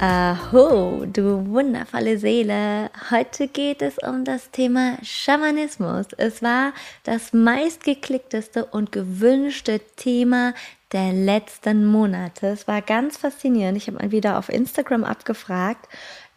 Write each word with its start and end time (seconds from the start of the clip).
Aho, 0.00 1.06
du 1.06 1.48
wundervolle 1.48 2.18
Seele. 2.18 2.88
Heute 3.10 3.48
geht 3.48 3.82
es 3.82 3.98
um 3.98 4.24
das 4.24 4.52
Thema 4.52 4.96
Schamanismus. 5.02 6.06
Es 6.16 6.40
war 6.40 6.72
das 7.02 7.32
meistgeklickteste 7.32 8.64
und 8.64 8.92
gewünschte 8.92 9.80
Thema 9.96 10.54
der 10.92 11.12
letzten 11.12 11.84
Monate. 11.84 12.46
Es 12.46 12.68
war 12.68 12.80
ganz 12.80 13.16
faszinierend. 13.16 13.76
Ich 13.76 13.88
habe 13.88 13.98
mal 13.98 14.12
wieder 14.12 14.38
auf 14.38 14.50
Instagram 14.50 15.02
abgefragt, 15.02 15.88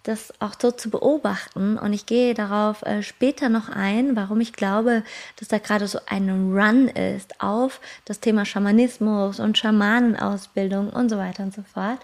das 0.01 0.33
auch 0.39 0.55
so 0.59 0.71
zu 0.71 0.89
beobachten. 0.89 1.77
Und 1.77 1.93
ich 1.93 2.07
gehe 2.07 2.33
darauf 2.33 2.81
äh, 2.81 3.03
später 3.03 3.49
noch 3.49 3.69
ein, 3.69 4.15
warum 4.15 4.41
ich 4.41 4.53
glaube, 4.53 5.03
dass 5.35 5.49
da 5.49 5.59
gerade 5.59 5.85
so 5.87 5.99
ein 6.07 6.29
Run 6.51 6.87
ist 6.87 7.39
auf 7.39 7.79
das 8.05 8.19
Thema 8.19 8.43
Schamanismus 8.43 9.39
und 9.39 9.59
Schamanenausbildung 9.59 10.89
und 10.89 11.09
so 11.09 11.17
weiter 11.19 11.43
und 11.43 11.53
so 11.53 11.61
fort. 11.61 11.99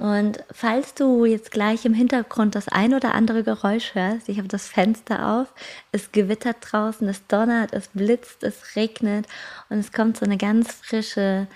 Und 0.00 0.42
falls 0.50 0.94
du 0.94 1.24
jetzt 1.24 1.52
gleich 1.52 1.84
im 1.84 1.94
Hintergrund 1.94 2.56
das 2.56 2.68
ein 2.68 2.94
oder 2.94 3.14
andere 3.14 3.44
Geräusch 3.44 3.94
hörst, 3.94 4.28
ich 4.28 4.38
habe 4.38 4.48
das 4.48 4.66
Fenster 4.66 5.28
auf, 5.34 5.54
es 5.92 6.10
gewittert 6.10 6.56
draußen, 6.60 7.08
es 7.08 7.26
donnert, 7.28 7.72
es 7.72 7.88
blitzt, 7.88 8.42
es 8.42 8.74
regnet 8.74 9.26
und 9.68 9.78
es 9.78 9.92
kommt 9.92 10.16
so 10.16 10.24
eine 10.24 10.36
ganz 10.36 10.72
frische 10.72 11.46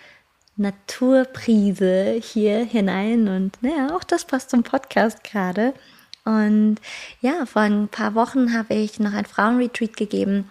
Naturprise 0.57 2.21
hier 2.23 2.65
hinein 2.65 3.29
und 3.29 3.61
naja, 3.61 3.97
auch 3.97 4.05
das 4.05 4.25
passt 4.25 4.51
zum 4.51 4.63
Podcast 4.63 5.25
gerade. 5.25 5.75
Und 6.25 6.77
ja, 7.21 7.47
vor 7.47 7.63
ein 7.63 7.89
paar 7.89 8.15
Wochen 8.15 8.57
habe 8.57 8.75
ich 8.75 9.01
noch 9.01 9.15
ein 9.15 9.25
Frauenretreat 9.25 9.97
gegeben 9.97 10.49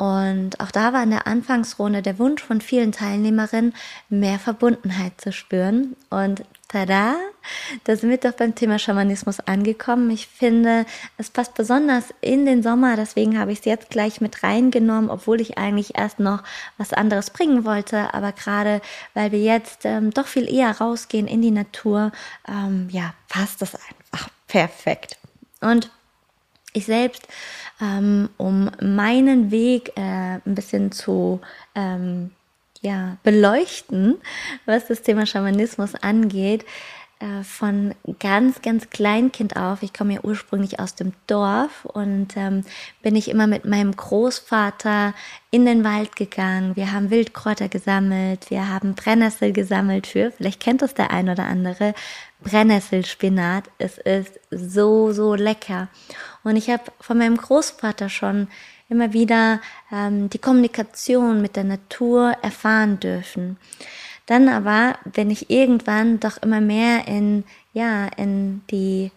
und 0.00 0.58
auch 0.60 0.70
da 0.70 0.94
war 0.94 1.02
in 1.02 1.10
der 1.10 1.26
Anfangsrunde 1.26 2.00
der 2.00 2.18
Wunsch 2.18 2.42
von 2.42 2.62
vielen 2.62 2.90
Teilnehmerinnen, 2.90 3.74
mehr 4.08 4.38
Verbundenheit 4.38 5.20
zu 5.20 5.30
spüren. 5.30 5.94
Und 6.08 6.42
tada, 6.70 7.16
da 7.84 7.96
sind 7.96 8.10
wir 8.10 8.16
doch 8.18 8.32
beim 8.32 8.54
Thema 8.54 8.78
Schamanismus 8.78 9.40
angekommen. 9.40 10.10
Ich 10.10 10.26
finde, 10.28 10.86
es 11.18 11.30
passt 11.30 11.54
besonders 11.54 12.14
in 12.20 12.46
den 12.46 12.62
Sommer, 12.62 12.96
deswegen 12.96 13.38
habe 13.38 13.52
ich 13.52 13.60
es 13.60 13.64
jetzt 13.64 13.90
gleich 13.90 14.20
mit 14.20 14.42
reingenommen, 14.42 15.10
obwohl 15.10 15.40
ich 15.40 15.58
eigentlich 15.58 15.98
erst 15.98 16.20
noch 16.20 16.42
was 16.78 16.92
anderes 16.92 17.30
bringen 17.30 17.64
wollte. 17.64 18.14
Aber 18.14 18.32
gerade 18.32 18.80
weil 19.14 19.32
wir 19.32 19.40
jetzt 19.40 19.84
ähm, 19.84 20.12
doch 20.12 20.26
viel 20.26 20.48
eher 20.52 20.78
rausgehen 20.78 21.26
in 21.26 21.42
die 21.42 21.50
Natur, 21.50 22.12
ähm, 22.48 22.88
ja, 22.90 23.14
passt 23.28 23.62
das 23.62 23.74
einfach 23.74 24.28
perfekt. 24.46 25.18
Und 25.60 25.90
ich 26.72 26.86
selbst, 26.86 27.26
ähm, 27.80 28.28
um 28.36 28.70
meinen 28.80 29.50
Weg 29.50 29.96
äh, 29.96 30.38
ein 30.44 30.54
bisschen 30.54 30.92
zu 30.92 31.40
ähm, 31.74 32.30
ja, 32.80 33.16
beleuchten, 33.22 34.16
was 34.66 34.86
das 34.86 35.02
Thema 35.02 35.26
Schamanismus 35.26 35.94
angeht, 35.94 36.64
äh, 37.20 37.44
von 37.44 37.94
ganz, 38.18 38.62
ganz 38.62 38.88
Kleinkind 38.88 39.56
auf. 39.56 39.82
Ich 39.82 39.92
komme 39.92 40.14
ja 40.14 40.20
ursprünglich 40.22 40.80
aus 40.80 40.94
dem 40.94 41.12
Dorf 41.26 41.84
und 41.84 42.28
ähm, 42.36 42.64
bin 43.02 43.14
ich 43.14 43.28
immer 43.28 43.46
mit 43.46 43.66
meinem 43.66 43.94
Großvater 43.94 45.12
in 45.50 45.66
den 45.66 45.84
Wald 45.84 46.16
gegangen. 46.16 46.76
Wir 46.76 46.92
haben 46.92 47.10
Wildkräuter 47.10 47.68
gesammelt, 47.68 48.48
wir 48.48 48.68
haben 48.68 48.94
Brennnessel 48.94 49.52
gesammelt 49.52 50.06
für, 50.06 50.32
vielleicht 50.32 50.60
kennt 50.60 50.80
das 50.80 50.94
der 50.94 51.10
ein 51.10 51.28
oder 51.28 51.44
andere, 51.44 51.94
Brennnesselspinat. 52.42 53.64
Es 53.76 53.98
ist 53.98 54.40
so, 54.50 55.12
so 55.12 55.34
lecker. 55.34 55.88
Und 56.42 56.56
ich 56.56 56.70
habe 56.70 56.84
von 57.00 57.18
meinem 57.18 57.36
Großvater 57.36 58.08
schon 58.08 58.48
immer 58.90 59.14
wieder 59.14 59.60
ähm, 59.90 60.28
die 60.28 60.38
Kommunikation 60.38 61.40
mit 61.40 61.56
der 61.56 61.64
Natur 61.64 62.36
erfahren 62.42 63.00
dürfen. 63.00 63.56
Dann 64.26 64.48
aber 64.48 64.96
bin 65.04 65.30
ich 65.30 65.50
irgendwann 65.50 66.20
doch 66.20 66.42
immer 66.42 66.60
mehr 66.60 67.08
in, 67.08 67.44
ja, 67.72 68.08
in 68.16 68.62
die 68.70 69.10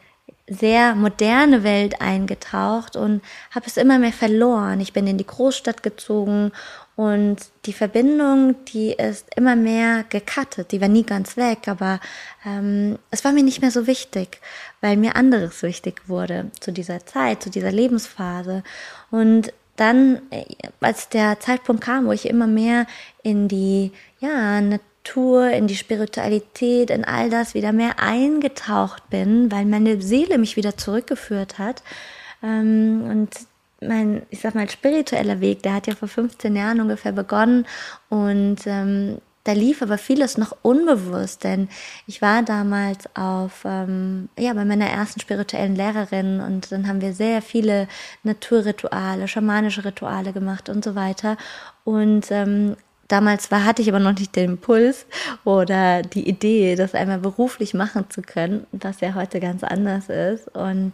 sehr 0.48 0.96
moderne 0.96 1.64
Welt 1.64 2.02
eingetaucht 2.02 2.96
und 2.96 3.22
habe 3.52 3.66
es 3.66 3.78
immer 3.78 3.98
mehr 3.98 4.12
verloren. 4.12 4.82
Ich 4.82 4.92
bin 4.92 5.08
in 5.08 5.18
die 5.18 5.26
Großstadt 5.26 5.84
gezogen 5.84 6.52
und 6.96 7.38
die 7.66 7.74
Verbindung, 7.74 8.56
die 8.66 8.92
ist 8.92 9.26
immer 9.36 9.56
mehr 9.56 10.04
gecuttet. 10.10 10.72
Die 10.72 10.82
war 10.82 10.90
nie 10.90 11.04
ganz 11.04 11.38
weg, 11.38 11.68
aber 11.68 12.00
ähm, 12.46 13.00
es 13.10 13.24
war 13.24 13.32
mir 13.32 13.44
nicht 13.44 13.62
mehr 13.62 13.72
so 13.72 13.88
wichtig, 13.88 14.42
weil 14.82 14.98
mir 14.98 15.16
anderes 15.16 15.64
wichtig 15.64 16.02
wurde 16.08 16.52
zu 16.60 16.72
dieser 16.72 17.06
Zeit, 17.06 17.42
zu 17.42 17.50
dieser 17.50 17.72
Lebensphase. 17.72 18.64
Und 19.12 19.54
dann, 19.76 20.22
äh, 20.30 20.46
als 20.80 21.10
der 21.10 21.40
Zeitpunkt 21.40 21.84
kam, 21.84 22.06
wo 22.06 22.12
ich 22.12 22.28
immer 22.28 22.48
mehr 22.48 22.86
in 23.24 23.48
die 23.48 23.92
ja, 24.20 24.62
Natur, 24.62 25.50
in 25.50 25.68
die 25.68 25.76
Spiritualität, 25.76 26.90
in 26.90 27.06
all 27.06 27.30
das 27.30 27.54
wieder 27.54 27.72
mehr 27.72 28.00
eingetaucht 28.00 29.10
bin, 29.10 29.52
weil 29.52 29.66
meine 29.66 30.02
Seele 30.02 30.38
mich 30.38 30.56
wieder 30.56 30.78
zurückgeführt 30.78 31.58
hat. 31.60 31.84
Ähm, 32.44 33.04
und 33.10 33.30
mein, 33.82 34.24
ich 34.30 34.40
sag 34.40 34.56
mal, 34.56 34.70
spiritueller 34.70 35.42
Weg, 35.42 35.64
der 35.64 35.74
hat 35.74 35.88
ja 35.88 35.96
vor 35.96 36.08
15 36.08 36.56
Jahren 36.56 36.80
ungefähr 36.80 37.12
begonnen 37.12 37.66
und 38.10 38.60
ähm, 38.66 39.18
da 39.44 39.52
lief 39.52 39.82
aber 39.82 39.98
vieles 39.98 40.38
noch 40.38 40.56
unbewusst, 40.62 41.44
denn 41.44 41.68
ich 42.08 42.22
war 42.22 42.44
damals 42.44 43.04
auf, 43.16 43.64
ähm, 43.66 44.30
ja, 44.38 44.54
bei 44.54 44.64
meiner 44.64 44.88
ersten 44.88 45.20
spirituellen 45.20 45.76
Lehrerin 45.76 46.40
und 46.40 46.72
dann 46.72 46.88
haben 46.88 47.02
wir 47.02 47.14
sehr 47.14 47.42
viele 47.42 47.88
Naturrituale, 48.24 49.28
schamanische 49.28 49.84
Rituale 49.84 50.32
gemacht 50.32 50.70
und 50.70 50.84
so 50.84 50.96
weiter. 50.96 51.38
Und 51.84 52.32
ähm, 52.32 52.78
Damals 53.10 53.52
war, 53.52 53.66
hatte 53.66 53.82
ich 53.82 53.90
aber 53.90 54.00
noch 54.00 54.18
nicht 54.18 54.36
den 54.36 54.52
Impuls 54.52 55.06
oder 55.44 56.02
die 56.02 56.28
Idee, 56.28 56.76
das 56.76 56.96
einmal 56.96 57.20
beruflich 57.20 57.74
machen 57.74 58.10
zu 58.10 58.22
können, 58.22 58.66
was 58.72 59.02
ja 59.02 59.14
heute 59.14 59.40
ganz 59.42 59.64
anders 59.64 60.08
ist. 60.08 60.48
Und 60.56 60.94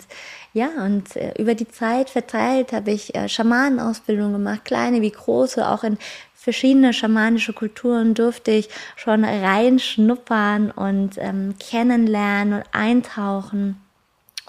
ja, 0.54 0.70
und 0.84 1.16
äh, 1.16 1.34
über 1.40 1.54
die 1.54 1.68
Zeit 1.68 2.10
verteilt 2.10 2.74
habe 2.74 2.92
ich 2.92 3.14
äh, 3.16 3.30
Schamanenausbildung 3.30 4.34
gemacht, 4.34 4.66
kleine 4.66 5.02
wie 5.02 5.12
große, 5.12 5.66
auch 5.66 5.84
in 5.84 5.98
verschiedene 6.40 6.94
schamanische 6.94 7.52
Kulturen 7.52 8.14
durfte 8.14 8.52
ich 8.52 8.70
schon 8.96 9.26
reinschnuppern 9.26 10.72
und 10.72 11.18
ähm, 11.18 11.56
kennenlernen 11.60 12.60
und 12.60 12.64
eintauchen 12.72 13.76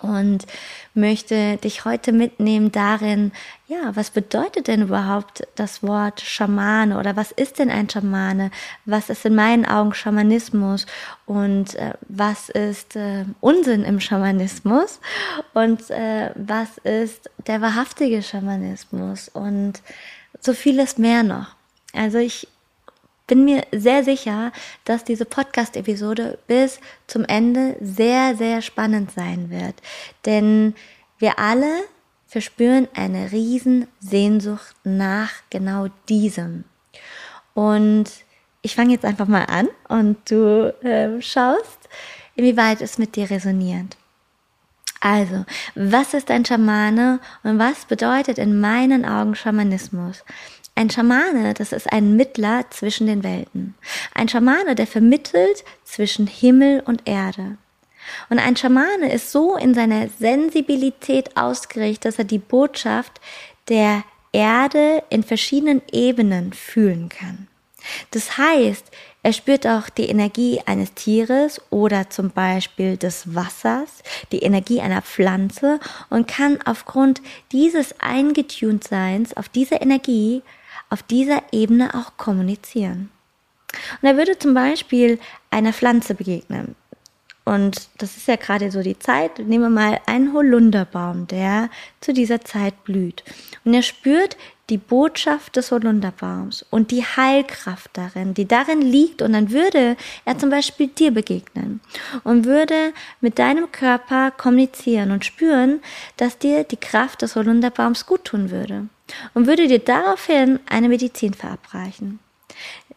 und 0.00 0.46
möchte 0.94 1.56
dich 1.58 1.84
heute 1.84 2.12
mitnehmen 2.12 2.72
darin, 2.72 3.32
ja, 3.66 3.94
was 3.94 4.10
bedeutet 4.10 4.68
denn 4.68 4.82
überhaupt 4.82 5.46
das 5.56 5.82
Wort 5.82 6.20
Schamane 6.20 6.98
oder 6.98 7.16
was 7.16 7.32
ist 7.32 7.58
denn 7.58 7.70
ein 7.70 7.90
Schamane? 7.90 8.50
Was 8.86 9.10
ist 9.10 9.26
in 9.26 9.34
meinen 9.34 9.66
Augen 9.66 9.92
Schamanismus 9.92 10.86
und 11.26 11.74
äh, 11.74 11.94
was 12.08 12.48
ist 12.48 12.96
äh, 12.96 13.24
Unsinn 13.40 13.84
im 13.84 14.00
Schamanismus 14.00 15.00
und 15.54 15.90
äh, 15.90 16.30
was 16.36 16.78
ist 16.78 17.28
der 17.46 17.60
wahrhaftige 17.60 18.22
Schamanismus 18.22 19.28
und 19.28 19.82
so 20.40 20.54
vieles 20.54 20.96
mehr 20.96 21.24
noch. 21.24 21.59
Also 21.92 22.18
ich 22.18 22.48
bin 23.26 23.44
mir 23.44 23.64
sehr 23.70 24.02
sicher, 24.02 24.52
dass 24.84 25.04
diese 25.04 25.24
Podcast-Episode 25.24 26.38
bis 26.48 26.80
zum 27.06 27.24
Ende 27.24 27.76
sehr, 27.80 28.36
sehr 28.36 28.60
spannend 28.60 29.12
sein 29.12 29.50
wird. 29.50 29.76
Denn 30.26 30.74
wir 31.18 31.38
alle 31.38 31.84
verspüren 32.26 32.88
eine 32.94 33.30
riesen 33.32 33.86
Sehnsucht 34.00 34.74
nach 34.84 35.30
genau 35.48 35.88
diesem. 36.08 36.64
Und 37.54 38.10
ich 38.62 38.74
fange 38.74 38.92
jetzt 38.92 39.04
einfach 39.04 39.28
mal 39.28 39.44
an 39.44 39.68
und 39.88 40.30
du 40.30 40.74
äh, 40.82 41.20
schaust, 41.22 41.88
inwieweit 42.34 42.80
es 42.80 42.98
mit 42.98 43.16
dir 43.16 43.30
resoniert. 43.30 43.96
Also, 45.00 45.46
was 45.74 46.12
ist 46.12 46.30
ein 46.30 46.44
Schamane 46.44 47.20
und 47.42 47.58
was 47.58 47.86
bedeutet 47.86 48.38
in 48.38 48.60
meinen 48.60 49.06
Augen 49.06 49.34
Schamanismus? 49.34 50.24
Ein 50.80 50.88
Schamane, 50.88 51.52
das 51.52 51.72
ist 51.72 51.92
ein 51.92 52.16
Mittler 52.16 52.64
zwischen 52.70 53.06
den 53.06 53.22
Welten. 53.22 53.74
Ein 54.14 54.30
Schamane, 54.30 54.74
der 54.74 54.86
vermittelt 54.86 55.62
zwischen 55.84 56.26
Himmel 56.26 56.80
und 56.86 57.02
Erde. 57.04 57.58
Und 58.30 58.38
ein 58.38 58.56
Schamane 58.56 59.12
ist 59.12 59.30
so 59.30 59.56
in 59.56 59.74
seiner 59.74 60.08
Sensibilität 60.08 61.36
ausgerichtet, 61.36 62.06
dass 62.06 62.18
er 62.18 62.24
die 62.24 62.38
Botschaft 62.38 63.20
der 63.68 64.04
Erde 64.32 65.02
in 65.10 65.22
verschiedenen 65.22 65.82
Ebenen 65.92 66.54
fühlen 66.54 67.10
kann. 67.10 67.48
Das 68.12 68.38
heißt, 68.38 68.86
er 69.22 69.34
spürt 69.34 69.66
auch 69.66 69.90
die 69.90 70.06
Energie 70.06 70.62
eines 70.64 70.94
Tieres 70.94 71.60
oder 71.68 72.08
zum 72.08 72.30
Beispiel 72.30 72.96
des 72.96 73.34
Wassers, 73.34 74.02
die 74.32 74.38
Energie 74.38 74.80
einer 74.80 75.02
Pflanze 75.02 75.78
und 76.08 76.26
kann 76.26 76.58
aufgrund 76.64 77.20
dieses 77.52 78.00
eingetunt 78.00 78.84
Seins 78.84 79.36
auf 79.36 79.50
diese 79.50 79.74
Energie 79.74 80.42
auf 80.90 81.02
dieser 81.02 81.42
Ebene 81.52 81.94
auch 81.94 82.16
kommunizieren. 82.16 83.10
Und 84.02 84.08
er 84.08 84.16
würde 84.16 84.38
zum 84.38 84.54
Beispiel 84.54 85.18
einer 85.50 85.72
Pflanze 85.72 86.14
begegnen. 86.14 86.74
Und 87.50 87.88
das 87.98 88.16
ist 88.16 88.28
ja 88.28 88.36
gerade 88.36 88.70
so 88.70 88.80
die 88.80 88.96
Zeit. 88.96 89.40
Nehmen 89.40 89.64
wir 89.64 89.70
mal 89.70 90.00
einen 90.06 90.32
Holunderbaum, 90.34 91.26
der 91.26 91.68
zu 92.00 92.12
dieser 92.12 92.42
Zeit 92.42 92.84
blüht. 92.84 93.24
Und 93.64 93.74
er 93.74 93.82
spürt 93.82 94.36
die 94.68 94.78
Botschaft 94.78 95.56
des 95.56 95.72
Holunderbaums 95.72 96.64
und 96.70 96.92
die 96.92 97.02
Heilkraft 97.02 97.90
darin, 97.94 98.34
die 98.34 98.46
darin 98.46 98.80
liegt. 98.80 99.20
Und 99.20 99.32
dann 99.32 99.50
würde 99.50 99.96
er 100.24 100.38
zum 100.38 100.50
Beispiel 100.50 100.86
dir 100.86 101.10
begegnen 101.10 101.80
und 102.22 102.44
würde 102.44 102.92
mit 103.20 103.40
deinem 103.40 103.72
Körper 103.72 104.30
kommunizieren 104.30 105.10
und 105.10 105.24
spüren, 105.24 105.80
dass 106.18 106.38
dir 106.38 106.62
die 106.62 106.76
Kraft 106.76 107.22
des 107.22 107.34
Holunderbaums 107.34 108.06
gut 108.06 108.26
tun 108.26 108.52
würde. 108.52 108.86
Und 109.34 109.48
würde 109.48 109.66
dir 109.66 109.80
daraufhin 109.80 110.60
eine 110.68 110.88
Medizin 110.88 111.34
verabreichen. 111.34 112.20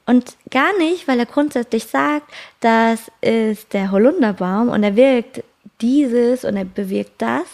Und 0.06 0.36
gar 0.50 0.78
nicht, 0.78 1.08
weil 1.08 1.20
er 1.20 1.26
grundsätzlich 1.26 1.86
sagt, 1.86 2.30
das 2.60 3.12
ist 3.22 3.74
der 3.74 3.92
Holunderbaum 3.92 4.70
und 4.70 4.84
er 4.84 4.96
wirkt 4.96 5.44
dieses 5.82 6.44
und 6.44 6.58
er 6.58 6.66
bewirkt 6.66 7.22
das, 7.22 7.48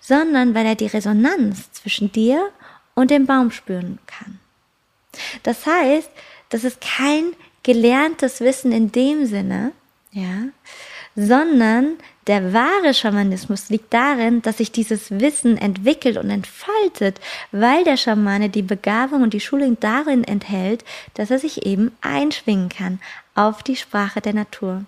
sondern 0.00 0.54
weil 0.54 0.66
er 0.66 0.74
die 0.74 0.86
Resonanz 0.86 1.72
zwischen 1.72 2.12
dir 2.12 2.50
und 2.94 3.10
dem 3.10 3.26
Baum 3.26 3.50
spüren 3.50 3.98
kann. 4.06 4.38
Das 5.42 5.66
heißt, 5.66 6.10
das 6.50 6.64
ist 6.64 6.80
kein 6.80 7.32
gelerntes 7.62 8.40
Wissen 8.40 8.72
in 8.72 8.92
dem 8.92 9.26
Sinne, 9.26 9.72
ja, 10.12 10.44
sondern 11.16 11.96
der 12.26 12.52
wahre 12.52 12.94
Schamanismus 12.94 13.68
liegt 13.68 13.92
darin, 13.92 14.42
dass 14.42 14.58
sich 14.58 14.72
dieses 14.72 15.10
Wissen 15.10 15.58
entwickelt 15.58 16.16
und 16.16 16.30
entfaltet, 16.30 17.20
weil 17.52 17.84
der 17.84 17.96
Schamane 17.96 18.48
die 18.48 18.62
Begabung 18.62 19.22
und 19.22 19.34
die 19.34 19.40
Schulung 19.40 19.76
darin 19.80 20.24
enthält, 20.24 20.84
dass 21.14 21.30
er 21.30 21.38
sich 21.38 21.66
eben 21.66 21.92
einschwingen 22.00 22.68
kann 22.68 23.00
auf 23.34 23.62
die 23.62 23.76
Sprache 23.76 24.20
der 24.20 24.34
Natur. 24.34 24.84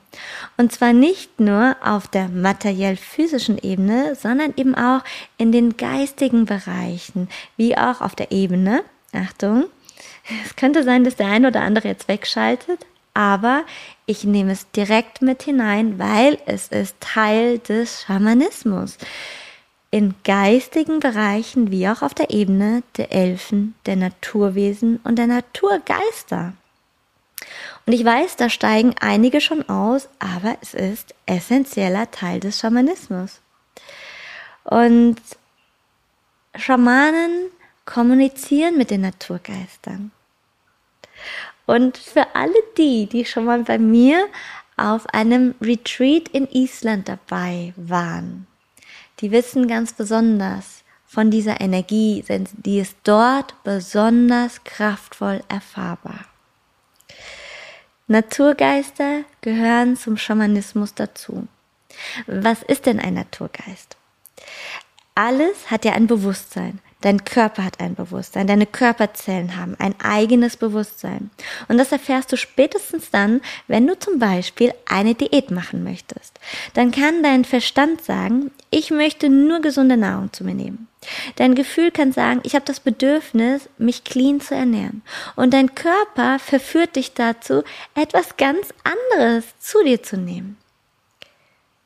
Und 0.56 0.72
zwar 0.72 0.92
nicht 0.92 1.40
nur 1.40 1.76
auf 1.82 2.06
der 2.08 2.28
materiell-physischen 2.28 3.58
Ebene, 3.58 4.14
sondern 4.14 4.54
eben 4.56 4.74
auch 4.74 5.02
in 5.36 5.52
den 5.52 5.76
geistigen 5.76 6.46
Bereichen, 6.46 7.28
wie 7.56 7.76
auch 7.76 8.00
auf 8.00 8.14
der 8.14 8.32
Ebene, 8.32 8.82
Achtung, 9.12 9.64
es 10.44 10.56
könnte 10.56 10.84
sein, 10.84 11.04
dass 11.04 11.16
der 11.16 11.26
eine 11.26 11.48
oder 11.48 11.62
andere 11.62 11.88
jetzt 11.88 12.08
wegschaltet, 12.08 12.86
aber 13.16 13.64
ich 14.04 14.24
nehme 14.24 14.52
es 14.52 14.70
direkt 14.72 15.22
mit 15.22 15.42
hinein, 15.42 15.98
weil 15.98 16.38
es 16.44 16.68
ist 16.68 17.00
Teil 17.00 17.58
des 17.60 18.02
Schamanismus. 18.02 18.98
In 19.90 20.14
geistigen 20.22 21.00
Bereichen 21.00 21.70
wie 21.70 21.88
auch 21.88 22.02
auf 22.02 22.12
der 22.12 22.28
Ebene 22.28 22.82
der 22.98 23.12
Elfen, 23.12 23.74
der 23.86 23.96
Naturwesen 23.96 25.00
und 25.02 25.16
der 25.16 25.28
Naturgeister. 25.28 26.52
Und 27.86 27.94
ich 27.94 28.04
weiß, 28.04 28.36
da 28.36 28.50
steigen 28.50 28.94
einige 29.00 29.40
schon 29.40 29.66
aus, 29.66 30.10
aber 30.18 30.58
es 30.60 30.74
ist 30.74 31.14
essentieller 31.24 32.10
Teil 32.10 32.40
des 32.40 32.58
Schamanismus. 32.58 33.40
Und 34.64 35.16
Schamanen 36.54 37.46
kommunizieren 37.86 38.76
mit 38.76 38.90
den 38.90 39.00
Naturgeistern. 39.00 40.10
Und 41.66 41.98
für 41.98 42.34
alle 42.34 42.54
die, 42.78 43.06
die 43.06 43.24
schon 43.24 43.44
mal 43.44 43.62
bei 43.64 43.78
mir 43.78 44.26
auf 44.76 45.06
einem 45.12 45.54
Retreat 45.60 46.28
in 46.28 46.48
Island 46.48 47.08
dabei 47.08 47.74
waren, 47.76 48.46
die 49.20 49.30
wissen 49.30 49.66
ganz 49.66 49.92
besonders 49.92 50.84
von 51.06 51.30
dieser 51.30 51.60
Energie, 51.60 52.24
die 52.52 52.78
ist 52.78 52.96
dort 53.04 53.54
besonders 53.64 54.62
kraftvoll 54.64 55.42
erfahrbar. 55.48 56.26
Naturgeister 58.08 59.24
gehören 59.40 59.96
zum 59.96 60.16
Schamanismus 60.16 60.94
dazu. 60.94 61.48
Was 62.26 62.62
ist 62.62 62.86
denn 62.86 63.00
ein 63.00 63.14
Naturgeist? 63.14 63.96
Alles 65.14 65.70
hat 65.70 65.84
ja 65.84 65.92
ein 65.92 66.06
Bewusstsein. 66.06 66.80
Dein 67.02 67.24
Körper 67.24 67.62
hat 67.62 67.78
ein 67.78 67.94
Bewusstsein, 67.94 68.46
deine 68.46 68.64
Körperzellen 68.64 69.56
haben 69.56 69.76
ein 69.78 69.94
eigenes 70.02 70.56
Bewusstsein. 70.56 71.30
Und 71.68 71.76
das 71.76 71.92
erfährst 71.92 72.32
du 72.32 72.36
spätestens 72.36 73.10
dann, 73.10 73.42
wenn 73.68 73.86
du 73.86 73.98
zum 73.98 74.18
Beispiel 74.18 74.72
eine 74.86 75.14
Diät 75.14 75.50
machen 75.50 75.84
möchtest. 75.84 76.40
Dann 76.72 76.92
kann 76.92 77.22
dein 77.22 77.44
Verstand 77.44 78.02
sagen, 78.02 78.50
ich 78.70 78.90
möchte 78.90 79.28
nur 79.28 79.60
gesunde 79.60 79.98
Nahrung 79.98 80.32
zu 80.32 80.42
mir 80.42 80.54
nehmen. 80.54 80.88
Dein 81.36 81.54
Gefühl 81.54 81.90
kann 81.90 82.12
sagen, 82.12 82.40
ich 82.44 82.54
habe 82.54 82.64
das 82.64 82.80
Bedürfnis, 82.80 83.68
mich 83.78 84.04
clean 84.04 84.40
zu 84.40 84.54
ernähren. 84.54 85.02
Und 85.36 85.52
dein 85.52 85.74
Körper 85.74 86.38
verführt 86.38 86.96
dich 86.96 87.12
dazu, 87.12 87.62
etwas 87.94 88.36
ganz 88.38 88.72
anderes 88.82 89.44
zu 89.58 89.84
dir 89.84 90.02
zu 90.02 90.16
nehmen. 90.16 90.56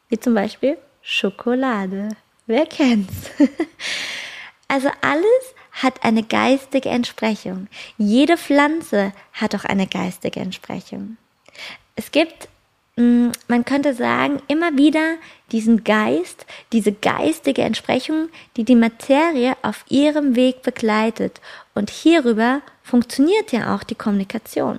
Wie 0.09 0.19
zum 0.19 0.35
Beispiel 0.35 0.79
Schokolade. 1.03 2.11
Wer 2.47 2.67
kennt's? 2.67 3.31
Also 4.71 4.89
alles 5.01 5.55
hat 5.73 6.05
eine 6.05 6.23
geistige 6.23 6.91
Entsprechung. 6.91 7.67
Jede 7.99 8.37
Pflanze 8.37 9.13
hat 9.33 9.53
auch 9.57 9.65
eine 9.65 9.89
geistige 9.89 10.39
Entsprechung. 10.39 11.17
Es 11.97 12.13
gibt, 12.13 12.47
mm, 12.95 13.31
man 13.49 13.65
könnte 13.65 13.95
sagen, 13.95 14.41
immer 14.47 14.77
wieder 14.77 15.17
diesen 15.51 15.83
Geist, 15.83 16.47
diese 16.73 16.93
geistige 16.93 17.63
Entsprechung, 17.63 18.29
die 18.57 18.63
die 18.63 18.77
Materie 18.77 19.57
auf 19.63 19.85
ihrem 19.89 20.37
Weg 20.37 20.63
begleitet. 20.63 21.41
Und 21.75 21.91
hierüber 21.91 22.63
funktioniert 22.85 23.51
ja 23.51 23.75
auch 23.75 23.83
die 23.83 23.97
Kommunikation. 23.97 24.79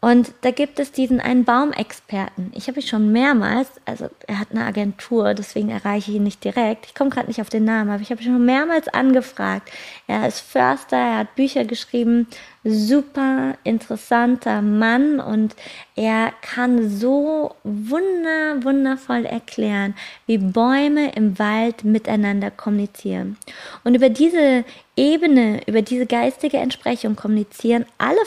Und 0.00 0.34
da 0.42 0.50
gibt 0.50 0.78
es 0.78 0.92
diesen 0.92 1.20
einen 1.20 1.44
Baumexperten. 1.44 2.52
Ich 2.54 2.68
habe 2.68 2.80
ihn 2.80 2.86
schon 2.86 3.12
mehrmals, 3.12 3.68
also 3.86 4.08
er 4.26 4.38
hat 4.38 4.52
eine 4.52 4.64
Agentur, 4.64 5.32
deswegen 5.32 5.70
erreiche 5.70 6.10
ich 6.10 6.18
ihn 6.18 6.22
nicht 6.22 6.44
direkt. 6.44 6.86
Ich 6.86 6.94
komme 6.94 7.10
gerade 7.10 7.28
nicht 7.28 7.40
auf 7.40 7.48
den 7.48 7.64
Namen, 7.64 7.90
aber 7.90 8.02
ich 8.02 8.10
habe 8.10 8.20
ihn 8.20 8.26
schon 8.26 8.44
mehrmals 8.44 8.88
angefragt. 8.88 9.70
Er 10.06 10.28
ist 10.28 10.40
Förster, 10.40 10.96
er 10.96 11.18
hat 11.18 11.34
Bücher 11.34 11.64
geschrieben, 11.64 12.28
super 12.68 13.56
interessanter 13.64 14.62
Mann 14.62 15.20
und 15.20 15.54
er 15.94 16.32
kann 16.42 16.90
so 16.90 17.54
wunder, 17.64 18.64
wundervoll 18.64 19.24
erklären, 19.24 19.94
wie 20.26 20.38
Bäume 20.38 21.12
im 21.14 21.38
Wald 21.38 21.84
miteinander 21.84 22.50
kommunizieren. 22.50 23.36
Und 23.84 23.94
über 23.94 24.08
diese 24.08 24.64
Ebene, 24.96 25.60
über 25.66 25.82
diese 25.82 26.06
geistige 26.06 26.56
Entsprechung 26.56 27.16
kommunizieren 27.16 27.84
alle 27.98 28.24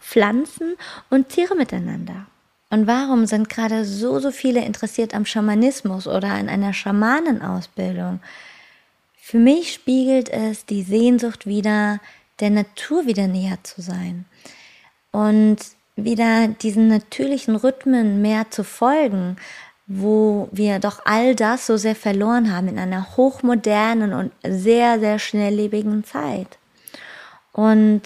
Pflanzen 0.00 0.76
und 1.10 1.28
Tiere 1.28 1.54
miteinander. 1.54 2.26
Und 2.70 2.86
warum 2.86 3.26
sind 3.26 3.50
gerade 3.50 3.84
so, 3.84 4.18
so 4.18 4.30
viele 4.30 4.64
interessiert 4.64 5.14
am 5.14 5.26
Schamanismus 5.26 6.06
oder 6.06 6.28
an 6.28 6.48
einer 6.48 6.72
Schamanenausbildung? 6.72 8.20
Für 9.20 9.38
mich 9.38 9.74
spiegelt 9.74 10.30
es 10.30 10.64
die 10.64 10.82
Sehnsucht 10.82 11.46
wieder, 11.46 12.00
der 12.42 12.50
Natur 12.50 13.06
wieder 13.06 13.28
näher 13.28 13.58
zu 13.62 13.80
sein 13.80 14.26
und 15.12 15.58
wieder 15.94 16.48
diesen 16.48 16.88
natürlichen 16.88 17.54
Rhythmen 17.54 18.20
mehr 18.20 18.50
zu 18.50 18.64
folgen, 18.64 19.36
wo 19.86 20.48
wir 20.50 20.80
doch 20.80 21.02
all 21.04 21.36
das 21.36 21.66
so 21.66 21.76
sehr 21.76 21.94
verloren 21.94 22.52
haben 22.52 22.66
in 22.66 22.80
einer 22.80 23.16
hochmodernen 23.16 24.12
und 24.12 24.32
sehr, 24.42 24.98
sehr 24.98 25.20
schnelllebigen 25.20 26.02
Zeit. 26.02 26.58
Und 27.52 28.02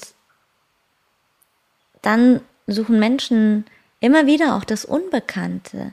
dann 2.03 2.41
suchen 2.67 2.99
Menschen 2.99 3.65
immer 4.01 4.27
wieder 4.27 4.57
auch 4.57 4.65
das 4.65 4.85
Unbekannte. 4.85 5.93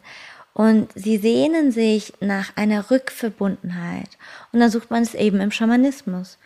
Und 0.53 0.89
sie 0.95 1.17
sehnen 1.17 1.71
sich 1.71 2.13
nach 2.19 2.55
einer 2.57 2.91
Rückverbundenheit. 2.91 4.09
Und 4.51 4.59
dann 4.59 4.69
sucht 4.69 4.91
man 4.91 5.01
es 5.01 5.15
eben 5.15 5.39
im 5.39 5.51
Schamanismus. 5.51 6.37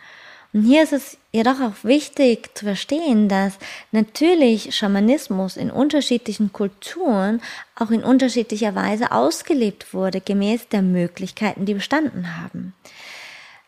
Und 0.52 0.62
hier 0.62 0.82
ist 0.82 0.94
es 0.94 1.18
jedoch 1.30 1.60
auch 1.60 1.84
wichtig 1.84 2.56
zu 2.56 2.64
verstehen, 2.64 3.28
dass 3.28 3.58
natürlich 3.92 4.74
Schamanismus 4.74 5.56
in 5.56 5.70
unterschiedlichen 5.70 6.52
Kulturen 6.52 7.42
auch 7.76 7.90
in 7.90 8.02
unterschiedlicher 8.02 8.74
Weise 8.74 9.12
ausgelebt 9.12 9.92
wurde, 9.92 10.20
gemäß 10.20 10.68
der 10.68 10.82
Möglichkeiten, 10.82 11.66
die 11.66 11.74
bestanden 11.74 12.40
haben. 12.40 12.74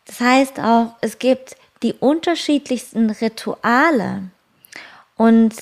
Das 0.05 0.19
heißt 0.19 0.59
auch, 0.59 0.95
es 1.01 1.19
gibt 1.19 1.55
die 1.83 1.93
unterschiedlichsten 1.93 3.09
Rituale 3.11 4.23
und 5.15 5.53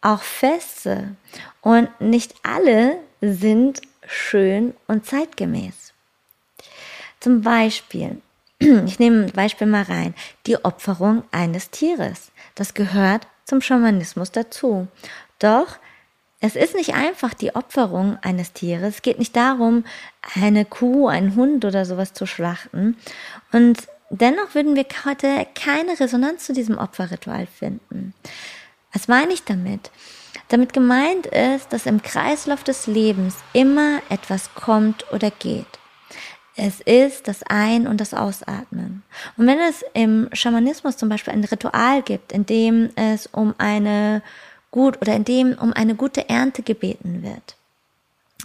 auch 0.00 0.22
Feste 0.22 1.14
und 1.60 1.88
nicht 2.00 2.34
alle 2.42 2.98
sind 3.20 3.82
schön 4.06 4.74
und 4.86 5.06
zeitgemäß. 5.06 5.92
Zum 7.20 7.42
Beispiel 7.42 8.20
ich 8.86 8.98
nehme 8.98 9.24
ein 9.24 9.32
Beispiel 9.32 9.66
mal 9.66 9.82
rein, 9.82 10.14
die 10.46 10.64
Opferung 10.64 11.24
eines 11.30 11.70
Tieres. 11.70 12.32
Das 12.54 12.74
gehört 12.74 13.26
zum 13.44 13.60
Schamanismus 13.60 14.30
dazu. 14.30 14.88
Doch 15.38 15.78
es 16.40 16.56
ist 16.56 16.74
nicht 16.74 16.94
einfach 16.94 17.32
die 17.32 17.54
Opferung 17.54 18.18
eines 18.20 18.52
Tieres. 18.52 18.96
Es 18.96 19.02
geht 19.02 19.18
nicht 19.18 19.34
darum, 19.34 19.84
eine 20.34 20.64
Kuh, 20.64 21.08
einen 21.08 21.36
Hund 21.36 21.64
oder 21.64 21.86
sowas 21.86 22.12
zu 22.12 22.26
schlachten. 22.26 22.96
Und 23.52 23.78
dennoch 24.10 24.54
würden 24.54 24.76
wir 24.76 24.84
heute 25.06 25.46
keine 25.54 25.98
Resonanz 25.98 26.44
zu 26.44 26.52
diesem 26.52 26.76
Opferritual 26.76 27.46
finden. 27.46 28.12
Was 28.92 29.08
meine 29.08 29.32
ich 29.32 29.44
damit? 29.44 29.90
Damit 30.48 30.72
gemeint 30.72 31.26
ist, 31.26 31.72
dass 31.72 31.86
im 31.86 32.02
Kreislauf 32.02 32.62
des 32.62 32.86
Lebens 32.86 33.36
immer 33.54 34.00
etwas 34.10 34.54
kommt 34.54 35.10
oder 35.12 35.30
geht. 35.30 35.66
Es 36.56 36.80
ist 36.80 37.26
das 37.26 37.42
Ein- 37.42 37.88
und 37.88 38.00
das 38.00 38.14
Ausatmen. 38.14 39.02
Und 39.36 39.46
wenn 39.46 39.58
es 39.58 39.84
im 39.92 40.28
Schamanismus 40.32 40.96
zum 40.96 41.08
Beispiel 41.08 41.32
ein 41.32 41.44
Ritual 41.44 42.02
gibt, 42.02 42.32
in 42.32 42.46
dem 42.46 42.90
es 42.94 43.26
um 43.26 43.54
eine 43.58 44.22
gut 44.70 45.00
oder 45.00 45.14
in 45.14 45.24
dem 45.24 45.58
um 45.58 45.72
eine 45.72 45.94
gute 45.94 46.28
Ernte 46.28 46.62
gebeten 46.62 47.22
wird, 47.22 47.56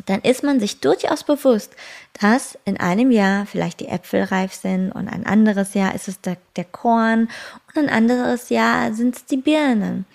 dann 0.06 0.22
ist 0.22 0.44
man 0.44 0.60
sich 0.60 0.80
durchaus 0.80 1.24
bewusst, 1.24 1.76
dass 2.20 2.58
in 2.66 2.80
einem 2.80 3.12
Jahr 3.12 3.46
vielleicht 3.46 3.80
die 3.80 3.88
Äpfel 3.88 4.24
reif 4.24 4.54
sind 4.54 4.92
und 4.92 5.08
ein 5.08 5.26
anderes 5.26 5.74
Jahr 5.74 5.94
ist 5.94 6.08
es 6.08 6.22
der, 6.22 6.38
der 6.56 6.64
Korn 6.64 7.30
und 7.68 7.78
ein 7.78 7.90
anderes 7.90 8.50
Jahr 8.50 8.94
sind 8.94 9.16
es 9.16 9.26
die 9.26 9.38
Birnen. 9.38 10.06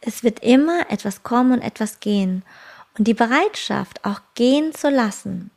Es 0.00 0.22
wird 0.24 0.40
immer 0.40 0.90
etwas 0.90 1.22
kommen 1.22 1.52
und 1.52 1.62
etwas 1.62 2.00
gehen. 2.00 2.42
Und 2.96 3.06
die 3.06 3.14
Bereitschaft, 3.14 4.04
auch 4.04 4.20
gehen 4.34 4.72
zu 4.72 4.88
lassen, 4.88 5.50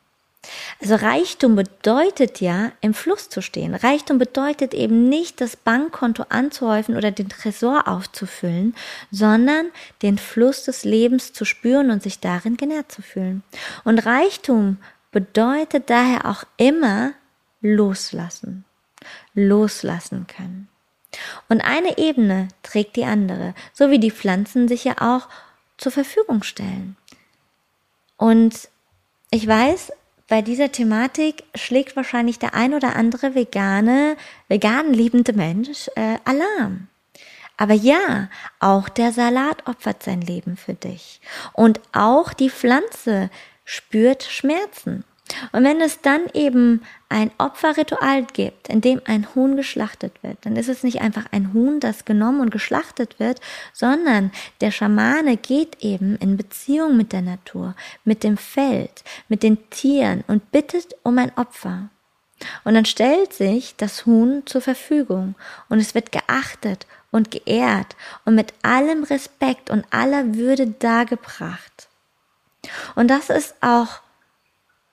also 0.79 0.95
Reichtum 0.95 1.55
bedeutet 1.55 2.39
ja, 2.41 2.71
im 2.81 2.93
Fluss 2.93 3.29
zu 3.29 3.41
stehen. 3.41 3.75
Reichtum 3.75 4.17
bedeutet 4.17 4.73
eben 4.73 5.09
nicht, 5.09 5.41
das 5.41 5.55
Bankkonto 5.55 6.25
anzuhäufen 6.29 6.95
oder 6.95 7.11
den 7.11 7.29
Tresor 7.29 7.87
aufzufüllen, 7.87 8.75
sondern 9.11 9.67
den 10.01 10.17
Fluss 10.17 10.63
des 10.63 10.85
Lebens 10.85 11.33
zu 11.33 11.45
spüren 11.45 11.91
und 11.91 12.03
sich 12.03 12.19
darin 12.19 12.57
genährt 12.57 12.91
zu 12.91 13.01
fühlen. 13.01 13.43
Und 13.83 14.05
Reichtum 14.05 14.77
bedeutet 15.11 15.89
daher 15.89 16.25
auch 16.25 16.43
immer 16.57 17.13
loslassen. 17.61 18.65
Loslassen 19.33 20.27
können. 20.27 20.69
Und 21.49 21.61
eine 21.61 21.97
Ebene 21.97 22.49
trägt 22.63 22.95
die 22.95 23.05
andere, 23.05 23.53
so 23.73 23.89
wie 23.89 23.99
die 23.99 24.11
Pflanzen 24.11 24.67
sich 24.67 24.83
ja 24.83 24.95
auch 24.99 25.27
zur 25.77 25.91
Verfügung 25.91 26.43
stellen. 26.43 26.97
Und 28.17 28.69
ich 29.31 29.47
weiß, 29.47 29.91
bei 30.27 30.41
dieser 30.41 30.71
Thematik 30.71 31.43
schlägt 31.55 31.95
wahrscheinlich 31.95 32.37
der 32.37 32.53
ein 32.53 32.73
oder 32.73 32.95
andere 32.95 33.33
vegane, 33.33 34.17
vegan 34.49 34.93
liebende 34.93 35.33
Mensch 35.33 35.89
äh, 35.95 36.17
Alarm. 36.25 36.87
Aber 37.55 37.73
ja, 37.73 38.29
auch 38.59 38.89
der 38.89 39.11
Salat 39.11 39.67
opfert 39.67 40.03
sein 40.03 40.21
Leben 40.21 40.57
für 40.57 40.75
dich. 40.75 41.21
Und 41.53 41.81
auch 41.91 42.33
die 42.33 42.51
Pflanze 42.51 43.31
spürt 43.65 44.23
Schmerzen. 44.23 45.03
Und 45.51 45.63
wenn 45.63 45.81
es 45.81 46.01
dann 46.01 46.21
eben 46.33 46.81
ein 47.09 47.31
Opferritual 47.37 48.23
gibt, 48.23 48.67
in 48.69 48.81
dem 48.81 49.01
ein 49.05 49.27
Huhn 49.35 49.55
geschlachtet 49.55 50.13
wird, 50.23 50.37
dann 50.41 50.55
ist 50.55 50.69
es 50.69 50.83
nicht 50.83 51.01
einfach 51.01 51.25
ein 51.31 51.53
Huhn, 51.53 51.79
das 51.79 52.05
genommen 52.05 52.41
und 52.41 52.51
geschlachtet 52.51 53.19
wird, 53.19 53.39
sondern 53.73 54.31
der 54.61 54.71
Schamane 54.71 55.37
geht 55.37 55.83
eben 55.83 56.15
in 56.17 56.37
Beziehung 56.37 56.97
mit 56.97 57.13
der 57.13 57.21
Natur, 57.21 57.75
mit 58.05 58.23
dem 58.23 58.37
Feld, 58.37 59.03
mit 59.27 59.43
den 59.43 59.69
Tieren 59.69 60.23
und 60.27 60.51
bittet 60.51 60.95
um 61.03 61.17
ein 61.17 61.31
Opfer. 61.35 61.89
Und 62.63 62.75
dann 62.75 62.85
stellt 62.85 63.33
sich 63.33 63.75
das 63.77 64.05
Huhn 64.05 64.43
zur 64.45 64.61
Verfügung 64.61 65.35
und 65.69 65.79
es 65.79 65.95
wird 65.95 66.11
geachtet 66.11 66.85
und 67.09 67.31
geehrt 67.31 67.95
und 68.25 68.35
mit 68.35 68.53
allem 68.61 69.03
Respekt 69.03 69.69
und 69.69 69.85
aller 69.89 70.35
Würde 70.35 70.67
dargebracht. 70.67 71.87
Und 72.95 73.07
das 73.07 73.29
ist 73.29 73.55
auch 73.61 74.01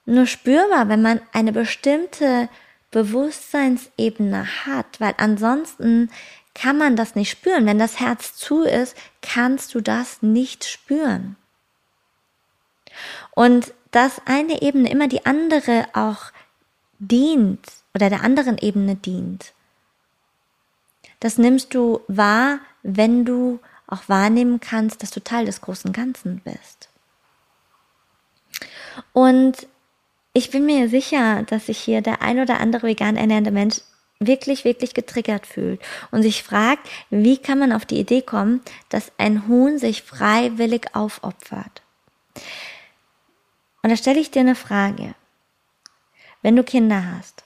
nur 0.05 0.25
spürbar, 0.25 0.89
wenn 0.89 1.01
man 1.01 1.21
eine 1.33 1.51
bestimmte 1.51 2.49
Bewusstseinsebene 2.91 4.65
hat, 4.65 4.99
weil 4.99 5.13
ansonsten 5.17 6.09
kann 6.53 6.77
man 6.77 6.95
das 6.95 7.15
nicht 7.15 7.29
spüren. 7.29 7.65
Wenn 7.65 7.79
das 7.79 7.99
Herz 7.99 8.35
zu 8.35 8.63
ist, 8.63 8.95
kannst 9.21 9.75
du 9.75 9.81
das 9.81 10.21
nicht 10.21 10.63
spüren. 10.63 11.35
Und 13.31 13.73
dass 13.91 14.21
eine 14.25 14.61
Ebene 14.61 14.89
immer 14.89 15.07
die 15.07 15.25
andere 15.25 15.87
auch 15.93 16.31
dient 16.99 17.65
oder 17.93 18.09
der 18.09 18.23
anderen 18.23 18.57
Ebene 18.57 18.95
dient, 18.95 19.53
das 21.19 21.37
nimmst 21.37 21.73
du 21.73 22.01
wahr, 22.07 22.59
wenn 22.83 23.25
du 23.25 23.59
auch 23.87 24.07
wahrnehmen 24.07 24.59
kannst, 24.59 25.03
dass 25.03 25.11
du 25.11 25.23
Teil 25.23 25.45
des 25.45 25.61
großen 25.61 25.91
Ganzen 25.91 26.39
bist. 26.41 26.89
Und 29.11 29.67
ich 30.35 30.51
bin 30.51 30.65
mir 30.65 30.89
sicher, 30.89 31.43
dass 31.43 31.67
sich 31.67 31.79
hier 31.79 32.01
der 32.01 32.21
ein 32.21 32.41
oder 32.41 32.59
andere 32.59 32.87
vegan 32.87 33.15
ernährende 33.15 33.51
Mensch 33.51 33.77
wirklich, 34.19 34.65
wirklich 34.65 34.93
getriggert 34.93 35.47
fühlt 35.47 35.81
und 36.11 36.23
sich 36.23 36.43
fragt, 36.43 36.89
wie 37.09 37.37
kann 37.37 37.57
man 37.57 37.71
auf 37.71 37.85
die 37.85 37.99
Idee 37.99 38.21
kommen, 38.21 38.61
dass 38.89 39.13
ein 39.17 39.47
Huhn 39.47 39.79
sich 39.79 40.03
freiwillig 40.03 40.93
aufopfert. 40.93 41.81
Und 43.81 43.91
da 43.91 43.95
stelle 43.95 44.19
ich 44.19 44.29
dir 44.29 44.41
eine 44.41 44.55
Frage. 44.55 45.15
Wenn 46.41 46.57
du 46.57 46.63
Kinder 46.65 47.15
hast, 47.15 47.45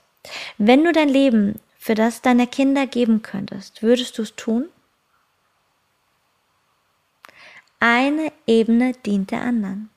wenn 0.58 0.82
du 0.82 0.90
dein 0.90 1.08
Leben 1.08 1.60
für 1.78 1.94
das 1.94 2.22
deiner 2.22 2.48
Kinder 2.48 2.88
geben 2.88 3.22
könntest, 3.22 3.84
würdest 3.84 4.18
du 4.18 4.22
es 4.22 4.34
tun? 4.34 4.68
Eine 7.78 8.32
Ebene 8.48 8.94
dient 9.06 9.30
der 9.30 9.42
anderen. 9.42 9.90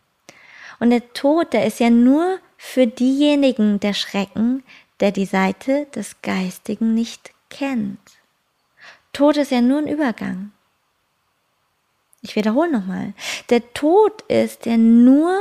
Und 0.79 0.91
der 0.91 1.11
Tod, 1.13 1.53
der 1.53 1.65
ist 1.65 1.79
ja 1.79 1.89
nur 1.89 2.39
für 2.65 2.87
diejenigen 2.87 3.81
der 3.81 3.93
Schrecken, 3.93 4.63
der 5.01 5.11
die 5.11 5.25
Seite 5.25 5.85
des 5.93 6.21
Geistigen 6.21 6.95
nicht 6.95 7.31
kennt. 7.49 7.99
Tod 9.11 9.35
ist 9.35 9.51
ja 9.51 9.59
nur 9.61 9.79
ein 9.79 9.87
Übergang. 9.87 10.53
Ich 12.21 12.37
wiederhole 12.37 12.71
nochmal. 12.71 13.13
Der 13.49 13.73
Tod 13.73 14.21
ist 14.23 14.65
ja 14.65 14.77
nur 14.77 15.37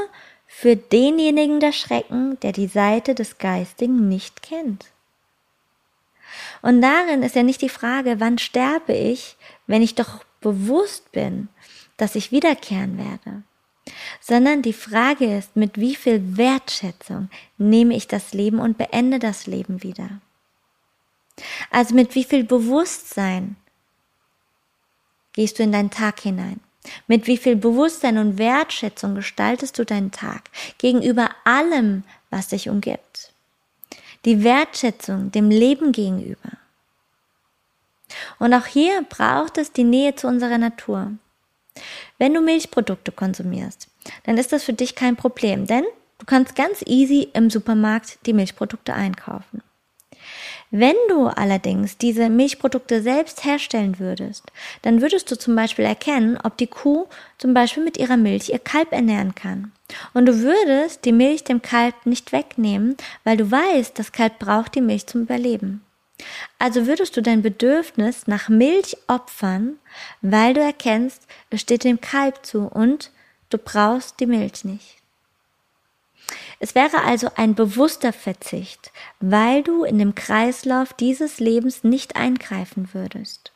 für 0.46 0.76
denjenigen 0.76 1.60
der 1.60 1.72
Schrecken, 1.72 2.38
der 2.40 2.50
die 2.52 2.66
Seite 2.66 3.14
des 3.14 3.38
Geistigen 3.38 4.08
nicht 4.08 4.42
kennt. 4.42 4.86
Und 6.60 6.82
darin 6.82 7.22
ist 7.22 7.36
ja 7.36 7.44
nicht 7.44 7.62
die 7.62 7.68
Frage, 7.68 8.18
wann 8.18 8.36
sterbe 8.38 8.94
ich, 8.94 9.36
wenn 9.68 9.80
ich 9.80 9.94
doch 9.94 10.24
bewusst 10.40 11.12
bin, 11.12 11.48
dass 11.96 12.16
ich 12.16 12.32
wiederkehren 12.32 12.98
werde 12.98 13.44
sondern 14.20 14.62
die 14.62 14.72
Frage 14.72 15.36
ist, 15.36 15.56
mit 15.56 15.78
wie 15.78 15.96
viel 15.96 16.36
Wertschätzung 16.36 17.28
nehme 17.58 17.94
ich 17.94 18.08
das 18.08 18.32
Leben 18.32 18.60
und 18.60 18.78
beende 18.78 19.18
das 19.18 19.46
Leben 19.46 19.82
wieder. 19.82 20.20
Also 21.70 21.94
mit 21.94 22.14
wie 22.14 22.24
viel 22.24 22.44
Bewusstsein 22.44 23.56
gehst 25.32 25.58
du 25.58 25.62
in 25.62 25.72
deinen 25.72 25.90
Tag 25.90 26.20
hinein. 26.20 26.60
Mit 27.06 27.26
wie 27.26 27.36
viel 27.36 27.56
Bewusstsein 27.56 28.18
und 28.18 28.38
Wertschätzung 28.38 29.14
gestaltest 29.14 29.78
du 29.78 29.84
deinen 29.84 30.10
Tag 30.10 30.50
gegenüber 30.78 31.30
allem, 31.44 32.02
was 32.30 32.48
dich 32.48 32.68
umgibt. 32.68 33.32
Die 34.24 34.42
Wertschätzung 34.42 35.30
dem 35.30 35.50
Leben 35.50 35.92
gegenüber. 35.92 36.50
Und 38.38 38.52
auch 38.52 38.66
hier 38.66 39.02
braucht 39.08 39.58
es 39.58 39.72
die 39.72 39.84
Nähe 39.84 40.14
zu 40.14 40.26
unserer 40.26 40.58
Natur. 40.58 41.12
Wenn 42.18 42.34
du 42.34 42.40
Milchprodukte 42.40 43.12
konsumierst, 43.12 43.88
dann 44.24 44.38
ist 44.38 44.52
das 44.52 44.64
für 44.64 44.72
dich 44.72 44.94
kein 44.94 45.16
Problem, 45.16 45.66
denn 45.66 45.84
du 46.18 46.26
kannst 46.26 46.54
ganz 46.54 46.82
easy 46.86 47.28
im 47.32 47.50
Supermarkt 47.50 48.18
die 48.26 48.32
Milchprodukte 48.32 48.94
einkaufen. 48.94 49.62
Wenn 50.70 50.96
du 51.08 51.26
allerdings 51.26 51.98
diese 51.98 52.30
Milchprodukte 52.30 53.02
selbst 53.02 53.44
herstellen 53.44 53.98
würdest, 53.98 54.44
dann 54.80 55.02
würdest 55.02 55.30
du 55.30 55.36
zum 55.36 55.54
Beispiel 55.54 55.84
erkennen, 55.84 56.38
ob 56.42 56.56
die 56.56 56.66
Kuh 56.66 57.08
zum 57.36 57.52
Beispiel 57.52 57.84
mit 57.84 57.98
ihrer 57.98 58.16
Milch 58.16 58.48
ihr 58.48 58.58
Kalb 58.58 58.92
ernähren 58.92 59.34
kann. 59.34 59.72
Und 60.14 60.26
du 60.26 60.38
würdest 60.40 61.04
die 61.04 61.12
Milch 61.12 61.44
dem 61.44 61.60
Kalb 61.60 62.06
nicht 62.06 62.32
wegnehmen, 62.32 62.96
weil 63.24 63.36
du 63.36 63.50
weißt, 63.50 63.98
das 63.98 64.12
Kalb 64.12 64.38
braucht 64.38 64.74
die 64.74 64.80
Milch 64.80 65.06
zum 65.06 65.22
Überleben. 65.22 65.82
Also 66.58 66.86
würdest 66.86 67.16
du 67.16 67.22
dein 67.22 67.42
Bedürfnis 67.42 68.26
nach 68.26 68.48
Milch 68.48 68.96
opfern, 69.08 69.78
weil 70.20 70.54
du 70.54 70.60
erkennst, 70.60 71.26
es 71.50 71.60
steht 71.60 71.84
dem 71.84 72.00
Kalb 72.00 72.44
zu 72.44 72.66
und 72.66 73.10
du 73.50 73.58
brauchst 73.58 74.20
die 74.20 74.26
Milch 74.26 74.64
nicht. 74.64 74.96
Es 76.60 76.74
wäre 76.74 77.02
also 77.04 77.28
ein 77.36 77.54
bewusster 77.54 78.12
Verzicht, 78.12 78.92
weil 79.20 79.62
du 79.62 79.84
in 79.84 79.98
dem 79.98 80.14
Kreislauf 80.14 80.92
dieses 80.92 81.40
Lebens 81.40 81.84
nicht 81.84 82.16
eingreifen 82.16 82.90
würdest. 82.92 83.52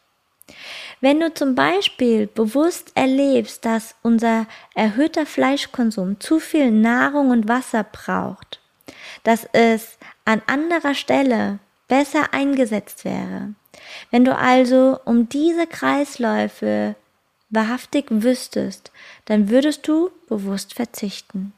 Wenn 1.00 1.20
du 1.20 1.32
zum 1.32 1.54
Beispiel 1.54 2.26
bewusst 2.26 2.92
erlebst, 2.94 3.64
dass 3.64 3.94
unser 4.02 4.46
erhöhter 4.74 5.26
Fleischkonsum 5.26 6.20
zu 6.20 6.38
viel 6.38 6.70
Nahrung 6.70 7.30
und 7.30 7.48
Wasser 7.48 7.84
braucht, 7.84 8.60
dass 9.24 9.48
es 9.52 9.98
an 10.24 10.42
anderer 10.46 10.94
Stelle 10.94 11.58
besser 11.88 12.32
eingesetzt 12.32 13.04
wäre. 13.04 13.54
Wenn 14.10 14.24
du 14.24 14.36
also 14.36 14.98
um 15.04 15.28
diese 15.28 15.66
Kreisläufe 15.66 16.96
wahrhaftig 17.50 18.06
wüsstest, 18.10 18.90
dann 19.26 19.48
würdest 19.48 19.86
du 19.86 20.10
bewusst 20.28 20.74
verzichten. 20.74 21.52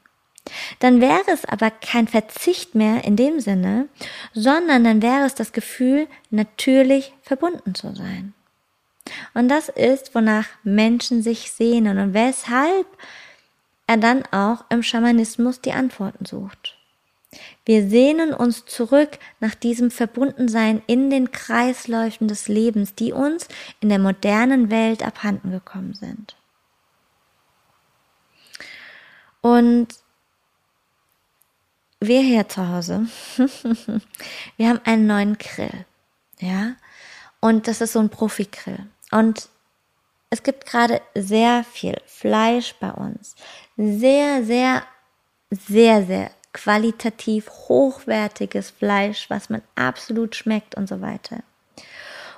Dann 0.78 1.00
wäre 1.00 1.24
es 1.26 1.44
aber 1.44 1.70
kein 1.70 2.08
Verzicht 2.08 2.74
mehr 2.74 3.04
in 3.04 3.16
dem 3.16 3.40
Sinne, 3.40 3.88
sondern 4.32 4.84
dann 4.84 5.02
wäre 5.02 5.26
es 5.26 5.34
das 5.34 5.52
Gefühl, 5.52 6.08
natürlich 6.30 7.12
verbunden 7.22 7.74
zu 7.74 7.94
sein. 7.94 8.34
Und 9.34 9.48
das 9.48 9.68
ist, 9.68 10.14
wonach 10.14 10.46
Menschen 10.64 11.22
sich 11.22 11.52
sehnen 11.52 11.98
und 11.98 12.14
weshalb 12.14 12.86
er 13.86 13.96
dann 13.96 14.24
auch 14.32 14.64
im 14.68 14.82
Schamanismus 14.82 15.60
die 15.60 15.72
Antworten 15.72 16.26
sucht. 16.26 16.77
Wir 17.64 17.86
sehnen 17.88 18.32
uns 18.32 18.64
zurück 18.64 19.18
nach 19.40 19.54
diesem 19.54 19.90
Verbundensein 19.90 20.82
in 20.86 21.10
den 21.10 21.30
Kreisläufen 21.30 22.26
des 22.26 22.48
Lebens, 22.48 22.94
die 22.94 23.12
uns 23.12 23.46
in 23.80 23.90
der 23.90 23.98
modernen 23.98 24.70
Welt 24.70 25.02
abhanden 25.02 25.50
gekommen 25.50 25.92
sind. 25.92 26.36
Und 29.42 29.88
wir 32.00 32.22
hier 32.22 32.48
zu 32.48 32.66
Hause, 32.68 33.06
wir 34.56 34.68
haben 34.68 34.80
einen 34.84 35.06
neuen 35.06 35.36
Grill, 35.36 35.84
ja, 36.38 36.76
und 37.40 37.68
das 37.68 37.80
ist 37.80 37.92
so 37.92 38.00
ein 38.00 38.08
Profi-Grill. 38.08 38.86
Und 39.10 39.48
es 40.30 40.42
gibt 40.42 40.66
gerade 40.66 41.00
sehr 41.14 41.64
viel 41.64 42.00
Fleisch 42.06 42.74
bei 42.80 42.90
uns. 42.90 43.34
Sehr, 43.76 44.44
sehr, 44.44 44.82
sehr, 45.50 46.04
sehr 46.04 46.30
qualitativ 46.62 47.48
hochwertiges 47.68 48.70
Fleisch, 48.70 49.30
was 49.30 49.48
man 49.48 49.62
absolut 49.76 50.34
schmeckt 50.34 50.74
und 50.74 50.88
so 50.88 51.00
weiter. 51.00 51.44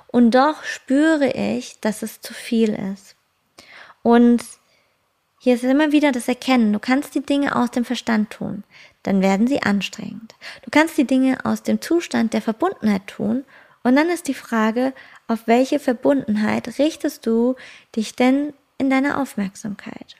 Und 0.07 0.31
doch 0.31 0.63
spüre 0.63 1.31
ich, 1.31 1.79
dass 1.79 2.03
es 2.03 2.21
zu 2.21 2.33
viel 2.33 2.73
ist. 2.93 3.15
Und 4.03 4.43
hier 5.39 5.55
ist 5.55 5.63
immer 5.63 5.91
wieder 5.91 6.11
das 6.11 6.27
Erkennen. 6.27 6.71
Du 6.71 6.79
kannst 6.79 7.15
die 7.15 7.25
Dinge 7.25 7.55
aus 7.55 7.71
dem 7.71 7.83
Verstand 7.83 8.29
tun, 8.29 8.63
dann 9.01 9.23
werden 9.23 9.47
sie 9.47 9.63
anstrengend. 9.63 10.35
Du 10.61 10.69
kannst 10.69 10.97
die 10.99 11.07
Dinge 11.07 11.43
aus 11.43 11.63
dem 11.63 11.81
Zustand 11.81 12.33
der 12.33 12.43
Verbundenheit 12.43 13.07
tun 13.07 13.43
und 13.81 13.95
dann 13.95 14.09
ist 14.09 14.27
die 14.27 14.35
Frage, 14.35 14.93
auf 15.27 15.47
welche 15.47 15.79
Verbundenheit 15.79 16.77
richtest 16.77 17.25
du 17.25 17.55
dich 17.95 18.15
denn 18.15 18.53
in 18.77 18.91
deiner 18.91 19.19
Aufmerksamkeit? 19.19 20.17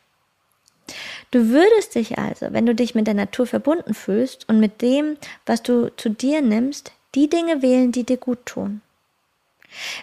Du 1.31 1.47
würdest 1.47 1.95
dich 1.95 2.19
also, 2.19 2.47
wenn 2.51 2.65
du 2.65 2.75
dich 2.75 2.93
mit 2.93 3.07
der 3.07 3.13
Natur 3.13 3.47
verbunden 3.47 3.93
fühlst 3.93 4.47
und 4.49 4.59
mit 4.59 4.81
dem, 4.81 5.17
was 5.45 5.63
du 5.63 5.89
zu 5.95 6.09
dir 6.09 6.41
nimmst, 6.41 6.91
die 7.15 7.29
Dinge 7.29 7.61
wählen, 7.61 7.91
die 7.91 8.03
dir 8.03 8.17
gut 8.17 8.45
tun. 8.45 8.81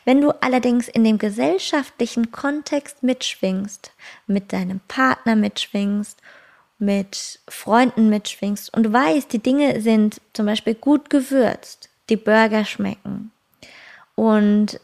Wenn 0.07 0.23
du 0.23 0.31
allerdings 0.43 0.89
in 0.89 1.05
dem 1.05 1.19
gesellschaftlichen 1.19 2.33
Kontext 2.33 3.03
mitschwingst, 3.03 3.93
mit 4.27 4.53
deinem 4.55 4.81
Partner 4.89 5.37
mitschwingst, 5.37 6.19
mit 6.79 7.41
Freunden 7.49 8.09
mitschwingst 8.09 8.73
und 8.75 8.91
weißt, 8.91 9.31
die 9.33 9.41
Dinge 9.41 9.83
sind 9.83 10.23
zum 10.33 10.47
Beispiel 10.47 10.75
gut 10.75 11.11
gewürzt, 11.11 11.91
die 12.09 12.17
Burger 12.17 12.65
schmecken 12.65 13.33
und 14.15 14.81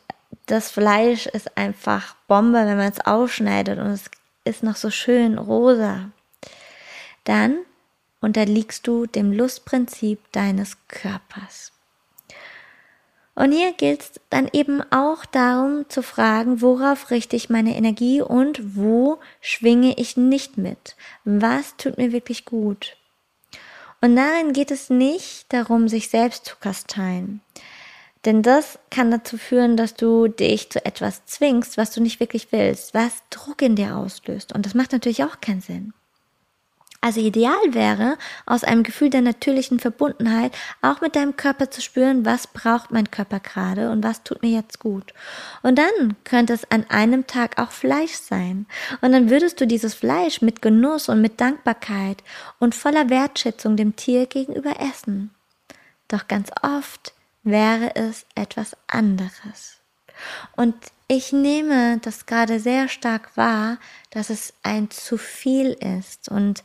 das 0.47 0.71
Fleisch 0.71 1.27
ist 1.27 1.57
einfach 1.57 2.15
Bombe, 2.29 2.59
wenn 2.59 2.77
man 2.77 2.93
es 2.93 3.05
ausschneidet 3.07 3.79
und 3.79 3.87
es 3.87 4.11
ist 4.45 4.63
noch 4.63 4.77
so 4.77 4.91
schön 4.91 5.39
rosa. 5.39 6.11
Dann 7.25 7.59
unterliegst 8.21 8.87
du 8.87 9.07
dem 9.07 9.33
Lustprinzip 9.33 10.21
deines 10.33 10.77
Körpers. 10.89 11.73
Und 13.35 13.51
hier 13.51 13.73
gilt 13.73 14.01
es 14.03 14.13
dann 14.31 14.49
eben 14.53 14.81
auch 14.93 15.25
darum 15.25 15.89
zu 15.89 16.03
fragen, 16.03 16.61
worauf 16.63 17.11
richte 17.11 17.35
ich 17.35 17.51
meine 17.51 17.77
Energie 17.77 18.23
und 18.23 18.77
wo 18.77 19.19
schwinge 19.41 19.95
ich 19.99 20.17
nicht 20.17 20.57
mit? 20.57 20.97
Was 21.25 21.77
tut 21.77 21.99
mir 21.99 22.13
wirklich 22.13 22.45
gut? 22.45 22.97
Und 24.01 24.17
darin 24.17 24.53
geht 24.53 24.71
es 24.71 24.89
nicht 24.91 25.53
darum, 25.53 25.89
sich 25.89 26.11
selbst 26.11 26.45
zu 26.45 26.57
kasteien. 26.61 27.41
Denn 28.25 28.43
das 28.43 28.79
kann 28.91 29.11
dazu 29.11 29.37
führen, 29.37 29.77
dass 29.77 29.95
du 29.95 30.29
dich 30.29 30.71
zu 30.71 30.85
etwas 30.85 31.27
zwingst, 31.27 31.77
was 31.77 31.91
du 31.91 32.01
nicht 32.01 32.21
wirklich 32.21 32.53
willst, 32.53 32.95
was 32.95 33.23
Druck 33.31 33.61
in 33.63 33.77
dir 33.77 33.97
auslöst. 33.97 34.55
Und 34.55 34.65
das 34.65 34.75
macht 34.75 34.93
natürlich 34.93 35.25
auch 35.25 35.41
keinen 35.41 35.61
Sinn. 35.61 35.93
Also 37.05 37.21
ideal 37.21 37.75
wäre, 37.75 38.17
aus 38.47 38.65
einem 38.65 38.83
Gefühl 38.83 39.11
der 39.11 39.21
natürlichen 39.21 39.79
Verbundenheit 39.79 40.57
auch 40.81 41.03
mit 41.03 41.17
deinem 41.17 41.37
Körper 41.37 41.71
zu 41.71 41.83
spüren, 41.83 42.25
was 42.25 42.47
braucht 42.47 42.93
mein 42.93 43.11
Körper 43.11 43.41
gerade 43.41 43.91
und 43.91 44.03
was 44.03 44.23
tut 44.23 44.41
mir 44.41 44.53
jetzt 44.53 44.79
gut. 44.79 45.13
Und 45.63 45.79
dann 45.79 46.17
könnte 46.25 46.55
es 46.55 46.71
an 46.71 46.87
einem 46.89 47.27
Tag 47.27 47.59
auch 47.61 47.73
Fleisch 47.73 48.15
sein. 48.15 48.65
Und 49.03 49.13
dann 49.13 49.29
würdest 49.29 49.61
du 49.61 49.67
dieses 49.67 49.93
Fleisch 49.93 50.41
mit 50.41 50.63
Genuss 50.63 51.11
und 51.11 51.21
mit 51.21 51.43
Dankbarkeit 51.43 52.25
und 52.59 52.75
voller 52.75 53.11
Wertschätzung 53.11 53.77
dem 53.77 53.97
Tier 53.97 54.25
gegenüber 54.25 54.81
essen. 54.81 55.29
Doch 56.09 56.27
ganz 56.27 56.49
oft 56.63 57.13
wäre 57.43 57.95
es 57.97 58.25
etwas 58.35 58.79
anderes. 58.87 59.77
Und 60.57 60.75
ich 61.07 61.35
nehme 61.35 61.99
das 61.99 62.25
gerade 62.25 62.61
sehr 62.61 62.89
stark 62.89 63.37
wahr, 63.37 63.77
dass 64.09 64.31
es 64.31 64.55
ein 64.63 64.91
zu 64.91 65.19
viel 65.19 65.73
ist. 65.73 66.31
Und 66.31 66.65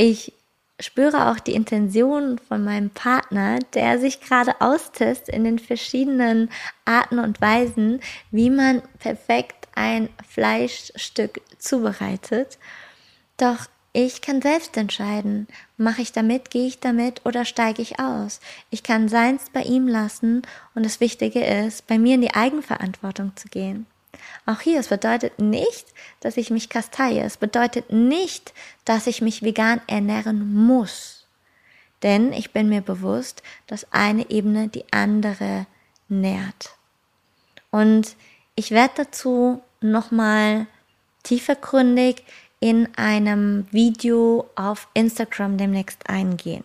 ich 0.00 0.32
spüre 0.78 1.30
auch 1.30 1.38
die 1.40 1.52
Intention 1.52 2.38
von 2.38 2.64
meinem 2.64 2.88
Partner, 2.88 3.58
der 3.74 3.98
sich 3.98 4.22
gerade 4.22 4.58
austestet 4.62 5.28
in 5.28 5.44
den 5.44 5.58
verschiedenen 5.58 6.48
Arten 6.86 7.18
und 7.18 7.38
Weisen, 7.42 8.00
wie 8.30 8.48
man 8.48 8.80
perfekt 8.98 9.68
ein 9.74 10.08
Fleischstück 10.26 11.42
zubereitet. 11.58 12.58
Doch 13.36 13.66
ich 13.92 14.22
kann 14.22 14.40
selbst 14.40 14.74
entscheiden, 14.78 15.48
mache 15.76 16.00
ich 16.00 16.12
damit, 16.12 16.50
gehe 16.50 16.66
ich 16.66 16.80
damit 16.80 17.26
oder 17.26 17.44
steige 17.44 17.82
ich 17.82 18.00
aus. 18.00 18.40
Ich 18.70 18.82
kann 18.82 19.10
seins 19.10 19.50
bei 19.52 19.64
ihm 19.64 19.86
lassen 19.86 20.40
und 20.74 20.86
das 20.86 21.00
Wichtige 21.00 21.44
ist, 21.44 21.86
bei 21.88 21.98
mir 21.98 22.14
in 22.14 22.22
die 22.22 22.34
Eigenverantwortung 22.34 23.32
zu 23.36 23.48
gehen. 23.48 23.84
Auch 24.46 24.60
hier, 24.60 24.80
es 24.80 24.88
bedeutet 24.88 25.38
nicht, 25.38 25.86
dass 26.20 26.36
ich 26.36 26.50
mich 26.50 26.68
kasteie. 26.68 27.22
Es 27.22 27.36
bedeutet 27.36 27.92
nicht, 27.92 28.52
dass 28.84 29.06
ich 29.06 29.22
mich 29.22 29.42
vegan 29.42 29.80
ernähren 29.86 30.54
muss. 30.54 31.26
Denn 32.02 32.32
ich 32.32 32.52
bin 32.52 32.68
mir 32.68 32.80
bewusst, 32.80 33.42
dass 33.66 33.92
eine 33.92 34.30
Ebene 34.30 34.68
die 34.68 34.90
andere 34.92 35.66
nährt. 36.08 36.70
Und 37.70 38.16
ich 38.54 38.70
werde 38.70 38.94
dazu 38.96 39.62
nochmal 39.80 40.66
tiefergründig 41.22 42.24
in 42.58 42.88
einem 42.96 43.66
Video 43.70 44.50
auf 44.54 44.88
Instagram 44.94 45.56
demnächst 45.56 46.08
eingehen. 46.08 46.64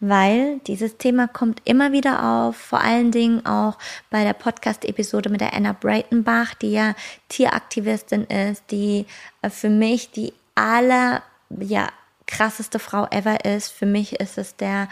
Weil 0.00 0.60
dieses 0.66 0.96
Thema 0.96 1.28
kommt 1.28 1.60
immer 1.64 1.92
wieder 1.92 2.22
auf, 2.22 2.56
vor 2.56 2.80
allen 2.80 3.10
Dingen 3.10 3.44
auch 3.46 3.78
bei 4.10 4.24
der 4.24 4.32
Podcast-Episode 4.32 5.30
mit 5.30 5.40
der 5.40 5.54
Anna 5.54 5.72
Breitenbach, 5.72 6.54
die 6.54 6.72
ja 6.72 6.94
Tieraktivistin 7.28 8.24
ist, 8.24 8.64
die 8.70 9.06
äh, 9.42 9.50
für 9.50 9.70
mich 9.70 10.10
die 10.10 10.32
aller, 10.54 11.22
ja, 11.50 11.88
krasseste 12.26 12.78
Frau 12.78 13.06
ever 13.10 13.44
ist. 13.44 13.70
Für 13.70 13.86
mich 13.86 14.18
ist 14.20 14.36
es 14.38 14.56
der 14.56 14.88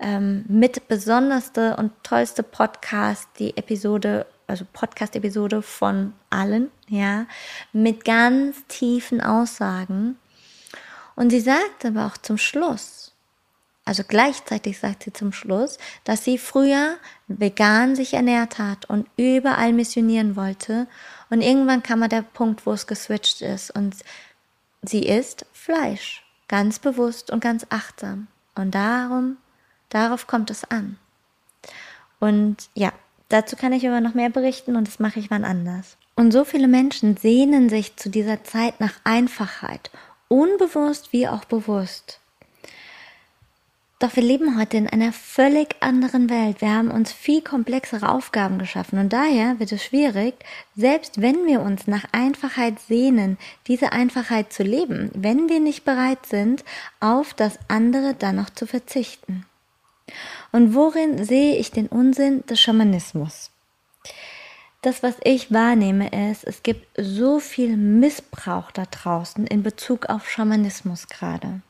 ähm, 0.00 0.44
mit 0.48 0.88
besonderste 0.88 1.76
und 1.76 1.92
tollste 2.02 2.42
Podcast, 2.42 3.28
die 3.38 3.56
Episode 3.56 4.26
also 4.46 4.64
Podcast-Episode 4.72 5.62
von 5.62 6.12
allen, 6.30 6.70
ja, 6.88 7.26
mit 7.72 8.04
ganz 8.04 8.66
tiefen 8.68 9.20
Aussagen. 9.20 10.16
Und 11.16 11.30
sie 11.30 11.40
sagt 11.40 11.84
aber 11.84 12.06
auch 12.06 12.16
zum 12.18 12.38
Schluss, 12.38 13.13
also 13.84 14.02
gleichzeitig 14.06 14.78
sagt 14.78 15.02
sie 15.02 15.12
zum 15.12 15.32
Schluss, 15.32 15.78
dass 16.04 16.24
sie 16.24 16.38
früher 16.38 16.96
vegan 17.28 17.96
sich 17.96 18.14
ernährt 18.14 18.58
hat 18.58 18.86
und 18.86 19.06
überall 19.16 19.72
missionieren 19.72 20.36
wollte. 20.36 20.86
Und 21.30 21.42
irgendwann 21.42 21.82
kam 21.82 21.98
mal 21.98 22.08
der 22.08 22.22
Punkt, 22.22 22.66
wo 22.66 22.72
es 22.72 22.86
geswitcht 22.86 23.42
ist 23.42 23.70
und 23.70 23.96
sie 24.82 25.06
isst 25.06 25.46
Fleisch, 25.52 26.24
ganz 26.48 26.78
bewusst 26.78 27.30
und 27.30 27.40
ganz 27.40 27.66
achtsam. 27.70 28.28
Und 28.54 28.74
darum, 28.74 29.36
darauf 29.90 30.26
kommt 30.26 30.50
es 30.50 30.64
an. 30.64 30.98
Und 32.20 32.70
ja, 32.74 32.92
Dazu 33.28 33.56
kann 33.56 33.72
ich 33.72 33.86
aber 33.86 34.00
noch 34.00 34.14
mehr 34.14 34.30
berichten 34.30 34.76
und 34.76 34.86
das 34.86 34.98
mache 34.98 35.18
ich 35.18 35.30
wann 35.30 35.44
anders. 35.44 35.96
Und 36.14 36.32
so 36.32 36.44
viele 36.44 36.68
Menschen 36.68 37.16
sehnen 37.16 37.68
sich 37.68 37.96
zu 37.96 38.08
dieser 38.08 38.44
Zeit 38.44 38.78
nach 38.80 38.92
Einfachheit, 39.02 39.90
unbewusst 40.28 41.12
wie 41.12 41.26
auch 41.26 41.44
bewusst. 41.44 42.20
Doch 44.00 44.16
wir 44.16 44.24
leben 44.24 44.58
heute 44.58 44.76
in 44.76 44.88
einer 44.88 45.12
völlig 45.12 45.76
anderen 45.80 46.28
Welt. 46.28 46.60
Wir 46.60 46.74
haben 46.74 46.90
uns 46.90 47.12
viel 47.12 47.42
komplexere 47.42 48.08
Aufgaben 48.08 48.58
geschaffen 48.58 48.98
und 48.98 49.12
daher 49.12 49.60
wird 49.60 49.70
es 49.70 49.84
schwierig, 49.84 50.34
selbst 50.74 51.22
wenn 51.22 51.46
wir 51.46 51.60
uns 51.60 51.86
nach 51.86 52.04
Einfachheit 52.10 52.80
sehnen, 52.80 53.38
diese 53.68 53.92
Einfachheit 53.92 54.52
zu 54.52 54.64
leben, 54.64 55.10
wenn 55.14 55.48
wir 55.48 55.60
nicht 55.60 55.84
bereit 55.84 56.26
sind, 56.26 56.64
auf 56.98 57.34
das 57.34 57.58
andere 57.68 58.14
dann 58.14 58.36
noch 58.36 58.50
zu 58.50 58.66
verzichten. 58.66 59.46
Und 60.50 60.74
worin 60.74 61.24
sehe 61.24 61.56
ich 61.56 61.70
den 61.70 61.86
Unsinn 61.86 62.44
des 62.46 62.60
Schamanismus? 62.60 63.50
Das, 64.82 65.02
was 65.02 65.14
ich 65.22 65.52
wahrnehme, 65.52 66.30
ist, 66.30 66.44
es 66.44 66.62
gibt 66.62 66.86
so 66.98 67.38
viel 67.38 67.76
Missbrauch 67.76 68.70
da 68.72 68.84
draußen 68.84 69.46
in 69.46 69.62
Bezug 69.62 70.06
auf 70.06 70.28
Schamanismus 70.28 71.08
gerade. 71.08 71.62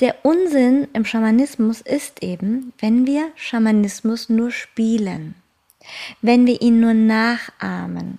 Der 0.00 0.24
Unsinn 0.24 0.88
im 0.94 1.04
Schamanismus 1.04 1.82
ist 1.82 2.22
eben, 2.22 2.72
wenn 2.78 3.06
wir 3.06 3.30
Schamanismus 3.36 4.30
nur 4.30 4.50
spielen, 4.50 5.34
wenn 6.22 6.46
wir 6.46 6.62
ihn 6.62 6.80
nur 6.80 6.94
nachahmen, 6.94 8.18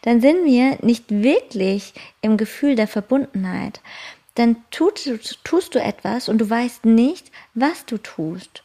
dann 0.00 0.22
sind 0.22 0.46
wir 0.46 0.78
nicht 0.80 1.10
wirklich 1.10 1.92
im 2.22 2.38
Gefühl 2.38 2.74
der 2.74 2.88
Verbundenheit. 2.88 3.82
Dann 4.34 4.56
tut, 4.70 5.04
tust 5.44 5.74
du 5.74 5.78
etwas 5.78 6.30
und 6.30 6.38
du 6.38 6.48
weißt 6.48 6.86
nicht, 6.86 7.30
was 7.52 7.84
du 7.84 7.98
tust. 7.98 8.63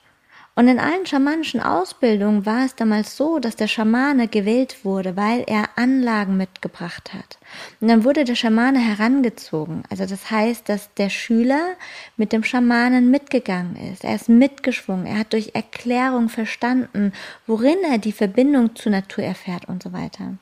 Und 0.59 0.67
in 0.67 0.77
allen 0.77 1.05
schamanischen 1.05 1.61
Ausbildungen 1.61 2.45
war 2.45 2.65
es 2.65 2.75
damals 2.75 3.15
so, 3.15 3.39
dass 3.39 3.55
der 3.55 3.69
Schamane 3.69 4.27
gewählt 4.27 4.83
wurde, 4.83 5.15
weil 5.15 5.45
er 5.47 5.69
Anlagen 5.77 6.35
mitgebracht 6.35 7.13
hat. 7.13 7.37
Und 7.79 7.87
dann 7.87 8.03
wurde 8.03 8.25
der 8.25 8.35
Schamane 8.35 8.77
herangezogen. 8.77 9.83
Also 9.89 10.05
das 10.05 10.29
heißt, 10.29 10.67
dass 10.67 10.93
der 10.95 11.09
Schüler 11.09 11.77
mit 12.17 12.33
dem 12.33 12.43
Schamanen 12.43 13.09
mitgegangen 13.09 13.77
ist. 13.93 14.03
Er 14.03 14.15
ist 14.15 14.27
mitgeschwungen. 14.27 15.05
Er 15.05 15.19
hat 15.19 15.31
durch 15.31 15.51
Erklärung 15.53 16.27
verstanden, 16.27 17.13
worin 17.47 17.77
er 17.89 17.97
die 17.97 18.11
Verbindung 18.11 18.75
zur 18.75 18.91
Natur 18.91 19.23
erfährt 19.23 19.63
und 19.69 19.81
so 19.81 19.93
weiter. 19.93 20.33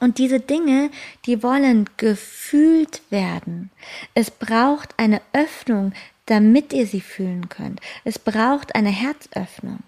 Und 0.00 0.18
diese 0.18 0.40
Dinge, 0.40 0.90
die 1.26 1.44
wollen 1.44 1.88
gefühlt 1.96 3.02
werden. 3.10 3.70
Es 4.14 4.32
braucht 4.32 4.98
eine 4.98 5.20
Öffnung 5.32 5.92
damit 6.26 6.72
ihr 6.72 6.86
sie 6.86 7.00
fühlen 7.00 7.48
könnt. 7.48 7.80
Es 8.04 8.18
braucht 8.18 8.74
eine 8.74 8.90
Herzöffnung. 8.90 9.80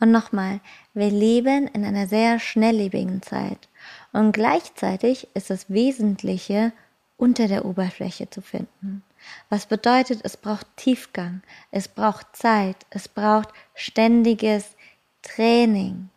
Und 0.00 0.10
nochmal, 0.10 0.60
wir 0.94 1.10
leben 1.10 1.68
in 1.68 1.84
einer 1.84 2.08
sehr 2.08 2.40
schnelllebigen 2.40 3.22
Zeit. 3.22 3.68
Und 4.12 4.32
gleichzeitig 4.32 5.28
ist 5.34 5.48
das 5.48 5.70
Wesentliche 5.70 6.72
unter 7.16 7.46
der 7.46 7.64
Oberfläche 7.64 8.28
zu 8.28 8.42
finden. 8.42 9.04
Was 9.48 9.66
bedeutet, 9.66 10.20
es 10.24 10.36
braucht 10.36 10.66
Tiefgang, 10.76 11.42
es 11.70 11.86
braucht 11.86 12.34
Zeit, 12.34 12.76
es 12.90 13.08
braucht 13.08 13.50
ständiges 13.74 14.74
Training. 15.22 16.08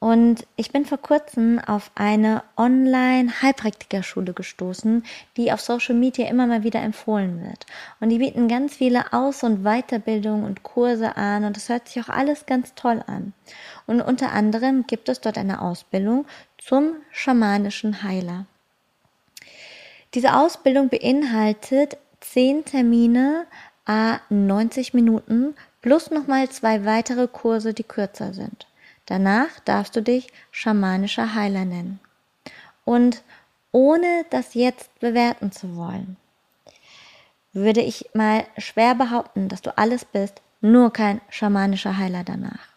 Und 0.00 0.46
ich 0.56 0.72
bin 0.72 0.86
vor 0.86 0.96
kurzem 0.96 1.58
auf 1.58 1.90
eine 1.94 2.42
Online-Heilpraktikerschule 2.56 4.32
gestoßen, 4.32 5.04
die 5.36 5.52
auf 5.52 5.60
Social 5.60 5.94
Media 5.94 6.26
immer 6.26 6.46
mal 6.46 6.62
wieder 6.62 6.80
empfohlen 6.80 7.42
wird. 7.44 7.66
Und 8.00 8.08
die 8.08 8.16
bieten 8.16 8.48
ganz 8.48 8.76
viele 8.76 9.12
Aus- 9.12 9.42
und 9.42 9.62
Weiterbildungen 9.62 10.46
und 10.46 10.62
Kurse 10.62 11.18
an 11.18 11.44
und 11.44 11.54
das 11.54 11.68
hört 11.68 11.86
sich 11.86 12.02
auch 12.02 12.08
alles 12.08 12.46
ganz 12.46 12.74
toll 12.74 13.04
an. 13.06 13.34
Und 13.86 14.00
unter 14.00 14.32
anderem 14.32 14.86
gibt 14.86 15.10
es 15.10 15.20
dort 15.20 15.36
eine 15.36 15.60
Ausbildung 15.60 16.24
zum 16.56 16.96
schamanischen 17.12 18.02
Heiler. 18.02 18.46
Diese 20.14 20.34
Ausbildung 20.34 20.88
beinhaltet 20.88 21.98
zehn 22.20 22.64
Termine 22.64 23.44
a 23.84 24.20
90 24.30 24.94
Minuten 24.94 25.54
plus 25.82 26.10
nochmal 26.10 26.48
zwei 26.48 26.86
weitere 26.86 27.28
Kurse, 27.28 27.74
die 27.74 27.84
kürzer 27.84 28.32
sind. 28.32 28.69
Danach 29.10 29.58
darfst 29.64 29.96
du 29.96 30.02
dich 30.02 30.28
schamanischer 30.52 31.34
Heiler 31.34 31.64
nennen. 31.64 31.98
Und 32.84 33.24
ohne 33.72 34.24
das 34.30 34.54
jetzt 34.54 35.00
bewerten 35.00 35.50
zu 35.50 35.74
wollen, 35.74 36.16
würde 37.52 37.80
ich 37.80 38.08
mal 38.14 38.44
schwer 38.56 38.94
behaupten, 38.94 39.48
dass 39.48 39.62
du 39.62 39.76
alles 39.76 40.04
bist, 40.04 40.40
nur 40.60 40.92
kein 40.92 41.20
schamanischer 41.28 41.98
Heiler 41.98 42.22
danach. 42.22 42.68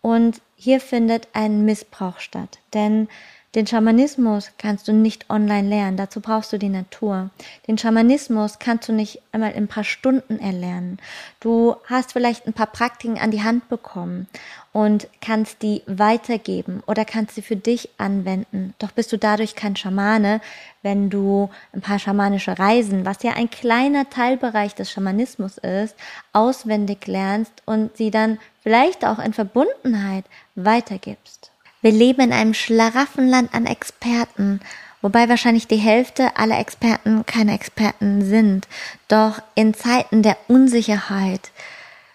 Und 0.00 0.42
hier 0.56 0.80
findet 0.80 1.28
ein 1.34 1.64
Missbrauch 1.64 2.18
statt, 2.18 2.58
denn 2.72 3.08
den 3.54 3.68
Schamanismus 3.68 4.50
kannst 4.58 4.88
du 4.88 4.92
nicht 4.92 5.30
online 5.30 5.68
lernen, 5.68 5.96
dazu 5.96 6.20
brauchst 6.20 6.52
du 6.52 6.58
die 6.58 6.68
Natur. 6.68 7.30
Den 7.68 7.78
Schamanismus 7.78 8.58
kannst 8.58 8.88
du 8.88 8.92
nicht 8.92 9.22
einmal 9.30 9.52
in 9.52 9.64
ein 9.64 9.68
paar 9.68 9.84
Stunden 9.84 10.40
erlernen. 10.40 10.98
Du 11.38 11.76
hast 11.86 12.14
vielleicht 12.14 12.46
ein 12.46 12.52
paar 12.52 12.66
Praktiken 12.66 13.18
an 13.18 13.30
die 13.30 13.44
Hand 13.44 13.68
bekommen 13.68 14.26
und 14.72 15.06
kannst 15.20 15.62
die 15.62 15.82
weitergeben 15.86 16.82
oder 16.88 17.04
kannst 17.04 17.36
sie 17.36 17.42
für 17.42 17.54
dich 17.54 17.90
anwenden. 17.96 18.74
Doch 18.80 18.90
bist 18.90 19.12
du 19.12 19.18
dadurch 19.18 19.54
kein 19.54 19.76
Schamane, 19.76 20.40
wenn 20.82 21.08
du 21.08 21.48
ein 21.72 21.80
paar 21.80 22.00
schamanische 22.00 22.58
Reisen, 22.58 23.06
was 23.06 23.22
ja 23.22 23.34
ein 23.34 23.50
kleiner 23.50 24.10
Teilbereich 24.10 24.74
des 24.74 24.90
Schamanismus 24.90 25.58
ist, 25.58 25.94
auswendig 26.32 27.06
lernst 27.06 27.52
und 27.66 27.96
sie 27.96 28.10
dann 28.10 28.40
vielleicht 28.64 29.04
auch 29.04 29.20
in 29.20 29.32
Verbundenheit 29.32 30.24
weitergibst. 30.56 31.53
Wir 31.84 31.92
leben 31.92 32.22
in 32.22 32.32
einem 32.32 32.54
Schlaraffenland 32.54 33.52
an 33.52 33.66
Experten, 33.66 34.60
wobei 35.02 35.28
wahrscheinlich 35.28 35.66
die 35.66 35.76
Hälfte 35.76 36.34
aller 36.34 36.58
Experten 36.58 37.26
keine 37.26 37.52
Experten 37.52 38.24
sind. 38.24 38.66
Doch 39.08 39.42
in 39.54 39.74
Zeiten 39.74 40.22
der 40.22 40.38
Unsicherheit 40.48 41.50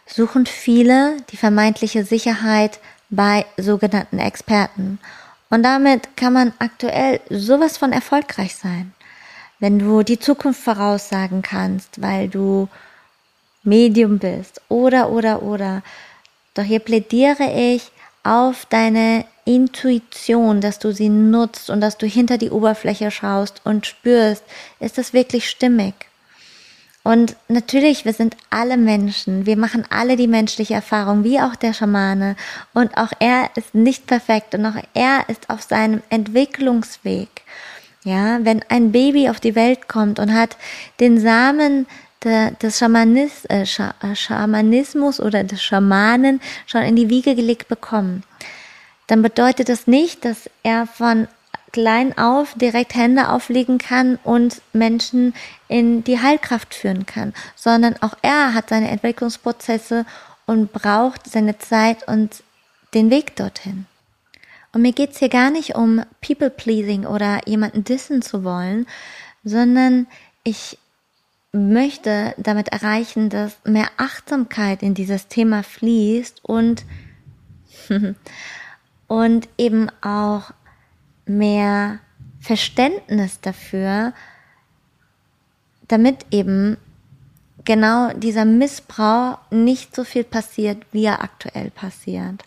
suchen 0.07 0.47
viele 0.47 1.17
die 1.29 1.37
vermeintliche 1.37 2.03
Sicherheit 2.03 2.79
bei 3.11 3.45
sogenannten 3.57 4.17
Experten. 4.17 4.97
Und 5.51 5.61
damit 5.61 6.17
kann 6.17 6.33
man 6.33 6.53
aktuell 6.57 7.21
sowas 7.29 7.77
von 7.77 7.91
erfolgreich 7.91 8.55
sein. 8.55 8.91
Wenn 9.59 9.77
du 9.77 10.01
die 10.01 10.17
Zukunft 10.17 10.63
voraussagen 10.63 11.43
kannst, 11.43 12.01
weil 12.01 12.27
du 12.27 12.69
Medium 13.61 14.17
bist 14.17 14.61
oder 14.67 15.11
oder 15.11 15.43
oder. 15.43 15.83
Doch 16.55 16.63
hier 16.63 16.79
plädiere 16.79 17.53
ich 17.53 17.91
auf 18.23 18.65
deine 18.65 19.25
Intuition, 19.45 20.61
dass 20.61 20.79
du 20.79 20.91
sie 20.93 21.09
nutzt 21.09 21.69
und 21.69 21.81
dass 21.81 21.97
du 21.97 22.05
hinter 22.05 22.37
die 22.37 22.51
Oberfläche 22.51 23.11
schaust 23.11 23.61
und 23.63 23.87
spürst, 23.87 24.43
ist 24.79 24.97
das 24.97 25.13
wirklich 25.13 25.49
stimmig? 25.49 25.93
Und 27.03 27.35
natürlich, 27.47 28.05
wir 28.05 28.13
sind 28.13 28.35
alle 28.49 28.77
Menschen, 28.77 29.45
wir 29.45 29.57
machen 29.57 29.85
alle 29.89 30.17
die 30.17 30.27
menschliche 30.27 30.75
Erfahrung, 30.75 31.23
wie 31.23 31.39
auch 31.39 31.55
der 31.55 31.73
Schamane. 31.73 32.35
Und 32.73 32.95
auch 32.97 33.11
er 33.19 33.49
ist 33.55 33.73
nicht 33.73 34.05
perfekt 34.05 34.53
und 34.53 34.65
auch 34.65 34.75
er 34.93 35.27
ist 35.27 35.49
auf 35.49 35.61
seinem 35.63 36.03
Entwicklungsweg. 36.09 37.29
Ja, 38.03 38.39
wenn 38.43 38.63
ein 38.69 38.91
Baby 38.91 39.29
auf 39.29 39.39
die 39.39 39.55
Welt 39.55 39.87
kommt 39.87 40.19
und 40.19 40.33
hat 40.33 40.57
den 40.99 41.19
Samen 41.19 41.87
des 42.23 42.77
Schamanis, 42.77 43.45
äh, 43.45 43.61
äh, 43.61 44.15
Schamanismus 44.15 45.19
oder 45.19 45.43
des 45.43 45.63
Schamanen 45.63 46.41
schon 46.65 46.81
in 46.81 46.95
die 46.95 47.09
Wiege 47.09 47.35
gelegt 47.35 47.67
bekommen, 47.67 48.23
dann 49.07 49.21
bedeutet 49.21 49.69
das 49.69 49.87
nicht, 49.87 50.25
dass 50.25 50.49
er 50.63 50.85
von 50.85 51.27
klein 51.71 52.17
auf 52.17 52.53
direkt 52.55 52.95
Hände 52.95 53.29
auflegen 53.29 53.77
kann 53.77 54.17
und 54.23 54.61
Menschen 54.73 55.33
in 55.67 56.03
die 56.03 56.19
Heilkraft 56.19 56.73
führen 56.73 57.05
kann, 57.05 57.33
sondern 57.55 57.95
auch 58.01 58.15
er 58.21 58.53
hat 58.53 58.69
seine 58.69 58.89
Entwicklungsprozesse 58.89 60.05
und 60.45 60.73
braucht 60.73 61.29
seine 61.29 61.57
Zeit 61.59 62.07
und 62.07 62.43
den 62.93 63.09
Weg 63.11 63.35
dorthin. 63.35 63.85
Und 64.71 64.81
mir 64.81 64.93
geht's 64.93 65.19
hier 65.19 65.29
gar 65.29 65.51
nicht 65.51 65.75
um 65.75 66.03
People-Pleasing 66.21 67.05
oder 67.05 67.41
jemanden 67.47 67.83
dissen 67.83 68.21
zu 68.21 68.43
wollen, 68.43 68.87
sondern 69.43 70.07
ich 70.43 70.77
möchte 71.51 72.33
damit 72.37 72.69
erreichen, 72.69 73.29
dass 73.29 73.57
mehr 73.63 73.87
Achtsamkeit 73.97 74.83
in 74.83 74.93
dieses 74.93 75.27
Thema 75.27 75.63
fließt 75.63 76.43
und 76.43 76.85
und 79.07 79.49
eben 79.57 79.89
auch 80.01 80.51
mehr 81.25 81.99
Verständnis 82.39 83.41
dafür, 83.41 84.13
damit 85.87 86.25
eben 86.31 86.77
genau 87.65 88.13
dieser 88.13 88.45
Missbrauch 88.45 89.39
nicht 89.51 89.95
so 89.95 90.03
viel 90.03 90.23
passiert, 90.23 90.85
wie 90.91 91.05
er 91.05 91.21
aktuell 91.21 91.71
passiert. 91.71 92.43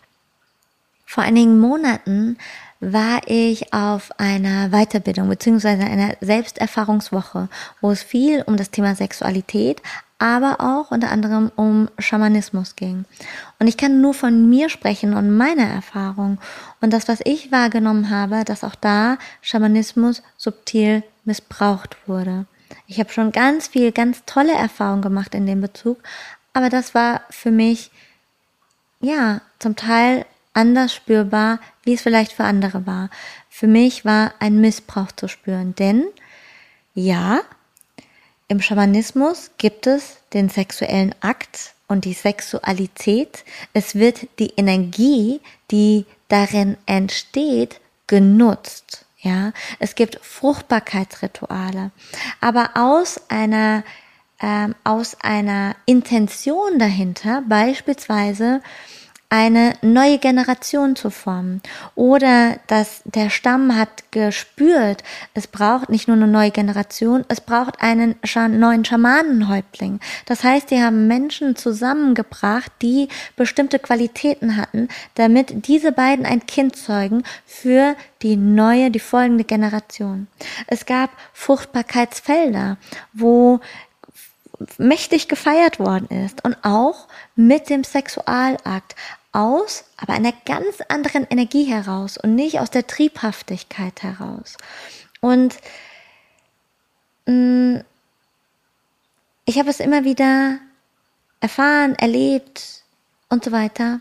Vor 1.13 1.23
einigen 1.23 1.59
Monaten 1.59 2.39
war 2.79 3.21
ich 3.27 3.71
auf 3.71 4.09
einer 4.19 4.69
Weiterbildung 4.69 5.29
beziehungsweise 5.29 5.83
einer 5.83 6.15
Selbsterfahrungswoche, 6.21 7.49
wo 7.81 7.91
es 7.91 8.01
viel 8.01 8.41
um 8.41 8.57
das 8.57 8.71
Thema 8.71 8.95
Sexualität, 8.95 9.83
aber 10.17 10.55
auch 10.59 10.89
unter 10.89 11.11
anderem 11.11 11.51
um 11.55 11.87
Schamanismus 11.99 12.75
ging. 12.75 13.05
Und 13.59 13.67
ich 13.67 13.77
kann 13.77 14.01
nur 14.01 14.15
von 14.15 14.49
mir 14.49 14.69
sprechen 14.69 15.13
und 15.13 15.37
meiner 15.37 15.67
Erfahrung 15.67 16.39
und 16.81 16.91
das, 16.91 17.07
was 17.07 17.19
ich 17.25 17.51
wahrgenommen 17.51 18.09
habe, 18.09 18.43
dass 18.43 18.63
auch 18.63 18.73
da 18.73 19.19
Schamanismus 19.43 20.23
subtil 20.35 21.03
missbraucht 21.25 21.95
wurde. 22.07 22.47
Ich 22.87 22.99
habe 22.99 23.11
schon 23.11 23.31
ganz 23.31 23.67
viel, 23.67 23.91
ganz 23.91 24.23
tolle 24.25 24.53
Erfahrungen 24.53 25.03
gemacht 25.03 25.35
in 25.35 25.45
dem 25.45 25.61
Bezug, 25.61 25.99
aber 26.53 26.71
das 26.71 26.95
war 26.95 27.21
für 27.29 27.51
mich, 27.51 27.91
ja, 28.99 29.41
zum 29.59 29.75
Teil 29.75 30.25
anders 30.53 30.93
spürbar, 30.93 31.59
wie 31.83 31.93
es 31.93 32.01
vielleicht 32.01 32.31
für 32.31 32.43
andere 32.43 32.85
war. 32.85 33.09
Für 33.49 33.67
mich 33.67 34.05
war 34.05 34.33
ein 34.39 34.59
Missbrauch 34.59 35.11
zu 35.11 35.27
spüren, 35.27 35.75
denn 35.75 36.05
ja, 36.93 37.41
im 38.47 38.61
Schamanismus 38.61 39.51
gibt 39.57 39.87
es 39.87 40.17
den 40.33 40.49
sexuellen 40.49 41.15
Akt 41.21 41.73
und 41.87 42.05
die 42.05 42.13
Sexualität. 42.13 43.43
Es 43.73 43.95
wird 43.95 44.27
die 44.39 44.53
Energie, 44.57 45.41
die 45.71 46.05
darin 46.27 46.77
entsteht, 46.85 47.79
genutzt. 48.07 49.05
Ja, 49.19 49.53
es 49.79 49.95
gibt 49.95 50.19
Fruchtbarkeitsrituale, 50.21 51.91
aber 52.41 52.71
aus 52.75 53.21
einer 53.29 53.83
ähm, 54.41 54.75
aus 54.83 55.15
einer 55.21 55.75
Intention 55.85 56.77
dahinter, 56.77 57.41
beispielsweise 57.47 58.61
eine 59.33 59.73
neue 59.81 60.19
Generation 60.19 60.95
zu 60.95 61.09
formen. 61.09 61.63
Oder 61.95 62.59
dass 62.67 63.01
der 63.03 63.31
Stamm 63.31 63.75
hat 63.75 64.11
gespürt, 64.11 65.03
es 65.33 65.47
braucht 65.47 65.89
nicht 65.89 66.07
nur 66.07 66.17
eine 66.17 66.27
neue 66.27 66.51
Generation, 66.51 67.25
es 67.29 67.41
braucht 67.41 67.81
einen 67.81 68.13
neuen 68.59 68.85
Schamanenhäuptling. 68.85 69.99
Das 70.27 70.43
heißt, 70.43 70.69
die 70.69 70.83
haben 70.83 71.07
Menschen 71.07 71.55
zusammengebracht, 71.55 72.71
die 72.83 73.07
bestimmte 73.35 73.79
Qualitäten 73.79 74.55
hatten, 74.55 74.87
damit 75.15 75.65
diese 75.65 75.91
beiden 75.91 76.27
ein 76.27 76.45
Kind 76.45 76.75
zeugen 76.75 77.23
für 77.47 77.95
die 78.21 78.35
neue, 78.35 78.91
die 78.91 78.99
folgende 78.99 79.45
Generation. 79.45 80.27
Es 80.67 80.85
gab 80.85 81.09
Fruchtbarkeitsfelder, 81.33 82.77
wo 83.13 83.61
mächtig 84.77 85.27
gefeiert 85.27 85.79
worden 85.79 86.07
ist 86.25 86.45
und 86.45 86.55
auch 86.61 87.07
mit 87.35 87.71
dem 87.71 87.83
Sexualakt 87.83 88.95
aus, 89.33 89.83
aber 89.97 90.13
einer 90.13 90.31
ganz 90.45 90.81
anderen 90.87 91.27
Energie 91.29 91.65
heraus 91.65 92.17
und 92.17 92.35
nicht 92.35 92.59
aus 92.59 92.69
der 92.69 92.87
Triebhaftigkeit 92.87 94.03
heraus. 94.03 94.57
Und 95.19 95.57
mh, 97.25 97.33
mm, 97.33 97.83
ich 99.45 99.59
habe 99.59 99.69
es 99.69 99.81
immer 99.81 100.05
wieder 100.05 100.57
erfahren, 101.41 101.95
erlebt 101.95 102.83
und 103.27 103.43
so 103.43 103.51
weiter. 103.51 103.99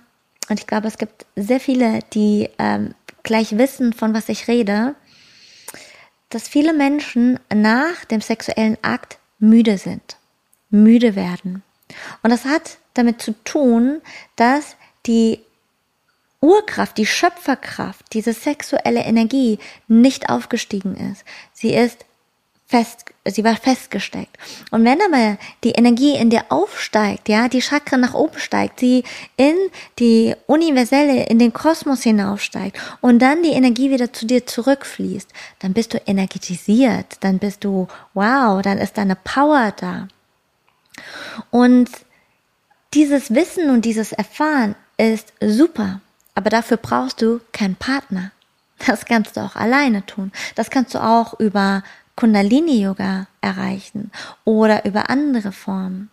Und 0.48 0.60
ich 0.60 0.66
glaube, 0.66 0.86
es 0.86 0.98
gibt 0.98 1.26
sehr 1.34 1.58
viele, 1.58 2.00
die 2.12 2.48
ähm, 2.58 2.94
gleich 3.22 3.58
wissen, 3.58 3.92
von 3.92 4.14
was 4.14 4.28
ich 4.28 4.46
rede, 4.46 4.94
dass 6.28 6.48
viele 6.48 6.72
Menschen 6.72 7.38
nach 7.52 8.04
dem 8.04 8.20
sexuellen 8.20 8.78
Akt 8.82 9.18
müde 9.38 9.78
sind, 9.78 10.16
müde 10.70 11.16
werden. 11.16 11.62
Und 12.22 12.30
das 12.30 12.44
hat 12.44 12.78
damit 12.94 13.20
zu 13.20 13.32
tun, 13.44 14.00
dass 14.36 14.76
die 15.06 15.40
Urkraft, 16.40 16.98
die 16.98 17.06
Schöpferkraft, 17.06 18.04
diese 18.12 18.32
sexuelle 18.32 19.00
Energie 19.00 19.58
nicht 19.86 20.28
aufgestiegen 20.28 20.96
ist. 20.96 21.24
Sie 21.52 21.72
ist 21.72 22.04
fest, 22.72 23.04
sie 23.26 23.44
war 23.44 23.54
festgesteckt. 23.54 24.36
Und 24.70 24.84
wenn 24.84 24.98
aber 25.02 25.36
die 25.62 25.72
Energie 25.72 26.16
in 26.16 26.30
dir 26.30 26.46
aufsteigt, 26.48 27.28
ja, 27.28 27.48
die 27.48 27.60
Chakra 27.60 27.98
nach 27.98 28.14
oben 28.14 28.38
steigt, 28.38 28.80
sie 28.80 29.04
in 29.36 29.54
die 29.98 30.34
universelle, 30.46 31.26
in 31.26 31.38
den 31.38 31.52
Kosmos 31.52 32.02
hinaufsteigt 32.02 32.78
und 33.02 33.20
dann 33.20 33.42
die 33.42 33.50
Energie 33.50 33.90
wieder 33.90 34.12
zu 34.12 34.26
dir 34.26 34.46
zurückfließt, 34.46 35.28
dann 35.58 35.74
bist 35.74 35.92
du 35.92 35.98
energetisiert, 36.06 37.18
dann 37.20 37.38
bist 37.38 37.62
du, 37.62 37.88
wow, 38.14 38.62
dann 38.62 38.78
ist 38.78 38.96
deine 38.96 39.16
Power 39.16 39.74
da. 39.76 40.08
Und 41.50 41.90
dieses 42.94 43.34
Wissen 43.34 43.70
und 43.70 43.84
dieses 43.84 44.12
Erfahren 44.12 44.74
ist 45.02 45.32
super, 45.40 46.00
aber 46.34 46.50
dafür 46.50 46.76
brauchst 46.76 47.22
du 47.22 47.40
keinen 47.52 47.76
Partner. 47.76 48.30
Das 48.86 49.04
kannst 49.04 49.36
du 49.36 49.40
auch 49.40 49.56
alleine 49.56 50.04
tun. 50.06 50.32
Das 50.54 50.70
kannst 50.70 50.94
du 50.94 51.02
auch 51.02 51.38
über 51.38 51.82
Kundalini-Yoga 52.16 53.26
erreichen 53.40 54.10
oder 54.44 54.84
über 54.84 55.08
andere 55.10 55.52
Formen. 55.52 56.10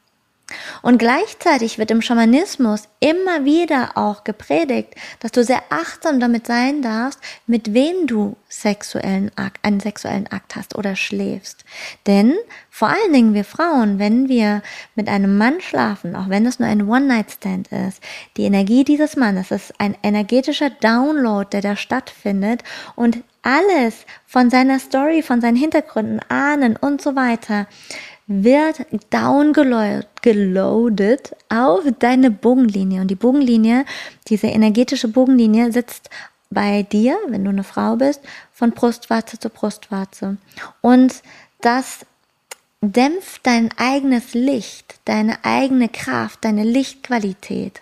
Und 0.82 0.98
gleichzeitig 0.98 1.78
wird 1.78 1.92
im 1.92 2.02
Schamanismus 2.02 2.84
immer 3.00 3.46
wieder 3.46 3.92
auch 3.96 4.24
gepredigt, 4.24 4.96
dass 5.20 5.32
du 5.32 5.44
sehr 5.44 5.62
achtsam 5.70 6.20
damit 6.20 6.48
sein 6.48 6.82
darfst, 6.82 7.20
mit 7.48 7.74
wem 7.74 8.08
du 8.08 8.36
sexuellen 8.48 9.32
Akt, 9.36 9.64
einen 9.64 9.80
sexuellen 9.80 10.28
Akt 10.28 10.56
hast 10.56 10.76
oder 10.76 10.96
schläfst. 10.96 11.66
Denn 12.08 12.36
vor 12.70 12.90
allen 12.90 13.14
Dingen 13.14 13.34
wir 13.34 13.44
Frauen, 13.44 14.00
wenn 14.00 14.30
wir 14.30 14.62
mit 14.96 15.08
einem 15.08 15.38
Mann 15.38 15.62
schlafen, 15.62 16.16
auch 16.16 16.30
wenn 16.30 16.46
es 16.46 16.60
nur 16.60 16.68
ein 16.68 16.88
One-Night-Stand 16.88 17.70
ist, 17.72 18.02
die 18.38 18.44
Energie 18.44 18.84
dieses 18.84 19.16
Mannes 19.16 19.52
ist 19.52 19.74
ein 19.80 19.96
energetischer 20.02 20.70
Download, 20.70 21.48
der 21.52 21.62
da 21.62 21.76
stattfindet 21.76 22.64
und 22.96 23.24
alles 23.42 24.06
von 24.26 24.50
seiner 24.50 24.80
Story, 24.80 25.22
von 25.22 25.42
seinen 25.42 25.56
Hintergründen, 25.56 26.20
Ahnen 26.30 26.76
und 26.76 27.02
so 27.02 27.16
weiter 27.16 27.68
wird 28.30 28.86
downgeloadet 29.10 30.06
auf 31.50 31.82
deine 31.98 32.30
Bogenlinie. 32.30 33.02
Und 33.02 33.08
die 33.08 33.16
Bogenlinie, 33.16 33.86
diese 34.28 34.48
energetische 34.48 35.08
Bogenlinie 35.08 35.72
sitzt 35.72 36.12
bei 36.52 36.84
dir, 36.84 37.18
wenn 37.28 37.44
du 37.44 37.50
eine 37.50 37.64
Frau 37.64 37.96
bist, 37.96 38.22
von 38.54 38.72
Brustwarze 38.72 39.40
zu 39.40 39.50
Brustwarze. 39.50 40.38
Und 40.82 41.24
das 41.62 42.06
dämpft 42.82 43.48
dein 43.48 43.72
eigenes 43.78 44.36
Licht, 44.36 45.00
deine 45.06 45.44
eigene 45.44 45.90
Kraft, 45.90 46.46
deine 46.46 46.64
Lichtqualität. 46.64 47.82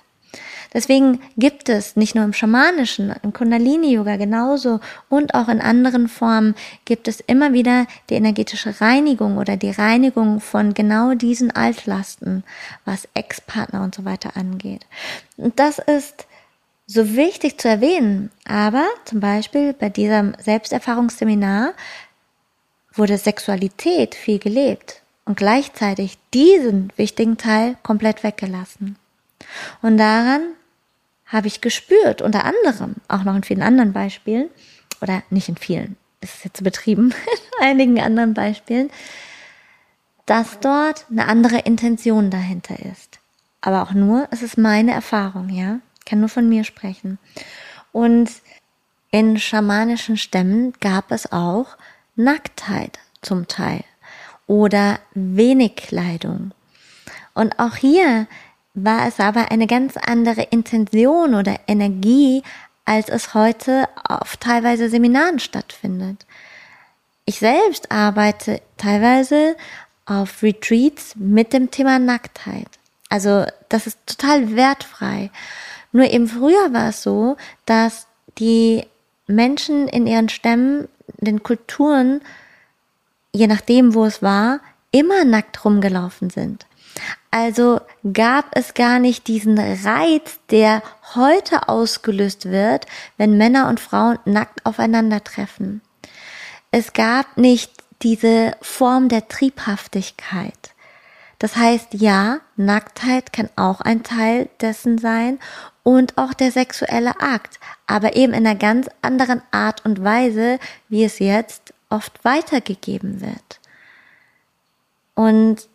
Deswegen 0.74 1.20
gibt 1.38 1.70
es 1.70 1.96
nicht 1.96 2.16
nur 2.16 2.24
im 2.24 2.34
schamanischen, 2.34 3.14
im 3.24 3.34
Kundalini-Yoga 3.34 4.18
genauso 4.18 4.80
und 5.10 5.34
auch 5.34 5.48
in 5.48 5.62
anderen 5.62 6.08
Formen 6.08 6.56
gibt 6.86 7.08
es 7.08 7.20
immer 7.22 7.54
wieder 7.54 7.88
die 8.10 8.16
energetische 8.16 8.80
Reinigung 8.82 9.38
oder 9.38 9.58
die 9.58 9.72
Reinigung 9.72 10.40
von 10.40 10.74
genau 10.74 11.14
diesen 11.14 11.52
Altlasten, 11.52 12.44
was 12.86 13.08
Ex-Partner 13.14 13.84
und 13.84 13.96
so 13.96 14.06
weiter 14.06 14.36
angeht. 14.36 14.86
Und 15.38 15.60
das 15.60 15.80
ist 15.80 16.26
so 16.88 17.16
wichtig 17.16 17.60
zu 17.60 17.68
erwähnen. 17.68 18.32
Aber 18.46 18.86
zum 19.06 19.20
Beispiel 19.20 19.74
bei 19.74 19.90
diesem 19.90 20.34
Selbsterfahrungsseminar 20.40 21.74
wurde 22.94 23.18
Sexualität 23.18 24.16
viel 24.16 24.40
gelebt 24.40 25.02
und 25.26 25.38
gleichzeitig 25.38 26.18
diesen 26.34 26.92
wichtigen 26.96 27.38
Teil 27.38 27.76
komplett 27.84 28.24
weggelassen. 28.24 28.96
Und 29.82 29.98
daran 29.98 30.42
habe 31.26 31.48
ich 31.48 31.62
gespürt, 31.62 32.22
unter 32.22 32.46
anderem, 32.46 32.96
auch 33.08 33.24
noch 33.24 33.36
in 33.36 33.44
vielen 33.44 33.62
anderen 33.62 33.94
Beispielen, 33.94 34.50
oder 35.02 35.24
nicht 35.30 35.50
in 35.50 35.58
vielen, 35.58 35.98
das 36.22 36.36
ist 36.36 36.46
jetzt 36.46 36.64
betrieben, 36.64 37.14
in 37.60 37.66
einigen 37.66 38.00
anderen 38.00 38.34
Beispielen, 38.34 38.90
dass 40.26 40.60
dort 40.60 41.06
eine 41.10 41.28
andere 41.28 41.60
Intention 41.60 42.30
dahinter 42.30 42.78
ist. 42.80 43.20
Aber 43.62 43.84
auch 43.84 43.94
nur, 43.94 44.28
es 44.32 44.42
ist 44.42 44.58
meine 44.58 44.92
Erfahrung, 44.92 45.50
ja. 45.50 45.80
Ich 46.00 46.06
kann 46.06 46.20
nur 46.20 46.30
von 46.30 46.48
mir 46.48 46.64
sprechen. 46.64 47.18
Und 47.92 48.30
in 49.12 49.40
schamanischen 49.40 50.18
Stämmen 50.18 50.74
gab 50.80 51.12
es 51.12 51.32
auch 51.32 51.78
Nacktheit 52.16 53.00
zum 53.22 53.48
Teil 53.48 53.84
oder 54.48 55.00
wenig 55.14 55.76
Kleidung. 55.76 56.52
Und 57.34 57.60
auch 57.60 57.76
hier 57.76 58.28
war 58.78 59.08
es 59.08 59.20
aber 59.20 59.52
eine 59.52 59.66
ganz 59.66 59.98
andere 59.98 60.44
Intention 60.44 61.34
oder 61.34 61.60
Energie, 61.68 62.44
als 62.86 63.10
es 63.10 63.34
heute 63.34 63.90
auf 64.08 64.38
teilweise 64.38 64.90
Seminaren 64.90 65.40
stattfindet. 65.40 66.26
Ich 67.26 67.40
selbst 67.40 67.92
arbeite 67.92 68.62
teilweise 68.78 69.58
auf 70.06 70.44
Retreats 70.44 71.16
mit 71.16 71.54
dem 71.54 71.72
Thema 71.72 71.98
Nacktheit. 71.98 72.68
Also 73.10 73.46
das 73.68 73.88
ist 73.88 73.98
total 74.06 74.56
wertfrei. 74.56 75.32
Nur 75.92 76.06
eben 76.06 76.28
früher 76.28 76.72
war 76.72 76.90
es 76.90 77.02
so, 77.02 77.36
dass 77.66 78.06
die 78.38 78.86
Menschen 79.26 79.88
in 79.88 80.06
ihren 80.06 80.30
Stämmen, 80.30 80.88
den 81.18 81.42
Kulturen, 81.42 82.22
je 83.34 83.48
nachdem 83.48 83.96
wo 83.96 84.06
es 84.06 84.22
war, 84.22 84.60
immer 84.92 85.26
nackt 85.26 85.66
rumgelaufen 85.66 86.30
sind. 86.30 86.68
Also 87.32 87.82
gab 88.14 88.46
es 88.54 88.74
gar 88.74 89.00
nicht 89.00 89.28
diesen 89.28 89.60
Reiz, 89.60 90.40
der 90.50 90.82
heute 91.16 91.70
ausgelöst 91.70 92.50
wird, 92.50 92.86
wenn 93.18 93.38
Männer 93.38 93.68
und 93.68 93.80
Frauen 93.80 94.18
nackt 94.26 94.66
aufeinandertreffen. 94.66 95.82
Es 96.72 96.94
gab 96.94 97.38
nicht 97.38 97.72
diese 98.02 98.56
Form 98.62 99.10
der 99.10 99.28
Triebhaftigkeit. 99.28 100.74
Das 101.40 101.56
heißt, 101.56 101.94
ja, 101.94 102.40
Nacktheit 102.56 103.32
kann 103.32 103.50
auch 103.56 103.82
ein 103.82 104.04
Teil 104.04 104.50
dessen 104.60 104.98
sein 104.98 105.40
und 105.84 106.18
auch 106.18 106.34
der 106.34 106.52
sexuelle 106.52 107.20
Akt, 107.22 107.60
aber 107.86 108.16
eben 108.16 108.34
in 108.34 108.46
einer 108.46 108.58
ganz 108.58 108.90
anderen 109.02 109.42
Art 109.52 109.86
und 109.86 110.04
Weise, 110.04 110.60
wie 110.90 111.04
es 111.04 111.20
jetzt 111.20 111.74
oft 111.90 112.26
weitergegeben 112.26 113.22
wird. 113.22 113.60
Und 115.14 115.70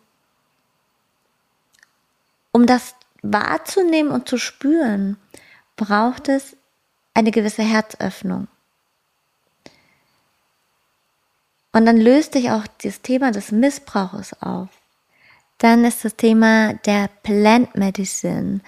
um 2.53 2.65
das 2.65 2.95
wahrzunehmen 3.21 4.11
und 4.13 4.29
zu 4.29 4.37
spüren, 4.37 5.17
braucht 5.75 6.29
es 6.29 6.55
eine 7.13 7.31
gewisse 7.31 7.63
Herzöffnung. 7.63 8.47
Und 11.73 11.85
dann 11.85 11.97
löst 11.97 12.33
sich 12.33 12.51
auch 12.51 12.65
das 12.83 13.01
Thema 13.01 13.31
des 13.31 13.51
Missbrauches 13.51 14.41
auf. 14.41 14.69
Dann 15.57 15.83
ist 15.85 16.05
das 16.05 16.15
Thema 16.15 16.73
der 16.85 17.09
Plant 17.23 17.75
Medicine, 17.75 18.61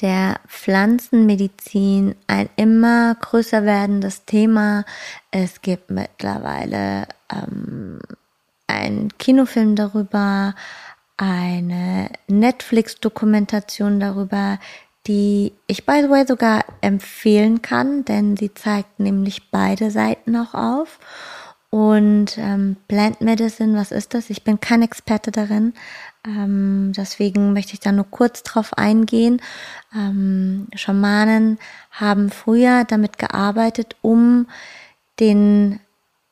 der 0.00 0.40
Pflanzenmedizin 0.46 2.14
ein 2.26 2.48
immer 2.56 3.14
größer 3.14 3.64
werdendes 3.64 4.24
Thema. 4.24 4.84
Es 5.30 5.62
gibt 5.62 5.90
mittlerweile 5.90 7.06
ähm, 7.30 8.00
einen 8.66 9.16
Kinofilm 9.18 9.76
darüber, 9.76 10.54
eine 11.18 12.10
Netflix-Dokumentation 12.28 14.00
darüber, 14.00 14.58
die 15.06 15.52
ich 15.66 15.84
by 15.84 16.00
the 16.02 16.10
way 16.10 16.26
sogar 16.26 16.64
empfehlen 16.80 17.60
kann, 17.60 18.04
denn 18.04 18.36
sie 18.36 18.54
zeigt 18.54 19.00
nämlich 19.00 19.50
beide 19.50 19.90
Seiten 19.90 20.36
auch 20.36 20.54
auf. 20.54 20.98
Und 21.70 22.38
ähm, 22.38 22.76
Plant 22.88 23.20
Medicine, 23.20 23.76
was 23.78 23.92
ist 23.92 24.14
das? 24.14 24.30
Ich 24.30 24.42
bin 24.42 24.58
kein 24.58 24.80
Experte 24.80 25.30
darin, 25.30 25.74
ähm, 26.26 26.92
deswegen 26.96 27.52
möchte 27.52 27.74
ich 27.74 27.80
da 27.80 27.92
nur 27.92 28.06
kurz 28.10 28.42
drauf 28.42 28.76
eingehen. 28.76 29.42
Ähm, 29.94 30.68
Schamanen 30.74 31.58
haben 31.90 32.30
früher 32.30 32.84
damit 32.84 33.18
gearbeitet, 33.18 33.96
um 34.00 34.46
den 35.20 35.80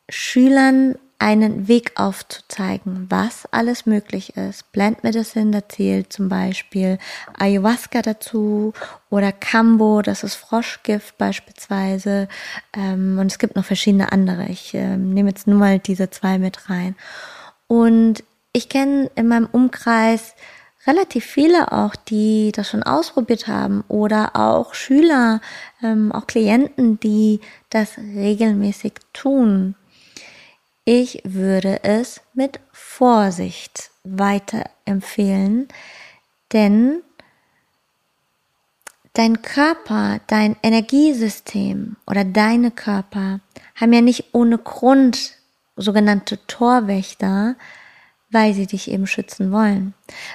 Schülern 0.08 0.96
einen 1.18 1.66
Weg 1.66 1.92
aufzuzeigen, 1.98 3.06
was 3.08 3.46
alles 3.50 3.86
möglich 3.86 4.36
ist. 4.36 4.70
Plant 4.72 5.02
Medicine, 5.02 5.50
da 5.50 5.68
zählt 5.68 6.12
zum 6.12 6.28
Beispiel 6.28 6.98
Ayahuasca 7.38 8.02
dazu 8.02 8.74
oder 9.08 9.32
Kambo, 9.32 10.02
das 10.02 10.24
ist 10.24 10.34
Froschgift 10.34 11.16
beispielsweise. 11.16 12.28
Ähm, 12.74 13.18
und 13.18 13.32
es 13.32 13.38
gibt 13.38 13.56
noch 13.56 13.64
verschiedene 13.64 14.12
andere. 14.12 14.46
Ich 14.48 14.74
äh, 14.74 14.96
nehme 14.96 15.30
jetzt 15.30 15.46
nur 15.46 15.58
mal 15.58 15.78
diese 15.78 16.10
zwei 16.10 16.38
mit 16.38 16.68
rein. 16.68 16.94
Und 17.66 18.22
ich 18.52 18.68
kenne 18.68 19.10
in 19.14 19.28
meinem 19.28 19.48
Umkreis 19.50 20.34
relativ 20.86 21.24
viele 21.24 21.72
auch, 21.72 21.96
die 21.96 22.52
das 22.52 22.70
schon 22.70 22.82
ausprobiert 22.82 23.48
haben 23.48 23.84
oder 23.88 24.36
auch 24.36 24.74
Schüler, 24.74 25.40
ähm, 25.82 26.12
auch 26.12 26.26
Klienten, 26.26 27.00
die 27.00 27.40
das 27.70 27.98
regelmäßig 27.98 28.94
tun. 29.12 29.74
Ich 30.88 31.20
würde 31.24 31.82
es 31.82 32.20
mit 32.32 32.60
Vorsicht 32.70 33.90
weiterempfehlen, 34.04 35.66
denn 36.52 37.02
dein 39.12 39.42
Körper, 39.42 40.20
dein 40.28 40.54
Energiesystem 40.62 41.96
oder 42.06 42.24
deine 42.24 42.70
Körper 42.70 43.40
haben 43.74 43.92
ja 43.92 44.00
nicht 44.00 44.26
ohne 44.32 44.58
Grund 44.58 45.32
sogenannte 45.74 46.38
Torwächter, 46.46 47.56
weil 48.30 48.54
sie 48.54 48.68
dich 48.68 48.88
eben 48.88 49.08
schützen 49.08 49.50
wollen. 49.50 49.92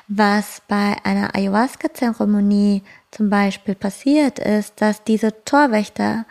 Was 0.10 0.62
bei 0.68 0.98
einer 1.06 1.34
Ayahuasca-Zeremonie 1.34 2.84
zum 3.10 3.30
Beispiel 3.30 3.76
passiert 3.76 4.38
ist, 4.38 4.82
dass 4.82 5.06
diese 5.06 5.46
Torwächter 5.46 6.26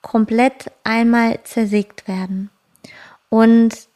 komplett 0.00 0.70
einmal 0.84 1.42
zersägt 1.42 2.06
werden. 2.06 2.50
Und 3.34 3.88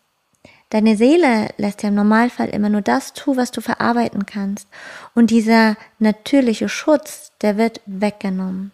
deine 0.71 0.97
Seele 0.97 1.51
lässt 1.59 1.85
ja 1.85 1.91
im 1.91 1.95
Normalfall 1.95 2.49
immer 2.49 2.69
nur 2.69 2.81
das 2.81 3.13
tun, 3.13 3.37
was 3.37 3.53
du 3.53 3.61
verarbeiten 3.61 4.27
kannst. 4.27 4.67
Und 5.15 5.31
dieser 5.31 5.77
natürliche 6.01 6.69
Schutz, 6.69 7.31
der 7.41 7.57
wird 7.57 7.81
weggenommen. 7.87 8.73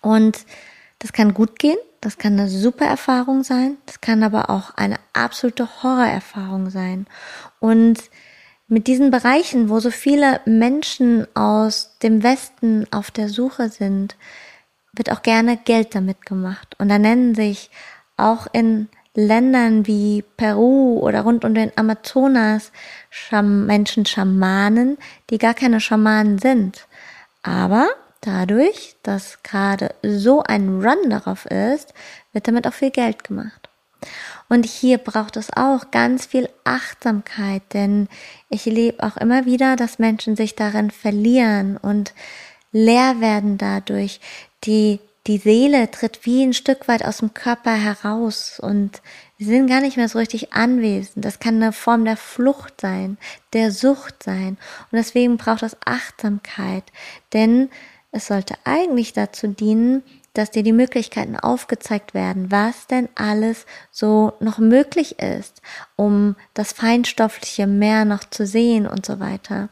Und 0.00 0.46
das 0.98 1.12
kann 1.12 1.32
gut 1.32 1.60
gehen, 1.60 1.78
das 2.00 2.18
kann 2.18 2.32
eine 2.32 2.48
super 2.48 2.86
Erfahrung 2.86 3.44
sein, 3.44 3.76
das 3.86 4.00
kann 4.00 4.24
aber 4.24 4.50
auch 4.50 4.74
eine 4.74 4.98
absolute 5.12 5.68
Horrorerfahrung 5.80 6.70
sein. 6.70 7.06
Und 7.60 8.00
mit 8.66 8.88
diesen 8.88 9.12
Bereichen, 9.12 9.68
wo 9.68 9.78
so 9.78 9.92
viele 9.92 10.40
Menschen 10.44 11.24
aus 11.36 11.96
dem 12.02 12.24
Westen 12.24 12.84
auf 12.90 13.12
der 13.12 13.28
Suche 13.28 13.68
sind, 13.68 14.16
wird 14.92 15.12
auch 15.12 15.22
gerne 15.22 15.56
Geld 15.56 15.94
damit 15.94 16.26
gemacht. 16.26 16.74
Und 16.80 16.88
da 16.88 16.98
nennen 16.98 17.36
sich 17.36 17.70
auch 18.16 18.48
in 18.52 18.88
Ländern 19.18 19.88
wie 19.88 20.22
Peru 20.36 21.00
oder 21.00 21.22
rund 21.22 21.44
um 21.44 21.52
den 21.52 21.72
Amazonas 21.74 22.70
Menschen 23.42 24.06
Schamanen, 24.06 24.96
die 25.28 25.38
gar 25.38 25.54
keine 25.54 25.80
Schamanen 25.80 26.38
sind. 26.38 26.86
Aber 27.42 27.88
dadurch, 28.20 28.94
dass 29.02 29.42
gerade 29.42 29.92
so 30.04 30.44
ein 30.44 30.80
Run 30.80 31.10
darauf 31.10 31.46
ist, 31.46 31.94
wird 32.32 32.46
damit 32.46 32.68
auch 32.68 32.72
viel 32.72 32.92
Geld 32.92 33.24
gemacht. 33.24 33.68
Und 34.48 34.66
hier 34.66 34.98
braucht 34.98 35.36
es 35.36 35.48
auch 35.52 35.90
ganz 35.90 36.24
viel 36.24 36.48
Achtsamkeit, 36.62 37.62
denn 37.72 38.08
ich 38.48 38.68
erlebe 38.68 39.02
auch 39.02 39.16
immer 39.16 39.46
wieder, 39.46 39.74
dass 39.74 39.98
Menschen 39.98 40.36
sich 40.36 40.54
darin 40.54 40.92
verlieren 40.92 41.76
und 41.76 42.14
leer 42.70 43.20
werden 43.20 43.58
dadurch, 43.58 44.20
die 44.62 45.00
die 45.28 45.38
Seele 45.38 45.90
tritt 45.90 46.24
wie 46.24 46.42
ein 46.42 46.54
Stück 46.54 46.88
weit 46.88 47.04
aus 47.04 47.18
dem 47.18 47.34
Körper 47.34 47.72
heraus 47.72 48.58
und 48.58 49.02
wir 49.36 49.46
sind 49.46 49.68
gar 49.68 49.80
nicht 49.80 49.98
mehr 49.98 50.08
so 50.08 50.18
richtig 50.18 50.54
anwesend. 50.54 51.24
Das 51.24 51.38
kann 51.38 51.62
eine 51.62 51.72
Form 51.72 52.04
der 52.04 52.16
Flucht 52.16 52.80
sein, 52.80 53.18
der 53.52 53.70
Sucht 53.70 54.22
sein. 54.22 54.56
Und 54.90 54.96
deswegen 54.96 55.36
braucht 55.36 55.62
es 55.62 55.76
Achtsamkeit, 55.84 56.84
denn 57.34 57.68
es 58.10 58.26
sollte 58.26 58.54
eigentlich 58.64 59.12
dazu 59.12 59.48
dienen, 59.48 60.02
dass 60.32 60.50
dir 60.50 60.62
die 60.62 60.72
Möglichkeiten 60.72 61.36
aufgezeigt 61.36 62.14
werden, 62.14 62.50
was 62.50 62.86
denn 62.86 63.08
alles 63.14 63.66
so 63.90 64.32
noch 64.40 64.58
möglich 64.58 65.18
ist, 65.18 65.60
um 65.96 66.36
das 66.54 66.72
feinstoffliche 66.72 67.66
mehr 67.66 68.04
noch 68.04 68.24
zu 68.24 68.46
sehen 68.46 68.86
und 68.86 69.04
so 69.04 69.20
weiter. 69.20 69.68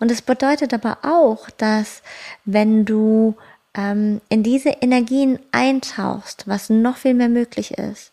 Und 0.00 0.10
es 0.10 0.22
bedeutet 0.22 0.72
aber 0.72 0.98
auch, 1.02 1.50
dass 1.50 2.02
wenn 2.44 2.84
du 2.84 3.36
ähm, 3.74 4.20
in 4.28 4.42
diese 4.42 4.70
Energien 4.70 5.38
eintauchst, 5.52 6.46
was 6.46 6.70
noch 6.70 6.96
viel 6.96 7.14
mehr 7.14 7.28
möglich 7.28 7.72
ist, 7.72 8.12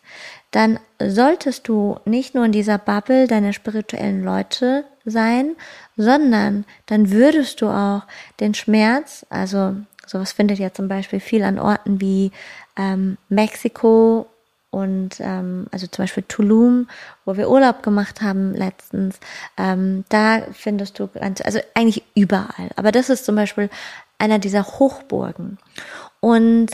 dann 0.50 0.78
solltest 1.00 1.68
du 1.68 1.98
nicht 2.04 2.34
nur 2.34 2.44
in 2.44 2.52
dieser 2.52 2.78
Bubble 2.78 3.26
deiner 3.26 3.52
spirituellen 3.52 4.22
Leute 4.22 4.84
sein, 5.04 5.56
sondern 5.96 6.64
dann 6.86 7.10
würdest 7.10 7.60
du 7.60 7.68
auch 7.68 8.02
den 8.40 8.54
Schmerz, 8.54 9.26
also 9.30 9.76
sowas 10.06 10.32
findet 10.32 10.58
ja 10.58 10.72
zum 10.72 10.88
Beispiel 10.88 11.20
viel 11.20 11.42
an 11.42 11.58
Orten 11.58 12.00
wie 12.00 12.32
ähm, 12.76 13.16
Mexiko 13.28 14.26
und 14.70 15.20
ähm, 15.20 15.66
also 15.70 15.86
zum 15.86 16.04
Beispiel 16.04 16.24
Tulum, 16.26 16.88
wo 17.24 17.36
wir 17.36 17.50
Urlaub 17.50 17.82
gemacht 17.82 18.22
haben 18.22 18.54
letztens, 18.54 19.20
ähm, 19.58 20.04
da 20.08 20.42
findest 20.52 20.98
du 20.98 21.10
also 21.20 21.60
eigentlich 21.74 22.02
überall. 22.14 22.70
Aber 22.76 22.90
das 22.90 23.10
ist 23.10 23.24
zum 23.24 23.36
Beispiel 23.36 23.68
einer 24.22 24.38
dieser 24.38 24.64
Hochburgen. 24.78 25.58
Und 26.20 26.70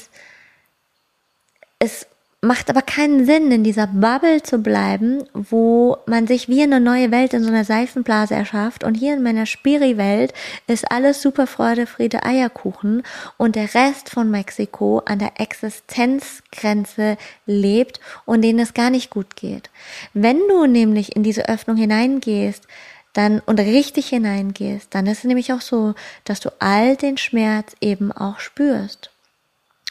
es 1.78 2.06
macht 2.40 2.70
aber 2.70 2.82
keinen 2.82 3.24
Sinn, 3.24 3.50
in 3.50 3.64
dieser 3.64 3.88
Bubble 3.88 4.42
zu 4.42 4.58
bleiben, 4.58 5.24
wo 5.32 5.96
man 6.06 6.28
sich 6.28 6.48
wie 6.48 6.62
eine 6.62 6.78
neue 6.78 7.10
Welt 7.10 7.34
in 7.34 7.42
so 7.42 7.48
einer 7.48 7.64
Seifenblase 7.64 8.34
erschafft. 8.34 8.84
Und 8.84 8.94
hier 8.94 9.14
in 9.14 9.22
meiner 9.22 9.46
Spiri-Welt 9.46 10.34
ist 10.68 10.90
alles 10.92 11.20
super 11.20 11.48
Freude, 11.48 11.86
Friede, 11.86 12.24
Eierkuchen 12.24 13.02
und 13.38 13.56
der 13.56 13.74
Rest 13.74 14.10
von 14.10 14.30
Mexiko 14.30 15.02
an 15.04 15.18
der 15.18 15.40
Existenzgrenze 15.40 17.16
lebt 17.46 17.98
und 18.24 18.42
denen 18.42 18.60
es 18.60 18.74
gar 18.74 18.90
nicht 18.90 19.10
gut 19.10 19.34
geht. 19.34 19.70
Wenn 20.14 20.38
du 20.48 20.66
nämlich 20.66 21.16
in 21.16 21.24
diese 21.24 21.48
Öffnung 21.48 21.76
hineingehst, 21.76 22.68
dann 23.12 23.40
und 23.40 23.58
richtig 23.58 24.08
hineingehst, 24.08 24.94
dann 24.94 25.06
ist 25.06 25.18
es 25.18 25.24
nämlich 25.24 25.52
auch 25.52 25.60
so, 25.60 25.94
dass 26.24 26.40
du 26.40 26.50
all 26.60 26.96
den 26.96 27.16
Schmerz 27.16 27.74
eben 27.80 28.12
auch 28.12 28.38
spürst. 28.40 29.10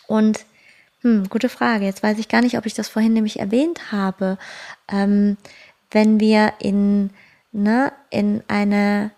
Und 0.07 0.45
hm, 1.01 1.29
gute 1.29 1.49
Frage. 1.49 1.85
Jetzt 1.85 2.03
weiß 2.03 2.17
ich 2.17 2.27
gar 2.27 2.41
nicht, 2.41 2.57
ob 2.57 2.65
ich 2.65 2.73
das 2.73 2.87
vorhin 2.87 3.13
nämlich 3.13 3.39
erwähnt 3.39 3.91
habe. 3.91 4.37
Ähm, 4.87 5.37
wenn 5.91 6.19
wir 6.19 6.53
in, 6.59 7.11
ne, 7.51 7.91
in 8.09 8.43
eine, 8.47 9.11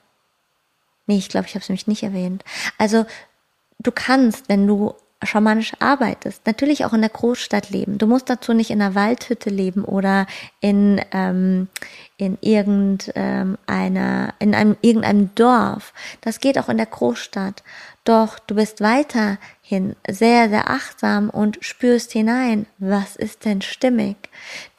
nee, 1.07 1.17
ich 1.17 1.29
glaube, 1.29 1.47
ich 1.47 1.55
habe 1.55 1.63
es 1.63 1.69
nämlich 1.69 1.87
nicht 1.87 2.03
erwähnt. 2.03 2.43
Also 2.77 3.05
du 3.79 3.91
kannst, 3.91 4.49
wenn 4.49 4.67
du 4.67 4.93
schamanisch 5.23 5.73
arbeitest, 5.79 6.45
natürlich 6.45 6.85
auch 6.85 6.93
in 6.93 7.01
der 7.01 7.09
Großstadt 7.09 7.71
leben. 7.71 7.97
Du 7.97 8.07
musst 8.07 8.29
dazu 8.29 8.53
nicht 8.53 8.71
in 8.71 8.81
einer 8.81 8.95
Waldhütte 8.95 9.49
leben 9.49 9.83
oder 9.83 10.27
in, 10.61 11.01
ähm, 11.11 11.67
in 12.17 12.37
irgendeiner, 12.39 13.09
ähm, 13.15 14.33
in 14.39 14.55
einem, 14.55 14.77
irgendeinem 14.81 15.35
Dorf. 15.35 15.93
Das 16.21 16.39
geht 16.39 16.57
auch 16.57 16.69
in 16.69 16.77
der 16.77 16.85
Großstadt. 16.85 17.63
Doch 18.05 18.39
du 18.39 18.55
bist 18.55 18.79
weiterhin 18.79 19.95
sehr, 20.07 20.49
sehr 20.49 20.69
achtsam 20.69 21.29
und 21.29 21.57
spürst 21.61 22.13
hinein, 22.13 22.65
was 22.77 23.17
ist 23.17 23.43
denn 23.43 23.61
stimmig? 23.61 24.15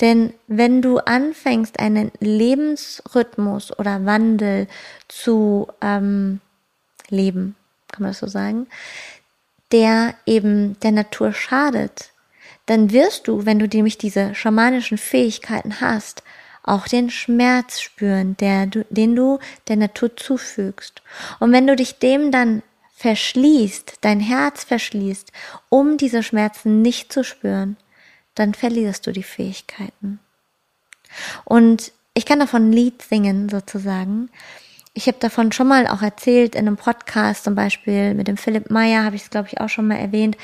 Denn 0.01 0.33
wenn 0.47 0.81
du 0.81 0.99
anfängst, 0.99 1.79
einen 1.79 2.13
Lebensrhythmus 2.19 3.79
oder 3.79 4.07
Wandel 4.07 4.69
zu 5.07 5.69
ähm, 5.83 6.41
leben, 7.11 7.57
kann 7.89 8.03
man 8.05 8.13
das 8.13 8.21
so 8.21 8.27
sagen, 8.27 8.67
der 9.73 10.15
eben 10.27 10.79
der 10.81 10.93
Natur 10.93 11.33
schadet, 11.33 12.13
dann 12.67 12.93
wirst 12.93 13.29
du, 13.29 13.47
wenn 13.47 13.59
du 13.59 13.67
nämlich 13.67 13.99
diese 13.99 14.35
schamanischen 14.35 14.99
Fähigkeiten 14.99 15.81
hast, 15.81 16.23
auch 16.63 16.87
den 16.87 17.11
Schmerz 17.11 17.81
spüren, 17.81 18.37
der 18.37 18.67
den 18.67 19.17
du 19.17 19.39
der 19.69 19.77
Natur 19.77 20.17
zufügst. 20.17 21.03
Und 21.39 21.53
wenn 21.53 21.67
du 21.67 21.75
dich 21.75 21.99
dem 21.99 22.31
dann 22.31 22.63
verschließt, 22.97 23.95
dein 24.03 24.21
Herz 24.21 24.65
verschließt, 24.65 25.33
um 25.69 25.97
diese 25.97 26.23
Schmerzen 26.23 26.83
nicht 26.83 27.13
zu 27.13 27.25
spüren, 27.25 27.77
dann 28.35 28.55
verlierst 28.55 29.07
du 29.07 29.13
die 29.13 29.23
Fähigkeiten. 29.23 30.21
Und 31.45 31.93
ich 32.15 32.27
kann 32.27 32.41
davon 32.41 32.69
ein 32.69 32.73
Lied 32.73 33.03
singen, 33.03 33.49
sozusagen. 33.49 34.31
Ich 34.93 35.07
habe 35.07 35.19
davon 35.21 35.53
schon 35.53 35.69
mal 35.69 35.87
auch 35.87 36.03
erzählt 36.03 36.55
in 36.55 36.67
einem 36.67 36.77
Podcast, 36.77 37.45
zum 37.45 37.55
Beispiel 37.55 38.15
mit 38.15 38.29
dem 38.29 38.37
Philipp 38.37 38.71
Meyer, 38.71 39.05
habe 39.05 39.17
ich 39.17 39.23
es, 39.23 39.31
glaube 39.31 39.49
ich, 39.49 39.61
auch 39.61 39.69
schon 39.69 39.87
mal 39.87 39.97
erwähnt. 39.97 40.37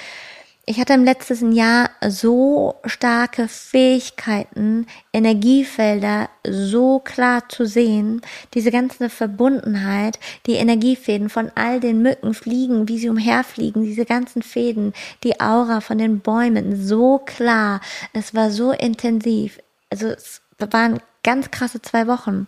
Ich 0.68 0.80
hatte 0.80 0.94
im 0.94 1.05
letzten 1.05 1.53
Jahr 1.53 1.90
so 2.09 2.74
starke 2.84 3.47
Fähigkeiten, 3.47 4.88
Energiefelder 5.12 6.28
so 6.44 6.99
klar 6.99 7.49
zu 7.49 7.66
sehen, 7.66 8.20
diese 8.53 8.72
ganze 8.72 9.09
Verbundenheit, 9.09 10.18
die 10.47 10.55
Energiefäden 10.55 11.28
von 11.28 11.53
all 11.55 11.78
den 11.78 12.03
Mücken 12.03 12.34
fliegen, 12.34 12.88
wie 12.88 12.99
sie 12.99 13.09
umherfliegen, 13.09 13.84
diese 13.84 14.05
ganzen 14.05 14.42
Fäden, 14.42 14.92
die 15.22 15.40
Aura 15.40 15.80
von 15.80 15.99
den 15.99 16.18
Bäumen, 16.18 16.84
so 16.84 17.18
klar. 17.18 17.80
Es 18.12 18.34
war 18.34 18.51
so 18.51 18.72
intensiv. 18.72 19.61
Also 19.90 20.09
es 20.09 20.42
waren 20.59 20.99
ganz 21.27 21.51
krasse 21.51 21.83
zwei 21.83 22.07
Wochen. 22.07 22.47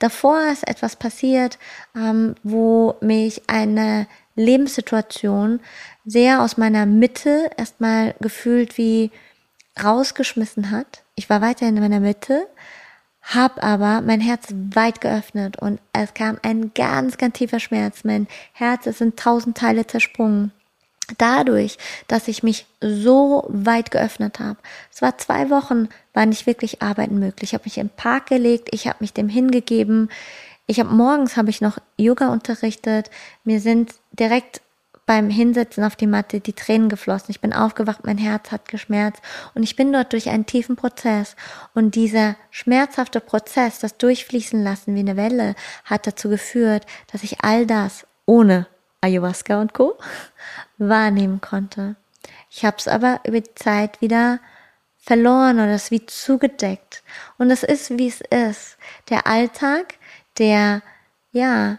Davor 0.00 0.48
ist 0.50 0.66
etwas 0.66 0.96
passiert, 0.96 1.58
ähm, 1.94 2.34
wo 2.42 2.96
mich 3.00 3.42
eine 3.46 4.08
Lebenssituation 4.34 5.60
sehr 6.04 6.42
aus 6.42 6.56
meiner 6.56 6.86
Mitte 6.86 7.50
erstmal 7.56 8.16
gefühlt 8.20 8.76
wie 8.76 9.12
rausgeschmissen 9.82 10.72
hat. 10.72 11.04
Ich 11.14 11.30
war 11.30 11.40
weiterhin 11.40 11.76
in 11.76 11.82
meiner 11.82 12.00
Mitte, 12.00 12.48
hab 13.22 13.62
aber 13.62 14.00
mein 14.00 14.20
Herz 14.20 14.48
weit 14.72 15.00
geöffnet 15.00 15.58
und 15.58 15.80
es 15.92 16.12
kam 16.12 16.38
ein 16.42 16.72
ganz, 16.74 17.18
ganz 17.18 17.38
tiefer 17.38 17.60
Schmerz. 17.60 18.02
Mein 18.02 18.26
Herz 18.52 18.86
ist 18.86 19.00
in 19.00 19.14
tausend 19.14 19.56
Teile 19.56 19.86
zersprungen. 19.86 20.52
Dadurch, 21.18 21.78
dass 22.08 22.28
ich 22.28 22.42
mich 22.42 22.66
so 22.80 23.46
weit 23.48 23.90
geöffnet 23.90 24.40
habe. 24.40 24.58
Es 24.92 25.02
war 25.02 25.18
zwei 25.18 25.50
Wochen, 25.50 25.88
war 26.14 26.26
nicht 26.26 26.46
wirklich 26.46 26.82
arbeiten 26.82 27.18
möglich. 27.18 27.50
Ich 27.50 27.54
habe 27.54 27.64
mich 27.64 27.78
im 27.78 27.90
Park 27.90 28.26
gelegt, 28.26 28.68
ich 28.72 28.88
habe 28.88 28.98
mich 29.00 29.12
dem 29.12 29.28
hingegeben. 29.28 30.10
Ich 30.66 30.80
habe 30.80 30.92
morgens 30.92 31.36
habe 31.36 31.50
ich 31.50 31.60
noch 31.60 31.78
Yoga 31.96 32.28
unterrichtet. 32.28 33.10
Mir 33.44 33.60
sind 33.60 33.94
direkt 34.12 34.60
beim 35.06 35.30
Hinsetzen 35.30 35.84
auf 35.84 35.94
die 35.94 36.08
Matte 36.08 36.40
die 36.40 36.52
Tränen 36.52 36.88
geflossen. 36.88 37.30
Ich 37.30 37.40
bin 37.40 37.52
aufgewacht, 37.52 38.04
mein 38.04 38.18
Herz 38.18 38.50
hat 38.50 38.68
geschmerzt 38.68 39.22
und 39.54 39.62
ich 39.62 39.76
bin 39.76 39.92
dort 39.92 40.12
durch 40.12 40.28
einen 40.28 40.46
tiefen 40.46 40.74
Prozess. 40.74 41.36
Und 41.74 41.94
dieser 41.94 42.34
schmerzhafte 42.50 43.20
Prozess, 43.20 43.78
das 43.78 43.96
Durchfließen 43.96 44.62
lassen 44.62 44.96
wie 44.96 45.00
eine 45.00 45.16
Welle, 45.16 45.54
hat 45.84 46.06
dazu 46.08 46.28
geführt, 46.28 46.84
dass 47.12 47.22
ich 47.22 47.44
all 47.44 47.66
das 47.66 48.04
ohne 48.26 48.66
Ayahuasca 49.00 49.60
und 49.60 49.72
Co. 49.72 49.96
wahrnehmen 50.78 51.40
konnte. 51.40 51.96
Ich 52.50 52.64
habe 52.64 52.76
es 52.78 52.88
aber 52.88 53.20
über 53.24 53.40
die 53.40 53.54
Zeit 53.54 54.00
wieder 54.00 54.40
verloren 54.98 55.56
oder 55.56 55.74
es 55.74 55.90
wie 55.90 56.04
zugedeckt. 56.04 57.02
Und 57.38 57.50
es 57.50 57.62
ist, 57.62 57.96
wie 57.98 58.08
es 58.08 58.20
ist. 58.20 58.76
Der 59.08 59.26
Alltag, 59.26 59.94
der, 60.38 60.82
ja, 61.32 61.78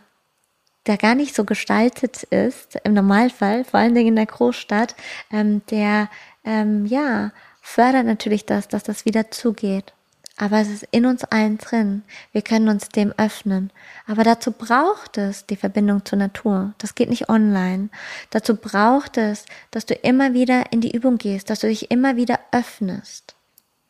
der 0.88 0.98
gar 0.98 1.16
nicht 1.16 1.36
so 1.36 1.44
gestaltet 1.44 2.24
ist, 2.24 2.78
im 2.84 2.94
Normalfall, 2.94 3.66
vor 3.66 3.80
allen 3.80 3.94
Dingen 3.94 4.10
in 4.10 4.16
der 4.16 4.26
Großstadt, 4.26 4.96
ähm, 5.32 5.62
der, 5.70 6.10
ähm, 6.46 6.86
ja, 6.86 7.32
fördert 7.62 8.06
natürlich 8.06 8.46
das, 8.46 8.70
dass 8.70 8.84
das 8.84 9.04
wieder 9.04 9.30
zugeht. 9.30 9.94
Aber 10.38 10.60
es 10.60 10.70
ist 10.70 10.88
in 10.92 11.08
uns 11.08 11.24
allen 11.24 11.58
drin. 11.58 12.04
Wir 12.32 12.44
können 12.44 12.70
uns 12.70 12.90
dem 12.90 13.12
öffnen. 13.18 13.72
Aber 14.06 14.24
dazu 14.24 14.52
braucht 14.52 15.18
es 15.18 15.48
die 15.48 15.56
Verbindung 15.56 16.06
zur 16.06 16.20
Natur. 16.20 16.74
Das 16.78 16.94
geht 16.94 17.10
nicht 17.10 17.28
online. 17.28 17.90
Dazu 18.30 18.56
braucht 18.56 19.18
es, 19.18 19.46
dass 19.72 19.88
du 19.88 19.96
immer 19.96 20.34
wieder 20.34 20.72
in 20.72 20.80
die 20.80 20.96
Übung 20.96 21.18
gehst, 21.18 21.50
dass 21.50 21.60
du 21.60 21.68
dich 21.68 21.90
immer 21.90 22.16
wieder 22.16 22.40
öffnest. 22.52 23.36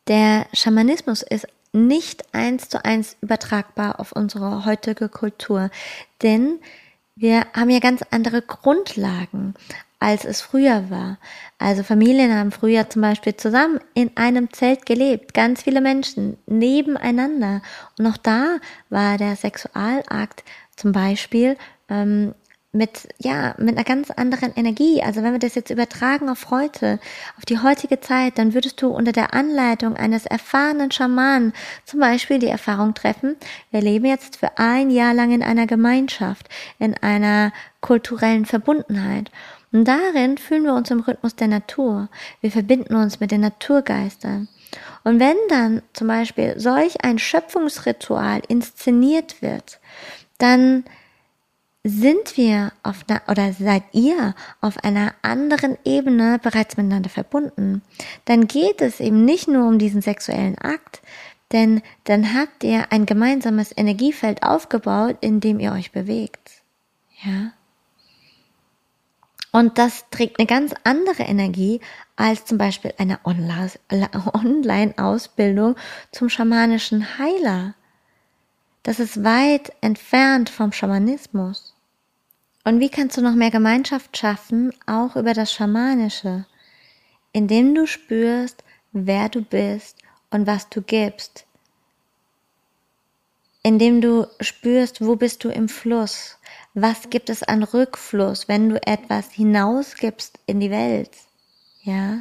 Der 0.08 0.46
Schamanismus 0.54 1.22
ist 1.22 1.46
nicht 1.72 2.34
eins 2.34 2.70
zu 2.70 2.82
eins 2.82 3.16
übertragbar 3.20 4.00
auf 4.00 4.12
unsere 4.12 4.64
heutige 4.64 5.10
Kultur, 5.10 5.70
denn 6.22 6.60
wir 7.14 7.46
haben 7.52 7.68
ja 7.68 7.80
ganz 7.80 8.02
andere 8.10 8.40
Grundlagen, 8.40 9.54
als 9.98 10.24
es 10.24 10.40
früher 10.40 10.90
war. 10.90 11.18
Also 11.58 11.82
Familien 11.82 12.34
haben 12.34 12.52
früher 12.52 12.88
zum 12.88 13.02
Beispiel 13.02 13.36
zusammen 13.36 13.80
in 13.94 14.16
einem 14.16 14.52
Zelt 14.52 14.86
gelebt, 14.86 15.34
ganz 15.34 15.62
viele 15.62 15.80
Menschen 15.80 16.38
nebeneinander. 16.46 17.62
Und 17.98 18.06
auch 18.06 18.16
da 18.16 18.58
war 18.90 19.18
der 19.18 19.36
Sexualakt 19.36 20.44
zum 20.76 20.92
Beispiel 20.92 21.56
ähm, 21.88 22.34
mit, 22.72 23.08
ja, 23.18 23.54
mit 23.58 23.76
einer 23.76 23.84
ganz 23.84 24.10
anderen 24.10 24.54
Energie. 24.54 25.02
Also 25.02 25.22
wenn 25.22 25.32
wir 25.32 25.38
das 25.38 25.54
jetzt 25.54 25.70
übertragen 25.70 26.28
auf 26.28 26.50
heute, 26.50 27.00
auf 27.36 27.44
die 27.46 27.58
heutige 27.58 28.00
Zeit, 28.00 28.38
dann 28.38 28.52
würdest 28.54 28.80
du 28.82 28.88
unter 28.88 29.12
der 29.12 29.32
Anleitung 29.32 29.96
eines 29.96 30.26
erfahrenen 30.26 30.90
Schamanen 30.90 31.54
zum 31.84 32.00
Beispiel 32.00 32.38
die 32.38 32.46
Erfahrung 32.46 32.94
treffen, 32.94 33.36
wir 33.70 33.80
leben 33.80 34.04
jetzt 34.04 34.36
für 34.36 34.58
ein 34.58 34.90
Jahr 34.90 35.14
lang 35.14 35.32
in 35.32 35.42
einer 35.42 35.66
Gemeinschaft, 35.66 36.48
in 36.78 36.94
einer 36.94 37.52
kulturellen 37.80 38.44
Verbundenheit. 38.44 39.30
Und 39.72 39.86
darin 39.86 40.38
fühlen 40.38 40.64
wir 40.64 40.74
uns 40.74 40.90
im 40.90 41.00
Rhythmus 41.00 41.36
der 41.36 41.48
Natur. 41.48 42.08
Wir 42.40 42.50
verbinden 42.50 42.94
uns 42.94 43.20
mit 43.20 43.30
den 43.30 43.42
Naturgeistern. 43.42 44.48
Und 45.04 45.20
wenn 45.20 45.36
dann 45.48 45.82
zum 45.92 46.08
Beispiel 46.08 46.54
solch 46.58 47.04
ein 47.04 47.18
Schöpfungsritual 47.18 48.42
inszeniert 48.48 49.42
wird, 49.42 49.80
dann 50.38 50.84
sind 51.84 52.36
wir 52.36 52.72
auf 52.82 53.04
einer, 53.08 53.22
oder 53.28 53.52
seid 53.52 53.82
ihr 53.92 54.34
auf 54.60 54.82
einer 54.84 55.14
anderen 55.22 55.78
Ebene 55.84 56.38
bereits 56.42 56.76
miteinander 56.76 57.08
verbunden, 57.08 57.82
dann 58.24 58.46
geht 58.46 58.80
es 58.80 59.00
eben 59.00 59.24
nicht 59.24 59.48
nur 59.48 59.66
um 59.66 59.78
diesen 59.78 60.02
sexuellen 60.02 60.58
Akt, 60.58 61.00
denn 61.52 61.80
dann 62.04 62.34
habt 62.34 62.62
ihr 62.64 62.92
ein 62.92 63.06
gemeinsames 63.06 63.72
Energiefeld 63.74 64.42
aufgebaut, 64.42 65.16
in 65.20 65.40
dem 65.40 65.60
ihr 65.60 65.72
euch 65.72 65.92
bewegt. 65.92 66.62
Ja. 67.24 67.52
Und 69.50 69.78
das 69.78 70.04
trägt 70.10 70.38
eine 70.38 70.46
ganz 70.46 70.74
andere 70.84 71.22
Energie 71.22 71.80
als 72.16 72.44
zum 72.44 72.58
Beispiel 72.58 72.92
eine 72.98 73.18
Online-Ausbildung 73.24 75.76
zum 76.12 76.28
schamanischen 76.28 77.18
Heiler. 77.18 77.74
Das 78.82 79.00
ist 79.00 79.24
weit 79.24 79.72
entfernt 79.80 80.50
vom 80.50 80.72
Schamanismus. 80.72 81.74
Und 82.64 82.80
wie 82.80 82.90
kannst 82.90 83.16
du 83.16 83.22
noch 83.22 83.34
mehr 83.34 83.50
Gemeinschaft 83.50 84.16
schaffen, 84.16 84.72
auch 84.86 85.16
über 85.16 85.32
das 85.32 85.52
Schamanische? 85.52 86.44
Indem 87.32 87.74
du 87.74 87.86
spürst, 87.86 88.62
wer 88.92 89.28
du 89.28 89.42
bist 89.42 89.98
und 90.30 90.46
was 90.46 90.68
du 90.68 90.82
gibst. 90.82 91.46
Indem 93.62 94.00
du 94.00 94.26
spürst, 94.40 95.04
wo 95.04 95.16
bist 95.16 95.44
du 95.44 95.50
im 95.50 95.68
Fluss? 95.68 96.37
Was 96.74 97.10
gibt 97.10 97.30
es 97.30 97.42
an 97.42 97.62
Rückfluss, 97.62 98.48
wenn 98.48 98.68
du 98.68 98.86
etwas 98.86 99.30
hinausgibst 99.30 100.38
in 100.46 100.60
die 100.60 100.70
Welt? 100.70 101.10
Ja? 101.82 102.20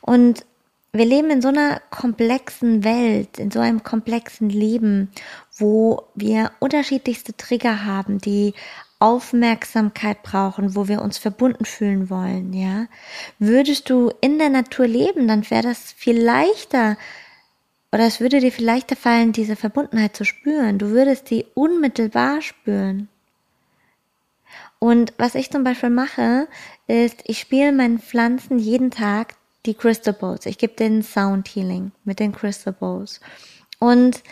Und 0.00 0.44
wir 0.92 1.06
leben 1.06 1.30
in 1.30 1.40
so 1.40 1.48
einer 1.48 1.80
komplexen 1.90 2.84
Welt, 2.84 3.38
in 3.38 3.50
so 3.50 3.60
einem 3.60 3.82
komplexen 3.82 4.50
Leben, 4.50 5.10
wo 5.56 6.02
wir 6.14 6.52
unterschiedlichste 6.58 7.34
Trigger 7.36 7.86
haben, 7.86 8.18
die 8.18 8.52
Aufmerksamkeit 8.98 10.22
brauchen, 10.22 10.76
wo 10.76 10.86
wir 10.88 11.02
uns 11.02 11.18
verbunden 11.18 11.64
fühlen 11.64 12.10
wollen, 12.10 12.52
ja. 12.52 12.86
Würdest 13.38 13.90
du 13.90 14.12
in 14.20 14.38
der 14.38 14.50
Natur 14.50 14.86
leben, 14.86 15.26
dann 15.26 15.48
wäre 15.50 15.62
das 15.62 15.92
viel 15.92 16.20
leichter, 16.20 16.96
oder 17.90 18.06
es 18.06 18.20
würde 18.20 18.40
dir 18.40 18.52
viel 18.52 18.64
leichter 18.64 18.96
fallen, 18.96 19.32
diese 19.32 19.56
Verbundenheit 19.56 20.16
zu 20.16 20.24
spüren. 20.24 20.78
Du 20.78 20.90
würdest 20.90 21.30
die 21.30 21.46
unmittelbar 21.54 22.40
spüren. 22.40 23.08
Und 24.82 25.12
was 25.16 25.36
ich 25.36 25.48
zum 25.48 25.62
Beispiel 25.62 25.90
mache, 25.90 26.48
ist, 26.88 27.22
ich 27.26 27.38
spiele 27.38 27.70
meinen 27.70 28.00
Pflanzen 28.00 28.58
jeden 28.58 28.90
Tag 28.90 29.36
die 29.64 29.74
Crystal 29.74 30.12
Bowls. 30.12 30.44
Ich 30.44 30.58
gebe 30.58 30.74
den 30.74 31.04
Sound 31.04 31.46
Healing 31.46 31.92
mit 32.02 32.18
den 32.18 32.32
Crystal 32.32 32.72
Bowls. 32.72 33.20
Und 33.78 34.24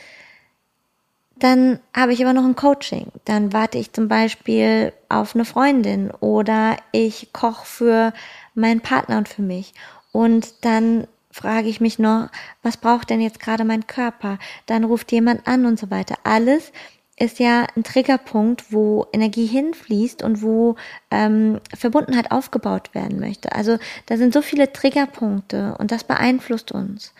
dann 1.37 1.79
habe 1.95 2.13
ich 2.13 2.21
aber 2.21 2.33
noch 2.33 2.45
ein 2.45 2.57
Coaching. 2.57 3.13
Dann 3.27 3.53
warte 3.53 3.79
ich 3.79 3.93
zum 3.93 4.09
Beispiel 4.09 4.93
auf 5.09 5.37
eine 5.37 5.45
Freundin 5.45 6.11
oder 6.11 6.77
ich 6.91 7.33
koche 7.33 7.65
für 7.65 8.13
meinen 8.57 8.81
Partner 8.81 9.19
und 9.19 9.29
für 9.29 9.43
mich. 9.43 9.73
Und 10.11 10.65
dann 10.65 11.07
frage 11.31 11.69
ich 11.69 11.81
mich 11.81 12.01
noch, 12.01 12.29
was 12.65 12.77
braucht 12.77 13.11
denn 13.11 13.21
jetzt 13.21 13.39
gerade 13.39 13.65
mein 13.65 13.87
Körper? 13.87 14.41
Dann 14.67 14.83
ruft 14.83 15.13
jemand 15.13 15.47
an 15.47 15.65
und 15.65 15.79
so 15.79 15.93
weiter. 15.93 16.17
Alles 16.25 16.73
ist 17.21 17.39
ja 17.39 17.66
ein 17.77 17.85
Triggerpunkt, 17.85 18.73
wo 18.73 19.07
Energie 19.12 19.47
hinfließt 19.47 20.23
und 20.23 20.41
wo 20.41 20.77
ähm, 21.11 21.61
Verbundenheit 21.77 22.33
aufgebaut 22.33 22.95
werden 22.95 23.21
möchte. 23.21 23.53
Also 23.53 23.79
da 24.07 24.16
sind 24.16 24.33
so 24.33 24.41
viele 24.41 24.73
Triggerpunkte 24.73 25.77
und 25.79 25.93
das 25.93 26.03
beeinflusst 26.03 26.73
uns. 26.73 27.12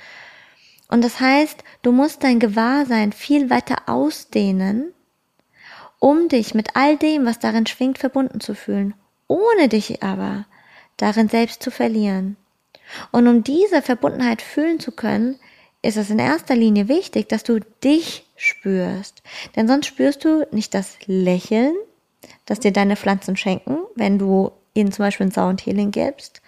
Und 0.89 1.05
das 1.05 1.21
heißt, 1.21 1.63
du 1.83 1.93
musst 1.93 2.25
dein 2.25 2.41
Gewahrsein 2.41 3.13
viel 3.13 3.51
weiter 3.51 3.77
ausdehnen, 3.87 4.95
um 5.99 6.29
dich 6.29 6.55
mit 6.55 6.77
all 6.77 6.97
dem, 6.97 7.27
was 7.27 7.39
darin 7.39 7.67
schwingt, 7.67 7.99
verbunden 7.99 8.41
zu 8.41 8.55
fühlen, 8.55 8.95
ohne 9.29 9.69
dich 9.69 10.03
aber 10.03 10.47
darin 10.97 11.29
selbst 11.29 11.63
zu 11.63 11.71
verlieren. 11.71 12.37
Und 13.13 13.29
um 13.29 13.45
diese 13.45 13.83
Verbundenheit 13.83 14.41
fühlen 14.41 14.81
zu 14.81 14.93
können, 14.93 15.39
ist 15.83 15.99
es 15.99 16.09
in 16.09 16.19
erster 16.19 16.57
Linie 16.57 16.89
wichtig, 16.89 17.29
dass 17.29 17.43
du 17.43 17.61
dich 17.85 18.27
spürst. 18.41 19.23
Denn 19.55 19.69
sonst 19.69 19.87
spürst 19.87 20.25
du 20.25 20.47
nicht 20.51 20.75
das 20.75 20.97
Lächeln, 21.07 21.75
das 22.47 22.61
dir 22.61 22.73
deine 22.73 22.97
Pflanzen 22.97 23.37
schenken, 23.37 23.79
wenn 23.95 24.19
du 24.19 24.53
ihnen 24.75 24.93
zum 24.93 25.05
Beispiel 25.05 25.27
ein 25.27 25.33
Sound 25.33 25.65
Healing 25.67 25.91
gibst, 25.91 26.41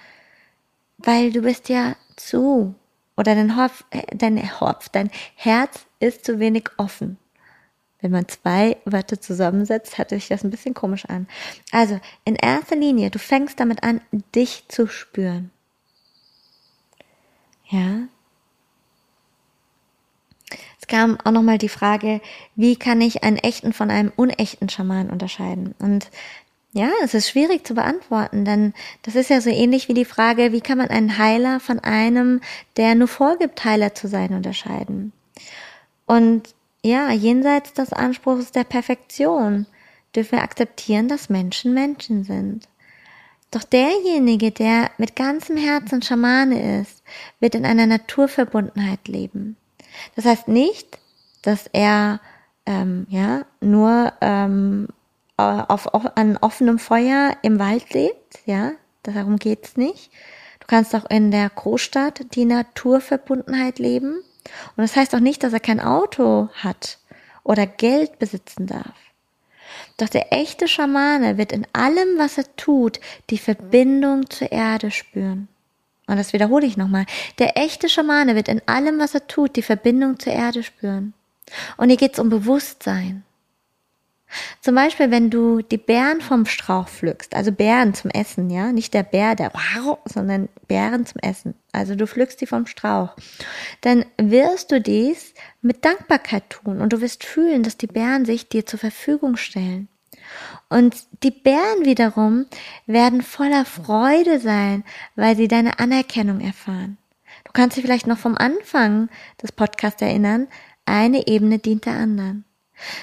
weil 0.98 1.32
du 1.32 1.42
bist 1.42 1.68
ja 1.68 1.96
zu 2.16 2.74
oder 3.16 3.34
dein 3.34 3.56
Hopf, 3.56 3.84
äh, 3.90 4.02
dein 4.16 4.60
Hopf, 4.60 4.88
dein 4.88 5.10
Herz 5.34 5.86
ist 6.00 6.24
zu 6.24 6.38
wenig 6.38 6.68
offen. 6.78 7.18
Wenn 8.00 8.10
man 8.10 8.26
zwei 8.26 8.78
Wörter 8.84 9.20
zusammensetzt, 9.20 9.96
hört 9.96 10.10
sich 10.10 10.28
das 10.28 10.42
ein 10.42 10.50
bisschen 10.50 10.74
komisch 10.74 11.04
an. 11.06 11.28
Also, 11.70 12.00
in 12.24 12.34
erster 12.34 12.74
Linie, 12.74 13.10
du 13.10 13.20
fängst 13.20 13.60
damit 13.60 13.84
an, 13.84 14.00
dich 14.34 14.64
zu 14.68 14.88
spüren. 14.88 15.52
Ja. 17.68 18.08
Es 20.82 20.88
kam 20.88 21.16
auch 21.22 21.30
nochmal 21.30 21.58
die 21.58 21.68
Frage, 21.68 22.20
wie 22.56 22.74
kann 22.74 23.00
ich 23.00 23.22
einen 23.22 23.36
echten 23.36 23.72
von 23.72 23.88
einem 23.88 24.12
unechten 24.16 24.68
Schaman 24.68 25.10
unterscheiden? 25.10 25.76
Und 25.78 26.10
ja, 26.72 26.90
es 27.04 27.14
ist 27.14 27.28
schwierig 27.28 27.64
zu 27.64 27.74
beantworten, 27.74 28.44
denn 28.44 28.74
das 29.02 29.14
ist 29.14 29.30
ja 29.30 29.40
so 29.40 29.48
ähnlich 29.48 29.88
wie 29.88 29.94
die 29.94 30.04
Frage, 30.04 30.50
wie 30.50 30.60
kann 30.60 30.78
man 30.78 30.88
einen 30.88 31.18
Heiler 31.18 31.60
von 31.60 31.78
einem, 31.78 32.40
der 32.76 32.96
nur 32.96 33.06
vorgibt, 33.06 33.64
Heiler 33.64 33.94
zu 33.94 34.08
sein, 34.08 34.34
unterscheiden? 34.34 35.12
Und 36.06 36.52
ja, 36.82 37.12
jenseits 37.12 37.74
des 37.74 37.92
Anspruchs 37.92 38.50
der 38.50 38.64
Perfektion 38.64 39.66
dürfen 40.16 40.32
wir 40.32 40.42
akzeptieren, 40.42 41.06
dass 41.06 41.30
Menschen 41.30 41.74
Menschen 41.74 42.24
sind. 42.24 42.66
Doch 43.52 43.62
derjenige, 43.62 44.50
der 44.50 44.90
mit 44.98 45.14
ganzem 45.14 45.56
Herzen 45.56 46.02
Schamane 46.02 46.80
ist, 46.80 47.04
wird 47.38 47.54
in 47.54 47.66
einer 47.66 47.86
Naturverbundenheit 47.86 49.06
leben. 49.06 49.56
Das 50.16 50.24
heißt 50.24 50.48
nicht, 50.48 50.98
dass 51.42 51.66
er 51.72 52.20
ähm, 52.66 53.06
ja 53.08 53.44
nur 53.60 54.12
ähm, 54.20 54.88
auf, 55.36 55.86
auf, 55.86 56.16
an 56.16 56.36
offenem 56.36 56.78
Feuer 56.78 57.36
im 57.42 57.58
Wald 57.58 57.92
lebt, 57.92 58.40
ja, 58.46 58.72
darum 59.02 59.36
geht's 59.38 59.76
nicht. 59.76 60.10
Du 60.60 60.66
kannst 60.68 60.94
auch 60.94 61.08
in 61.10 61.30
der 61.30 61.50
Großstadt 61.50 62.34
die 62.34 62.44
Naturverbundenheit 62.44 63.78
leben. 63.78 64.18
Und 64.76 64.76
das 64.76 64.94
heißt 64.94 65.14
auch 65.14 65.20
nicht, 65.20 65.42
dass 65.42 65.52
er 65.52 65.60
kein 65.60 65.80
Auto 65.80 66.48
hat 66.54 66.98
oder 67.42 67.66
Geld 67.66 68.18
besitzen 68.18 68.66
darf. 68.66 68.94
Doch 69.96 70.08
der 70.08 70.32
echte 70.32 70.68
Schamane 70.68 71.38
wird 71.38 71.52
in 71.52 71.66
allem, 71.72 72.18
was 72.18 72.38
er 72.38 72.56
tut, 72.56 73.00
die 73.30 73.38
Verbindung 73.38 74.28
zur 74.30 74.52
Erde 74.52 74.90
spüren. 74.90 75.48
Und 76.06 76.16
das 76.16 76.32
wiederhole 76.32 76.66
ich 76.66 76.76
nochmal. 76.76 77.06
Der 77.38 77.56
echte 77.56 77.88
Schamane 77.88 78.34
wird 78.34 78.48
in 78.48 78.60
allem, 78.66 78.98
was 78.98 79.14
er 79.14 79.26
tut, 79.26 79.56
die 79.56 79.62
Verbindung 79.62 80.18
zur 80.18 80.32
Erde 80.32 80.62
spüren. 80.62 81.14
Und 81.76 81.88
hier 81.88 81.98
geht 81.98 82.14
es 82.14 82.18
um 82.18 82.28
Bewusstsein. 82.28 83.24
Zum 84.60 84.74
Beispiel, 84.74 85.10
wenn 85.10 85.30
du 85.30 85.60
die 85.60 85.76
Beeren 85.76 86.20
vom 86.20 86.46
Strauch 86.46 86.88
pflückst, 86.88 87.34
also 87.34 87.52
Beeren 87.52 87.94
zum 87.94 88.10
Essen, 88.10 88.48
ja, 88.50 88.72
nicht 88.72 88.94
der 88.94 89.02
Bär, 89.02 89.34
der 89.34 89.52
wow, 89.52 89.98
sondern 90.06 90.48
Beeren 90.68 91.04
zum 91.04 91.20
Essen. 91.20 91.54
Also 91.72 91.94
du 91.94 92.06
pflückst 92.06 92.40
die 92.40 92.46
vom 92.46 92.66
Strauch. 92.66 93.14
Dann 93.82 94.06
wirst 94.16 94.72
du 94.72 94.80
dies 94.80 95.34
mit 95.60 95.84
Dankbarkeit 95.84 96.48
tun 96.48 96.80
und 96.80 96.92
du 96.92 97.00
wirst 97.00 97.24
fühlen, 97.24 97.62
dass 97.62 97.76
die 97.76 97.86
Beeren 97.86 98.24
sich 98.24 98.48
dir 98.48 98.64
zur 98.64 98.78
Verfügung 98.78 99.36
stellen. 99.36 99.88
Und 100.72 100.96
die 101.22 101.30
Bären 101.30 101.84
wiederum 101.84 102.46
werden 102.86 103.20
voller 103.20 103.66
Freude 103.66 104.40
sein, 104.40 104.84
weil 105.16 105.36
sie 105.36 105.46
deine 105.46 105.78
Anerkennung 105.78 106.40
erfahren. 106.40 106.96
Du 107.44 107.52
kannst 107.52 107.76
dich 107.76 107.84
vielleicht 107.84 108.06
noch 108.06 108.16
vom 108.16 108.38
Anfang 108.38 109.10
des 109.42 109.52
Podcasts 109.52 110.00
erinnern, 110.00 110.48
eine 110.86 111.26
Ebene 111.26 111.58
dient 111.58 111.84
der 111.84 111.92
anderen. 111.92 112.46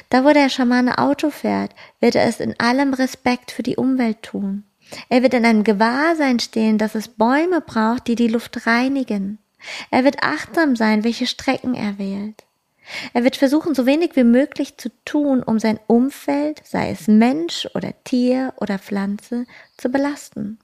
Da, 0.09 0.25
wo 0.25 0.33
der 0.33 0.49
Schamane 0.49 0.97
Auto 0.97 1.29
fährt, 1.29 1.75
wird 1.99 2.15
er 2.15 2.25
es 2.25 2.39
in 2.39 2.59
allem 2.59 2.95
Respekt 2.95 3.51
für 3.51 3.61
die 3.61 3.75
Umwelt 3.75 4.23
tun. 4.23 4.63
Er 5.09 5.21
wird 5.21 5.35
in 5.35 5.45
einem 5.45 5.63
Gewahrsein 5.63 6.39
stehen, 6.39 6.79
dass 6.79 6.95
es 6.95 7.07
Bäume 7.07 7.61
braucht, 7.61 8.07
die 8.07 8.15
die 8.15 8.29
Luft 8.29 8.65
reinigen. 8.65 9.37
Er 9.91 10.03
wird 10.03 10.23
achtsam 10.23 10.75
sein, 10.75 11.03
welche 11.03 11.27
Strecken 11.27 11.75
er 11.75 11.99
wählt. 11.99 12.45
Er 13.13 13.23
wird 13.23 13.35
versuchen, 13.35 13.75
so 13.75 13.85
wenig 13.85 14.15
wie 14.15 14.23
möglich 14.23 14.77
zu 14.77 14.89
tun, 15.05 15.43
um 15.43 15.59
sein 15.59 15.79
Umfeld, 15.87 16.61
sei 16.65 16.91
es 16.91 17.07
Mensch 17.07 17.67
oder 17.73 17.93
Tier 18.03 18.53
oder 18.57 18.79
Pflanze, 18.79 19.45
zu 19.77 19.89
belasten. 19.89 20.59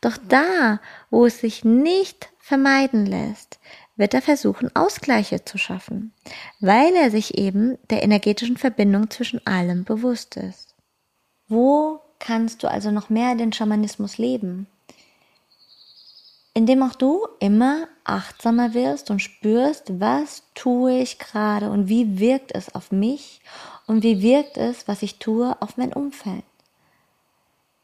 Doch 0.00 0.16
da, 0.28 0.80
wo 1.10 1.26
es 1.26 1.40
sich 1.40 1.64
nicht 1.64 2.30
vermeiden 2.38 3.06
lässt, 3.06 3.60
wird 3.96 4.14
er 4.14 4.22
versuchen, 4.22 4.74
Ausgleiche 4.74 5.44
zu 5.44 5.58
schaffen, 5.58 6.12
weil 6.60 6.94
er 6.94 7.10
sich 7.10 7.38
eben 7.38 7.78
der 7.90 8.02
energetischen 8.02 8.56
Verbindung 8.56 9.10
zwischen 9.10 9.46
allem 9.46 9.84
bewusst 9.84 10.36
ist. 10.36 10.74
Wo 11.48 12.00
kannst 12.18 12.62
du 12.62 12.70
also 12.70 12.90
noch 12.90 13.10
mehr 13.10 13.34
den 13.34 13.52
Schamanismus 13.52 14.18
leben? 14.18 14.66
Indem 16.54 16.82
auch 16.82 16.94
du 16.94 17.26
immer 17.40 17.88
achtsamer 18.04 18.74
wirst 18.74 19.10
und 19.10 19.20
spürst, 19.20 20.00
was 20.00 20.42
tue 20.54 20.98
ich 20.98 21.18
gerade 21.18 21.70
und 21.70 21.88
wie 21.88 22.18
wirkt 22.18 22.54
es 22.54 22.74
auf 22.74 22.92
mich 22.92 23.40
und 23.86 24.02
wie 24.02 24.20
wirkt 24.22 24.58
es, 24.58 24.86
was 24.86 25.02
ich 25.02 25.18
tue, 25.18 25.56
auf 25.60 25.76
mein 25.76 25.92
Umfeld. 25.92 26.44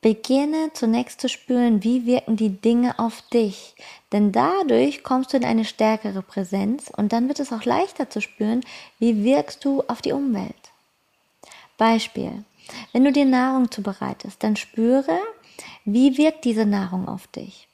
Beginne 0.00 0.70
zunächst 0.74 1.20
zu 1.20 1.28
spüren, 1.28 1.82
wie 1.82 2.06
wirken 2.06 2.36
die 2.36 2.60
Dinge 2.60 2.98
auf 3.00 3.22
dich, 3.22 3.74
denn 4.12 4.30
dadurch 4.30 5.02
kommst 5.02 5.32
du 5.32 5.38
in 5.38 5.44
eine 5.44 5.64
stärkere 5.64 6.22
Präsenz 6.22 6.90
und 6.96 7.12
dann 7.12 7.26
wird 7.26 7.40
es 7.40 7.52
auch 7.52 7.64
leichter 7.64 8.08
zu 8.08 8.20
spüren, 8.20 8.60
wie 8.98 9.24
wirkst 9.24 9.64
du 9.64 9.82
auf 9.88 10.00
die 10.00 10.12
Umwelt. 10.12 10.54
Beispiel. 11.78 12.44
Wenn 12.92 13.04
du 13.04 13.12
dir 13.12 13.24
Nahrung 13.24 13.70
zubereitest, 13.70 14.42
dann 14.42 14.56
spüre, 14.56 15.18
wie 15.84 16.16
wirkt 16.16 16.44
diese 16.44 16.66
Nahrung 16.66 17.08
auf 17.08 17.26
dich. 17.28 17.67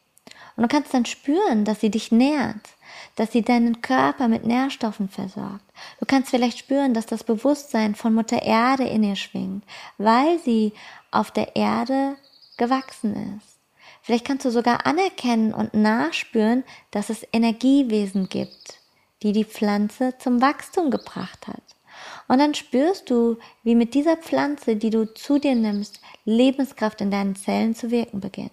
Und 0.57 0.63
du 0.63 0.69
kannst 0.69 0.95
dann 0.95 1.05
spüren, 1.05 1.65
dass 1.65 1.81
sie 1.81 1.91
dich 1.91 2.13
nährt, 2.13 2.69
dass 3.17 3.33
sie 3.33 3.43
deinen 3.43 3.83
Körper 3.83 4.29
mit 4.29 4.45
Nährstoffen 4.45 5.09
versorgt. 5.09 5.65
Du 5.99 6.07
kannst 6.07 6.31
vielleicht 6.31 6.59
spüren, 6.59 6.95
dass 6.95 7.07
das 7.07 7.25
Bewusstsein 7.25 7.95
von 7.95 8.15
Mutter 8.15 8.43
Erde 8.43 8.85
in 8.85 9.03
ihr 9.03 9.17
schwingt, 9.17 9.65
weil 9.99 10.39
sie 10.39 10.73
auf 11.11 11.31
der 11.31 11.57
Erde 11.57 12.17
gewachsen 12.57 13.39
ist. 13.39 13.59
Vielleicht 14.03 14.27
kannst 14.27 14.45
du 14.45 14.51
sogar 14.51 14.87
anerkennen 14.87 15.55
und 15.55 15.75
nachspüren, 15.75 16.63
dass 16.91 17.11
es 17.11 17.27
Energiewesen 17.33 18.29
gibt, 18.29 18.79
die 19.23 19.33
die 19.33 19.45
Pflanze 19.45 20.15
zum 20.19 20.41
Wachstum 20.43 20.91
gebracht 20.91 21.47
hat. 21.47 21.63
Und 22.29 22.39
dann 22.39 22.55
spürst 22.55 23.11
du, 23.11 23.39
wie 23.63 23.75
mit 23.75 23.95
dieser 23.95 24.17
Pflanze, 24.17 24.77
die 24.77 24.91
du 24.91 25.13
zu 25.15 25.39
dir 25.39 25.55
nimmst, 25.55 26.01
Lebenskraft 26.25 27.01
in 27.01 27.11
deinen 27.11 27.37
Zellen 27.37 27.75
zu 27.75 27.91
wirken 27.91 28.21
beginnt. 28.21 28.53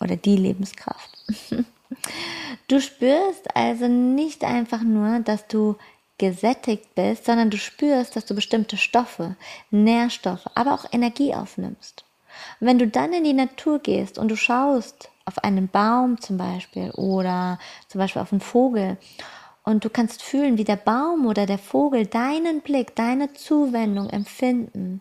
Oder 0.00 0.16
die 0.16 0.36
Lebenskraft. 0.36 1.10
Du 2.68 2.80
spürst 2.80 3.54
also 3.54 3.88
nicht 3.88 4.42
einfach 4.42 4.82
nur, 4.82 5.20
dass 5.20 5.46
du 5.46 5.76
gesättigt 6.18 6.94
bist, 6.94 7.26
sondern 7.26 7.50
du 7.50 7.58
spürst, 7.58 8.16
dass 8.16 8.24
du 8.24 8.34
bestimmte 8.34 8.76
Stoffe, 8.76 9.36
Nährstoffe, 9.70 10.48
aber 10.54 10.72
auch 10.72 10.86
Energie 10.92 11.34
aufnimmst. 11.34 12.04
Und 12.60 12.66
wenn 12.66 12.78
du 12.78 12.88
dann 12.88 13.12
in 13.12 13.24
die 13.24 13.32
Natur 13.32 13.78
gehst 13.80 14.18
und 14.18 14.28
du 14.28 14.36
schaust 14.36 15.10
auf 15.24 15.38
einen 15.42 15.68
Baum 15.68 16.20
zum 16.20 16.36
Beispiel 16.36 16.90
oder 16.92 17.58
zum 17.88 17.98
Beispiel 17.98 18.22
auf 18.22 18.32
einen 18.32 18.40
Vogel 18.40 18.96
und 19.62 19.84
du 19.84 19.90
kannst 19.90 20.22
fühlen, 20.22 20.58
wie 20.58 20.64
der 20.64 20.76
Baum 20.76 21.26
oder 21.26 21.46
der 21.46 21.58
Vogel 21.58 22.06
deinen 22.06 22.60
Blick, 22.60 22.94
deine 22.96 23.32
Zuwendung 23.32 24.10
empfinden, 24.10 25.00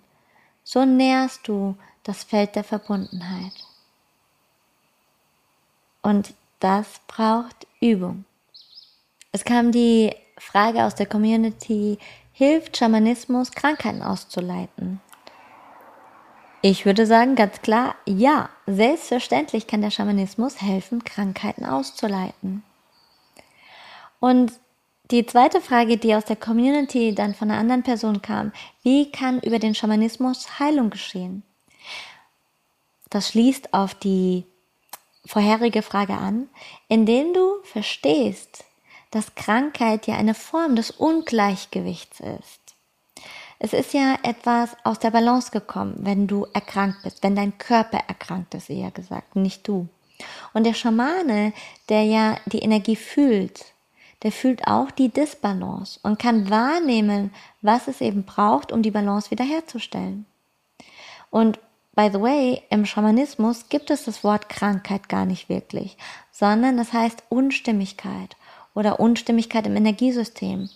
so 0.64 0.86
nährst 0.86 1.48
du 1.48 1.76
das 2.04 2.24
Feld 2.24 2.56
der 2.56 2.64
Verbundenheit. 2.64 3.54
Und 6.04 6.34
das 6.60 6.88
braucht 7.08 7.66
Übung. 7.82 8.26
Es 9.32 9.43
kam 9.43 9.72
die 9.72 10.14
Frage 10.38 10.84
aus 10.84 10.93
der 10.93 11.08
Community, 11.08 11.97
hilft 12.34 12.78
Schamanismus, 12.78 13.51
Krankheiten 13.51 14.04
auszuleiten? 14.04 15.01
Ich 16.62 16.86
würde 16.86 17.06
sagen, 17.06 17.36
ganz 17.36 17.62
klar, 17.62 17.95
ja, 18.06 18.49
selbstverständlich 18.68 19.68
kann 19.68 19.82
der 19.82 19.91
Schamanismus 19.91 20.62
helfen, 20.62 21.04
Krankheiten 21.04 21.66
auszuleiten. 21.66 22.64
Und 24.20 24.54
die 25.12 25.26
zweite 25.26 25.60
Frage, 25.60 25.97
die 25.97 26.16
aus 26.16 26.26
der 26.26 26.38
Community 26.38 27.14
dann 27.14 27.36
von 27.36 27.51
einer 27.51 27.60
anderen 27.60 27.84
Person 27.84 28.22
kam, 28.22 28.54
wie 28.82 29.12
kann 29.12 29.41
über 29.41 29.60
den 29.60 29.76
Schamanismus 29.76 30.60
Heilung 30.60 30.89
geschehen? 30.89 31.43
Das 33.10 33.30
schließt 33.30 33.74
auf 33.74 33.93
die 33.93 34.45
vorherige 35.26 35.82
Frage 35.82 36.13
an, 36.13 36.49
indem 36.88 37.34
du 37.34 37.61
verstehst, 37.63 38.65
dass 39.11 39.36
Krankheit 39.36 40.07
ja 40.07 40.15
eine 40.15 40.34
Form 40.34 40.76
des 40.76 40.91
Ungleichgewichts 40.91 42.19
ist. 42.19 42.59
Es 43.59 43.71
ist 43.71 43.93
ja 43.93 44.17
etwas 44.24 44.76
aus 44.84 44.99
der 44.99 45.11
Balance 45.11 45.51
gekommen, 45.51 45.95
wenn 45.99 46.28
du 46.28 46.45
erkrankt 46.53 47.03
bist, 47.03 47.24
wenn 47.24 47.36
dein 47.36 47.57
Körper 47.57 47.99
erkrankt 48.07 48.55
ist, 48.55 48.69
eher 48.69 48.91
gesagt, 48.91 49.36
nicht 49.36 49.67
du. 49.67 49.88
Und 50.53 50.65
der 50.65 50.74
Schamane, 50.74 51.53
der 51.89 52.03
ja 52.03 52.38
die 52.45 52.59
Energie 52.59 52.95
fühlt, 52.95 53.65
der 54.24 54.32
fühlt 54.32 54.67
auch 54.67 54.91
die 54.91 55.09
Disbalance 55.09 55.99
und 56.03 56.19
kann 56.19 56.49
wahrnehmen, 56.49 57.34
was 57.61 57.88
es 57.88 58.01
eben 58.01 58.24
braucht, 58.24 58.71
um 58.71 58.82
die 58.82 58.91
Balance 58.91 59.32
wiederherzustellen. 59.32 60.26
Und 61.30 61.59
by 61.96 62.10
the 62.12 62.22
way, 62.22 62.64
im 62.70 62.86
Schamanismus 62.86 63.70
gibt 63.70 63.89
es 63.91 64.06
das 64.06 64.24
Wort 64.24 64.50
Krankheit 64.50 65.10
gar 65.10 65.26
nicht 65.26 65.50
wirklich, 65.50 65.98
sondern 66.32 66.78
das 66.78 66.94
heißt 66.94 67.24
Unstimmigkeit 67.30 68.36
oder 68.74 69.00
Unstimmigkeit 69.00 69.68
im 69.68 69.76
Energiesystem. 69.76 70.70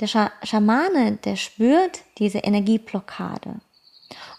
Der 0.00 0.30
Schamane, 0.42 1.18
der 1.24 1.36
spürt 1.36 2.00
diese 2.18 2.38
Energieblockade. 2.38 3.60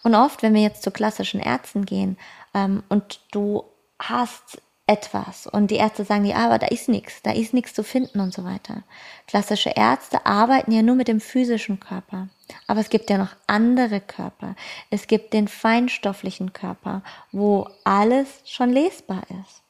Und 0.04 0.16
oft, 0.16 0.44
wenn 0.44 0.54
wir 0.54 0.62
jetzt 0.62 0.84
zu 0.84 0.92
klassischen 0.92 1.40
Ärzten 1.40 1.86
gehen 1.86 2.18
ähm, 2.54 2.84
und 2.90 3.20
du 3.32 3.64
hast 4.00 4.62
etwas 4.88 5.48
und 5.48 5.70
die 5.70 5.76
Ärzte 5.76 6.06
sagen 6.06 6.24
dir, 6.24 6.38
aber 6.38 6.60
da 6.60 6.68
ist 6.68 6.88
nichts, 6.88 7.22
da 7.22 7.32
ist 7.32 7.54
nichts 7.54 7.74
zu 7.74 7.84
finden 7.84 8.22
und 8.22 8.34
so 8.34 8.46
weiter. 8.46 8.84
Klassische 9.28 9.72
Ärzte 9.72 10.26
arbeiten 10.26 10.72
ja 10.72 10.82
nur 10.82 10.96
mit 10.96 11.10
dem 11.10 11.20
physischen 11.20 11.80
Körper. 11.80 12.30
Aber 12.68 12.80
es 12.80 12.90
gibt 12.90 13.10
ja 13.10 13.18
noch 13.18 13.36
andere 13.48 14.00
Körper. 14.00 14.56
Es 14.90 15.08
gibt 15.08 15.34
den 15.34 15.50
feinstofflichen 15.50 16.54
Körper, 16.54 17.02
wo 17.34 17.70
alles 17.84 18.42
schon 18.46 18.70
lesbar 18.70 19.24
ist. 19.42 19.62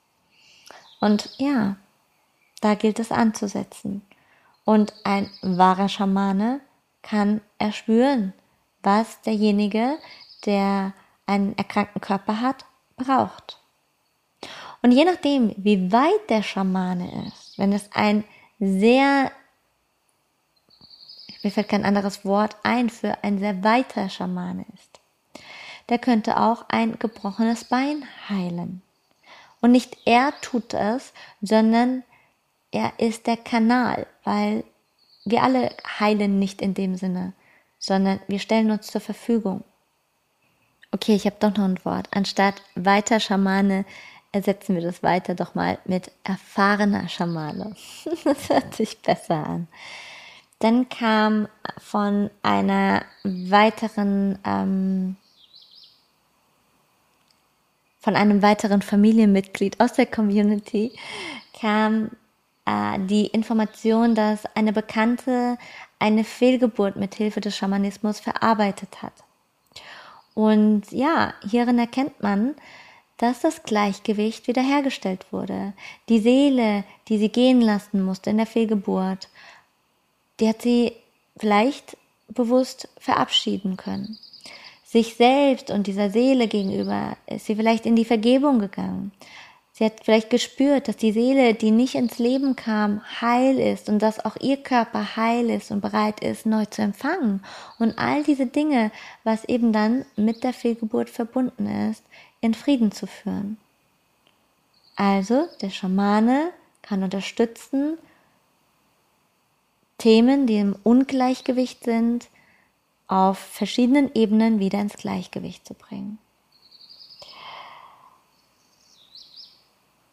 Und 1.00 1.32
ja, 1.38 1.76
da 2.62 2.76
gilt 2.76 3.00
es 3.00 3.12
anzusetzen. 3.12 4.04
Und 4.66 4.94
ein 5.04 5.30
wahrer 5.42 5.90
Schamane 5.90 6.60
kann 7.02 7.42
erspüren, 7.58 8.34
was 8.84 9.22
derjenige, 9.22 9.98
der 10.46 10.94
einen 11.26 11.58
erkrankten 11.58 12.02
Körper 12.02 12.42
hat, 12.42 12.66
braucht. 12.98 13.60
Und 14.88 14.94
je 14.94 15.04
nachdem, 15.04 15.54
wie 15.58 15.92
weit 15.92 16.30
der 16.30 16.42
Schamane 16.42 17.28
ist, 17.28 17.60
wenn 17.60 17.74
es 17.74 17.90
ein 17.92 18.24
sehr, 18.58 19.34
mir 21.44 21.52
fällt 21.52 21.68
kein 21.68 21.84
anderes 21.84 22.24
Wort 22.24 22.56
ein, 22.64 22.90
für 22.90 23.22
ein 23.22 23.38
sehr 23.38 23.66
weiter 23.66 24.08
Schamane 24.08 24.66
ist, 24.74 25.02
der 25.90 26.00
könnte 26.00 26.40
auch 26.40 26.64
ein 26.70 26.98
gebrochenes 27.00 27.66
Bein 27.66 28.06
heilen. 28.30 28.82
Und 29.60 29.74
nicht 29.74 29.98
er 30.06 30.32
tut 30.40 30.74
es, 30.74 31.12
sondern 31.42 32.04
er 32.72 32.94
ist 32.98 33.28
der 33.28 33.36
Kanal, 33.36 34.08
weil 34.24 34.64
wir 35.26 35.44
alle 35.44 35.76
heilen 36.00 36.40
nicht 36.40 36.62
in 36.62 36.76
dem 36.76 36.96
Sinne, 36.96 37.34
sondern 37.78 38.22
wir 38.30 38.40
stellen 38.40 38.72
uns 38.72 38.88
zur 38.88 39.02
Verfügung. 39.02 39.66
Okay, 40.94 41.16
ich 41.16 41.26
habe 41.26 41.36
doch 41.42 41.54
noch 41.58 41.66
ein 41.66 41.84
Wort. 41.84 42.08
Anstatt 42.12 42.62
weiter 42.76 43.20
Schamane 43.20 43.84
ersetzen 44.38 44.76
wir 44.76 44.82
das 44.82 45.04
weiter 45.04 45.36
doch 45.36 45.56
mal 45.56 45.80
mit 45.86 46.12
erfahrener 46.24 47.10
Schamane. 47.10 47.76
das 48.24 48.50
hört 48.50 48.76
sich 48.76 49.00
besser 49.00 49.36
an. 49.36 49.68
Dann 50.60 50.90
kam 50.90 51.48
von 51.78 52.30
einer 52.42 53.04
weiteren, 53.24 54.40
ähm, 54.44 55.18
von 58.00 58.16
einem 58.16 58.42
weiteren 58.42 58.82
Familienmitglied 58.82 59.80
aus 59.80 59.94
der 59.94 60.08
Community 60.08 60.94
kam 61.60 62.12
äh, 62.66 63.00
die 63.00 63.28
Information, 63.28 64.16
dass 64.16 64.46
eine 64.56 64.74
Bekannte 64.74 65.58
eine 66.00 66.24
Fehlgeburt 66.24 66.96
mit 66.96 67.16
Hilfe 67.16 67.42
des 67.42 67.56
Schamanismus 67.56 68.20
verarbeitet 68.20 69.02
hat. 69.02 69.14
Und 70.34 70.92
ja, 70.92 71.34
hierin 71.42 71.80
erkennt 71.80 72.22
man, 72.22 72.56
dass 73.18 73.42
das 73.42 73.64
Gleichgewicht 73.64 74.48
wiederhergestellt 74.48 75.26
wurde. 75.32 75.74
Die 76.08 76.20
Seele, 76.20 76.84
die 77.08 77.18
sie 77.18 77.30
gehen 77.30 77.62
lassen 77.62 78.04
musste 78.04 78.30
in 78.30 78.38
der 78.38 78.46
Fehlgeburt, 78.46 79.30
die 80.40 80.48
hat 80.48 80.62
sie 80.62 80.94
vielleicht 81.38 81.98
bewusst 82.30 82.90
verabschieden 83.00 83.78
können. 83.78 84.18
Sich 84.84 85.16
selbst 85.16 85.72
und 85.72 85.88
dieser 85.88 86.10
Seele 86.10 86.48
gegenüber 86.48 87.18
ist 87.26 87.46
sie 87.46 87.56
vielleicht 87.56 87.86
in 87.86 87.96
die 87.96 88.06
Vergebung 88.06 88.60
gegangen. 88.60 89.12
Sie 89.78 89.86
hat 89.86 90.04
vielleicht 90.04 90.32
gespürt, 90.32 90.88
dass 90.88 90.98
die 90.98 91.12
Seele, 91.12 91.54
die 91.54 91.70
nicht 91.70 91.94
ins 91.94 92.18
Leben 92.18 92.56
kam, 92.56 93.04
heil 93.22 93.60
ist 93.60 93.90
und 93.90 94.00
dass 94.00 94.24
auch 94.26 94.36
ihr 94.42 94.58
Körper 94.58 95.16
heil 95.16 95.52
ist 95.52 95.70
und 95.70 95.82
bereit 95.82 96.20
ist, 96.22 96.48
neu 96.48 96.66
zu 96.66 96.82
empfangen. 96.82 97.44
Und 97.78 98.00
all 98.00 98.24
diese 98.24 98.48
Dinge, 98.48 98.90
was 99.24 99.44
eben 99.44 99.74
dann 99.74 100.04
mit 100.16 100.44
der 100.44 100.54
Fehlgeburt 100.54 101.12
verbunden 101.12 101.68
ist, 101.92 102.04
in 102.42 102.54
Frieden 102.54 102.92
zu 102.92 103.08
führen. 103.08 103.58
Also, 104.96 105.48
der 105.62 105.70
Schamane 105.70 106.52
kann 106.82 107.04
unterstützen, 107.04 107.98
Themen, 109.98 110.48
die 110.48 110.58
im 110.58 110.76
Ungleichgewicht 110.84 111.84
sind, 111.84 112.28
auf 113.08 113.38
verschiedenen 113.38 114.12
Ebenen 114.14 114.60
wieder 114.60 114.80
ins 114.80 114.96
Gleichgewicht 114.96 115.66
zu 115.66 115.74
bringen. 115.74 116.20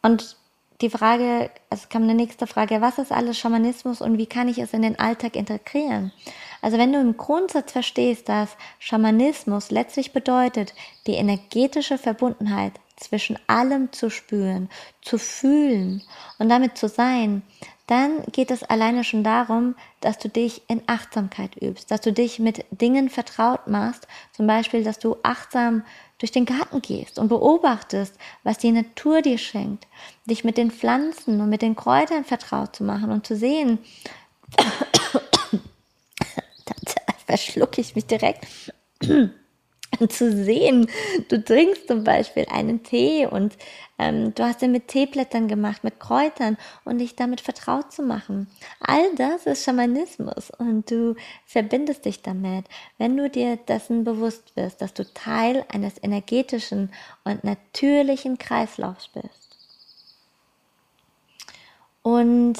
Und 0.03 0.37
die 0.81 0.91
Frage, 0.91 1.51
es 1.71 1.89
kam 1.89 2.03
eine 2.03 2.15
nächste 2.15 2.47
Frage, 2.47 2.81
was 2.81 2.99
ist 2.99 3.13
alles 3.13 3.39
Schamanismus 3.39 4.01
und 4.01 4.19
wie 4.19 4.27
kann 4.27 4.49
ich 4.49 4.59
es 4.59 4.73
in 4.73 4.83
den 4.83 4.99
Alltag 4.99 5.35
integrieren? 5.37 6.13
Also 6.65 6.79
wenn 6.79 6.95
du 6.95 6.99
im 6.99 7.19
Grundsatz 7.19 7.73
verstehst, 7.73 8.31
dass 8.31 8.57
Schamanismus 8.79 9.71
letztlich 9.71 10.15
bedeutet, 10.15 10.73
die 11.07 11.13
energetische 11.13 11.99
Verbundenheit 11.99 12.73
zwischen 12.97 13.39
allem 13.49 13.93
zu 13.93 14.09
spüren, 14.09 14.71
zu 15.03 15.19
fühlen 15.19 16.03
und 16.39 16.49
damit 16.49 16.79
zu 16.79 16.89
sein, 16.89 17.43
dann 17.87 18.23
geht 18.33 18.51
es 18.51 18.63
alleine 18.63 19.05
schon 19.05 19.23
darum, 19.23 19.75
dass 20.01 20.17
du 20.17 20.31
dich 20.31 20.63
in 20.69 20.81
Achtsamkeit 20.87 21.55
übst, 21.61 21.91
dass 21.91 22.01
du 22.01 22.15
dich 22.15 22.39
mit 22.39 22.65
Dingen 22.71 23.11
vertraut 23.11 23.67
machst, 23.67 24.09
zum 24.33 24.47
Beispiel, 24.47 24.85
dass 24.85 24.99
du 24.99 25.19
achtsam 25.23 25.85
durch 26.17 26.33
den 26.33 26.47
Garten 26.47 26.81
gehst 26.81 27.19
und 27.19 27.29
beobachtest, 27.29 28.17
was 28.43 28.57
die 28.57 28.73
Natur 28.73 29.21
dir 29.21 29.37
schenkt, 29.37 29.87
dich 30.25 30.45
mit 30.45 30.57
den 30.57 30.71
Pflanzen 30.71 31.43
und 31.43 31.51
mit 31.51 31.61
den 31.61 31.77
Kräutern 31.77 32.25
vertraut 32.25 32.75
zu 32.75 32.85
machen 32.85 33.11
und 33.11 33.27
zu 33.27 33.37
sehen, 33.37 33.81
verschlucke 37.27 37.81
ich 37.81 37.95
mich 37.95 38.07
direkt, 38.07 38.47
zu 40.09 40.33
sehen, 40.33 40.89
du 41.29 41.43
trinkst 41.43 41.89
zum 41.89 42.05
Beispiel 42.05 42.47
einen 42.51 42.83
Tee 42.83 43.27
und 43.27 43.57
ähm, 43.99 44.35
du 44.35 44.45
hast 44.45 44.63
ihn 44.63 44.73
mit 44.73 44.89
Teeblättern 44.89 45.49
gemacht, 45.49 45.85
mit 45.85 46.01
Kräutern 46.01 46.57
und 46.85 46.99
dich 46.99 47.15
damit 47.15 47.41
vertraut 47.41 47.93
zu 47.93 48.03
machen. 48.03 48.49
All 48.81 49.15
das 49.15 49.47
ist 49.47 49.65
Schamanismus 49.65 50.51
und 50.59 50.91
du 50.91 51.15
verbindest 51.47 52.05
dich 52.05 52.23
damit, 52.23 52.67
wenn 52.99 53.17
du 53.17 53.31
dir 53.31 53.57
dessen 53.57 54.05
bewusst 54.05 54.57
wirst, 54.57 54.81
dass 54.81 54.95
du 54.95 55.05
Teil 55.13 55.65
eines 55.69 56.03
energetischen 56.03 56.93
und 57.25 57.45
natürlichen 57.45 58.39
Kreislaufs 58.39 59.09
bist. 59.09 59.59
Und 62.03 62.59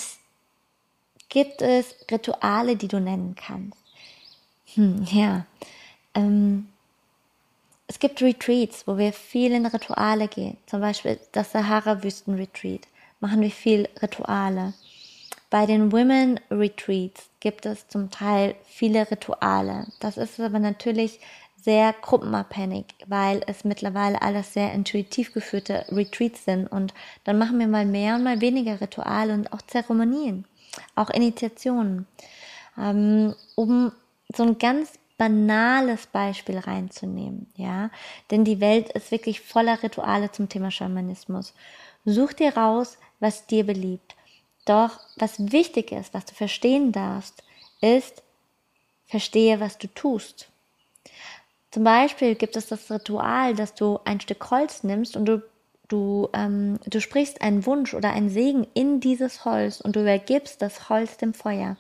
gibt 1.29 1.61
es 1.61 1.95
Rituale, 2.11 2.77
die 2.77 2.89
du 2.89 3.01
nennen 3.01 3.35
kannst? 3.35 3.84
Hm, 4.75 5.07
ja. 5.11 5.47
Ähm, 6.15 6.69
es 7.87 7.99
gibt 7.99 8.23
Retreats, 8.23 8.87
wo 8.87 8.97
wir 8.99 9.13
viel 9.13 9.53
in 9.53 9.67
Rituale 9.67 10.29
gehen. 10.29 10.57
Zum 10.67 10.81
Beispiel 10.81 11.19
das 11.33 11.53
Sahara-Wüsten-Retreat. 11.53 12.87
Machen 13.21 13.41
wir 13.41 13.51
viel 13.51 13.89
Rituale. 14.03 14.75
Bei 15.51 15.67
den 15.67 15.93
Women 15.93 16.41
Retreats 16.51 17.29
gibt 17.41 17.67
es 17.67 17.87
zum 17.89 18.11
Teil 18.11 18.55
viele 18.65 19.09
Rituale. 19.11 19.87
Das 20.01 20.17
ist 20.17 20.41
aber 20.41 20.59
natürlich 20.59 21.21
sehr 21.63 21.95
gruppenabhängig, 22.03 22.87
weil 23.07 23.43
es 23.47 23.65
mittlerweile 23.65 24.21
alles 24.21 24.53
sehr 24.53 24.73
intuitiv 24.73 25.33
geführte 25.33 25.87
Retreats 25.91 26.45
sind. 26.45 26.67
Und 26.67 26.93
dann 27.25 27.39
machen 27.39 27.59
wir 27.59 27.69
mal 27.69 27.87
mehr 27.87 28.17
und 28.17 28.25
mal 28.25 28.41
weniger 28.41 28.81
Rituale 28.81 29.33
und 29.33 29.53
auch 29.53 29.63
Zeremonien, 29.63 30.45
auch 30.95 31.11
Initiationen, 31.11 32.07
ähm, 32.77 33.35
um 33.55 33.93
so 34.37 34.43
ein 34.43 34.59
ganz 34.59 34.93
banales 35.17 36.07
Beispiel 36.07 36.59
reinzunehmen, 36.59 37.47
ja, 37.57 37.91
denn 38.31 38.45
die 38.45 38.61
Welt 38.61 38.91
ist 38.93 39.11
wirklich 39.11 39.41
voller 39.41 39.83
Rituale 39.83 40.33
zum 40.33 40.49
Thema 40.49 40.71
Schamanismus. 40.71 41.55
Such 42.05 42.33
dir 42.33 42.57
raus, 42.57 42.99
was 43.21 43.47
dir 43.47 43.65
beliebt. 43.65 44.17
Doch 44.65 44.99
was 45.17 45.53
wichtig 45.53 45.93
ist, 45.93 46.15
was 46.15 46.25
du 46.25 46.35
verstehen 46.35 46.91
darfst, 46.91 47.43
ist, 47.81 48.23
verstehe, 49.07 49.61
was 49.61 49.79
du 49.79 49.87
tust. 49.89 50.49
Zum 51.71 51.85
Beispiel 51.85 52.35
gibt 52.35 52.57
es 52.57 52.67
das 52.67 52.91
Ritual, 52.91 53.55
dass 53.55 53.75
du 53.75 54.01
ein 54.05 54.21
Stück 54.21 54.51
Holz 54.51 54.83
nimmst 54.83 55.17
und 55.17 55.27
du 55.27 55.43
du, 55.89 56.29
ähm, 56.33 56.79
du 56.87 57.01
sprichst 57.01 57.43
einen 57.43 57.67
Wunsch 57.67 57.95
oder 57.95 58.13
einen 58.13 58.31
Segen 58.31 58.67
in 58.75 59.01
dieses 59.01 59.45
Holz 59.45 59.81
und 59.81 59.97
du 59.97 60.01
übergibst 60.01 60.63
das 60.63 60.89
Holz 60.89 61.19
dem 61.19 61.35
Feuer, 61.35 61.77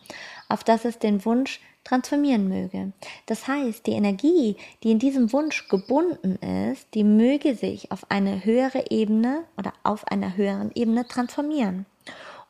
auf 0.49 0.63
das 0.63 0.85
es 0.85 0.99
den 0.99 1.25
Wunsch 1.25 1.61
transformieren 1.85 2.49
möge. 2.49 2.93
Das 3.27 3.47
heißt, 3.47 3.87
die 3.87 3.93
Energie, 3.93 4.57
die 4.83 4.91
in 4.91 4.99
diesem 4.99 5.33
Wunsch 5.33 5.69
gebunden 5.69 6.37
ist, 6.71 6.87
die 6.95 7.05
möge 7.05 7.55
sich 7.55 7.93
auf 7.93 8.11
eine 8.11 8.45
höhere 8.45 8.91
Ebene 8.91 9.45
oder 9.59 9.73
auf 9.83 10.09
einer 10.09 10.37
höheren 10.37 10.71
Ebene 10.75 11.07
transformieren. 11.07 11.87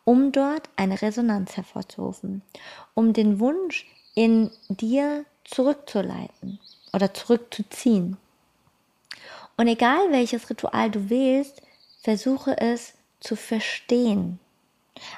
um 0.05 0.33
dort 0.33 0.69
eine 0.77 1.01
Resonanz 1.01 1.57
hervorzurufen, 1.57 2.43
um 2.95 3.13
den 3.13 3.41
Wunsch 3.41 3.87
in 4.15 4.51
dir 4.69 5.25
zurückzuleiten 5.45 6.61
oder 6.93 7.13
zurückzuziehen. 7.13 8.17
Und 9.57 9.67
egal 9.67 10.11
welches 10.11 10.51
Ritual 10.51 10.91
du 10.91 11.11
wählst, 11.11 11.63
versuche 12.03 12.59
es 12.59 12.95
zu 13.21 13.37
verstehen. 13.37 14.39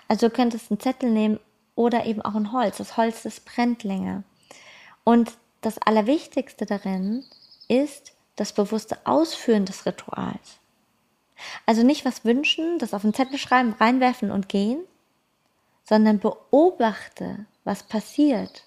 Also 0.08 0.28
du 0.28 0.34
könntest 0.34 0.70
einen 0.70 0.80
Zettel 0.80 1.10
nehmen 1.10 1.40
oder 1.76 2.06
eben 2.06 2.22
auch 2.22 2.34
ein 2.34 2.50
Holz. 2.50 2.78
Das 2.78 2.96
Holz, 2.96 3.22
das 3.22 3.38
brennt 3.38 3.84
länger. 3.84 4.24
Und 5.04 5.32
das 5.60 5.78
Allerwichtigste 5.78 6.66
darin 6.66 7.24
ist 7.68 8.12
das 8.34 8.52
bewusste 8.52 8.98
Ausführen 9.04 9.64
des 9.64 9.86
Rituals. 9.86 10.58
Also 11.66 11.82
nicht 11.82 12.04
was 12.04 12.24
wünschen, 12.24 12.78
das 12.78 12.94
auf 12.94 13.02
den 13.02 13.14
Zettel 13.14 13.38
schreiben, 13.38 13.74
reinwerfen 13.78 14.30
und 14.30 14.48
gehen, 14.48 14.80
sondern 15.84 16.18
beobachte, 16.18 17.46
was 17.64 17.82
passiert. 17.82 18.64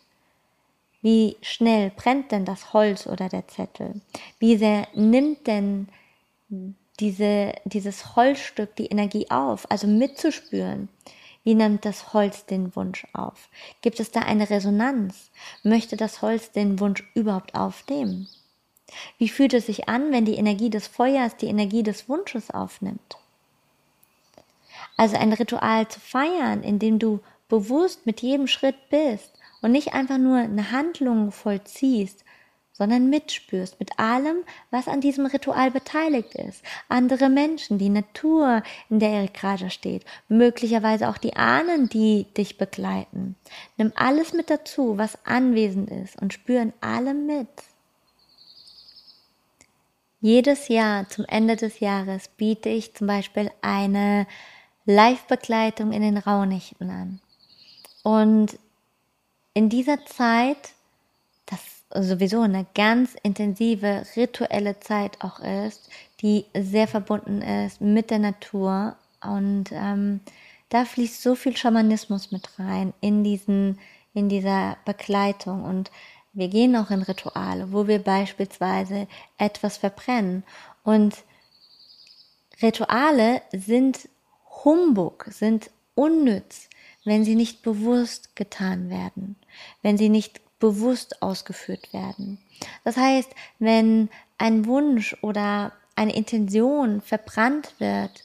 Wie 1.01 1.37
schnell 1.41 1.91
brennt 1.91 2.31
denn 2.31 2.45
das 2.45 2.73
Holz 2.73 3.07
oder 3.07 3.29
der 3.29 3.47
Zettel? 3.47 4.01
Wie 4.37 4.57
sehr 4.57 4.87
nimmt 4.93 5.47
denn 5.47 5.87
diese, 6.99 7.53
dieses 7.63 8.15
Holzstück 8.15 8.75
die 8.75 8.87
Energie 8.87 9.29
auf? 9.29 9.69
Also 9.71 9.87
mitzuspüren. 9.87 10.89
Wie 11.43 11.55
nimmt 11.55 11.85
das 11.85 12.13
Holz 12.13 12.45
den 12.45 12.75
Wunsch 12.75 13.07
auf? 13.13 13.49
Gibt 13.81 13.99
es 13.99 14.11
da 14.11 14.21
eine 14.21 14.49
Resonanz? 14.49 15.31
Möchte 15.63 15.95
das 15.97 16.21
Holz 16.21 16.51
den 16.51 16.79
Wunsch 16.79 17.03
überhaupt 17.15 17.55
aufnehmen? 17.55 18.27
Wie 19.17 19.29
fühlt 19.29 19.53
es 19.53 19.67
sich 19.67 19.87
an, 19.87 20.11
wenn 20.11 20.25
die 20.25 20.35
Energie 20.35 20.69
des 20.69 20.87
Feuers 20.87 21.37
die 21.37 21.47
Energie 21.47 21.83
des 21.83 22.09
Wunsches 22.09 22.51
aufnimmt? 22.51 23.17
Also 24.97 25.15
ein 25.17 25.31
Ritual 25.33 25.87
zu 25.87 25.99
feiern, 25.99 26.63
in 26.63 26.79
dem 26.79 26.99
du 26.99 27.19
bewusst 27.47 28.05
mit 28.05 28.21
jedem 28.21 28.47
Schritt 28.47 28.89
bist 28.89 29.31
und 29.61 29.71
nicht 29.71 29.93
einfach 29.93 30.17
nur 30.17 30.37
eine 30.37 30.71
Handlung 30.71 31.31
vollziehst, 31.31 32.23
sondern 32.79 33.09
mitspürst 33.09 33.77
mit 33.79 33.99
allem, 33.99 34.37
was 34.71 34.87
an 34.87 35.01
diesem 35.01 35.25
Ritual 35.25 35.69
beteiligt 35.69 36.33
ist. 36.33 36.63
Andere 36.87 37.29
Menschen, 37.29 37.77
die 37.77 37.89
Natur, 37.89 38.63
in 38.89 38.99
der 38.99 39.09
er 39.09 39.27
gerade 39.27 39.69
steht, 39.69 40.05
möglicherweise 40.29 41.09
auch 41.09 41.17
die 41.17 41.35
Ahnen, 41.35 41.89
die 41.89 42.25
dich 42.35 42.57
begleiten. 42.57 43.35
Nimm 43.77 43.91
alles 43.95 44.33
mit 44.33 44.49
dazu, 44.49 44.97
was 44.97 45.25
anwesend 45.25 45.91
ist 45.91 46.19
und 46.21 46.33
spüren 46.33 46.71
alle 46.79 47.13
mit. 47.13 47.49
Jedes 50.21 50.69
Jahr 50.69 51.07
zum 51.09 51.25
Ende 51.25 51.57
des 51.57 51.81
Jahres 51.81 52.29
biete 52.29 52.69
ich 52.69 52.93
zum 52.95 53.07
Beispiel 53.07 53.51
eine 53.61 54.25
Live-Begleitung 54.85 55.91
in 55.91 56.01
den 56.01 56.17
Rauhnächten 56.17 56.89
an. 56.89 57.21
Und 58.03 58.57
in 59.53 59.67
dieser 59.67 60.05
Zeit, 60.05 60.73
sowieso 61.93 62.41
eine 62.41 62.65
ganz 62.75 63.15
intensive 63.23 64.03
rituelle 64.15 64.79
Zeit 64.79 65.17
auch 65.21 65.39
ist, 65.39 65.89
die 66.21 66.45
sehr 66.55 66.87
verbunden 66.87 67.41
ist 67.41 67.81
mit 67.81 68.11
der 68.11 68.19
Natur 68.19 68.95
und 69.21 69.71
ähm, 69.71 70.21
da 70.69 70.85
fließt 70.85 71.21
so 71.21 71.35
viel 71.35 71.57
Schamanismus 71.57 72.31
mit 72.31 72.59
rein 72.59 72.93
in 73.01 73.23
diesen 73.23 73.79
in 74.13 74.29
dieser 74.29 74.77
Begleitung 74.85 75.63
und 75.63 75.91
wir 76.33 76.47
gehen 76.47 76.75
auch 76.75 76.91
in 76.91 77.01
Rituale, 77.01 77.71
wo 77.71 77.87
wir 77.87 77.99
beispielsweise 77.99 79.07
etwas 79.37 79.77
verbrennen. 79.77 80.43
Und 80.83 81.15
Rituale 82.61 83.41
sind 83.51 84.09
Humbug, 84.63 85.25
sind 85.29 85.71
unnütz, 85.95 86.69
wenn 87.03 87.23
sie 87.25 87.35
nicht 87.35 87.63
bewusst 87.63 88.35
getan 88.35 88.89
werden, 88.89 89.35
wenn 89.81 89.97
sie 89.97 90.09
nicht 90.09 90.41
bewusst 90.59 91.21
ausgeführt 91.21 91.93
werden. 91.93 92.37
Das 92.83 92.97
heißt, 92.97 93.29
wenn 93.59 94.09
ein 94.37 94.65
Wunsch 94.65 95.15
oder 95.21 95.71
eine 95.95 96.15
Intention 96.15 97.01
verbrannt 97.01 97.73
wird, 97.79 98.23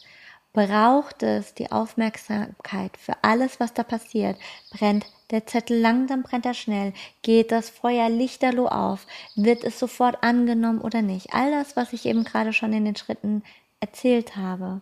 braucht 0.52 1.22
es 1.24 1.54
die 1.54 1.72
Aufmerksamkeit 1.72 2.96
für 2.96 3.14
alles, 3.22 3.58
was 3.58 3.74
da 3.74 3.82
passiert. 3.82 4.38
Brennt 4.70 5.04
der 5.30 5.46
Zettel 5.46 5.80
langsam, 5.80 6.22
brennt 6.22 6.46
er 6.46 6.54
schnell. 6.54 6.92
Geht 7.22 7.50
das 7.50 7.68
Feuer 7.68 8.08
lichterloh 8.08 8.68
auf? 8.68 9.06
Wird 9.34 9.64
es 9.64 9.78
sofort 9.78 10.22
angenommen 10.22 10.80
oder 10.80 11.02
nicht? 11.02 11.34
All 11.34 11.50
das, 11.50 11.76
was 11.76 11.92
ich 11.92 12.06
eben 12.06 12.22
gerade 12.22 12.52
schon 12.52 12.72
in 12.72 12.84
den 12.84 12.94
Schritten 12.94 13.42
erzählt 13.80 14.36
habe. 14.36 14.80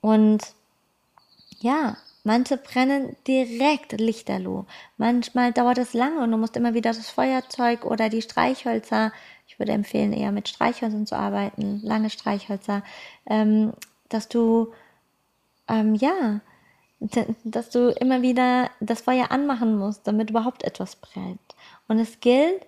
Und 0.00 0.54
ja, 1.60 1.96
manche 2.24 2.56
brennen 2.56 3.16
direkt 3.26 3.92
lichterloh. 4.00 4.66
Manchmal 4.96 5.52
dauert 5.52 5.78
es 5.78 5.94
lange 5.94 6.20
und 6.22 6.30
du 6.30 6.36
musst 6.36 6.56
immer 6.56 6.74
wieder 6.74 6.92
das 6.92 7.10
Feuerzeug 7.10 7.84
oder 7.84 8.08
die 8.08 8.22
Streichhölzer, 8.22 9.12
ich 9.46 9.58
würde 9.58 9.72
empfehlen, 9.72 10.12
eher 10.12 10.32
mit 10.32 10.48
Streichhölzern 10.48 11.06
zu 11.06 11.16
arbeiten, 11.16 11.80
lange 11.82 12.10
Streichhölzer, 12.10 12.82
ähm, 13.26 13.72
dass 14.08 14.28
du, 14.28 14.72
ähm, 15.68 15.94
ja, 15.94 16.40
dass 17.44 17.70
du 17.70 17.90
immer 18.00 18.22
wieder 18.22 18.70
das 18.80 19.02
Feuer 19.02 19.30
anmachen 19.30 19.78
musst, 19.78 20.06
damit 20.06 20.30
überhaupt 20.30 20.64
etwas 20.64 20.96
brennt. 20.96 21.54
Und 21.86 21.98
es 21.98 22.20
gilt, 22.20 22.66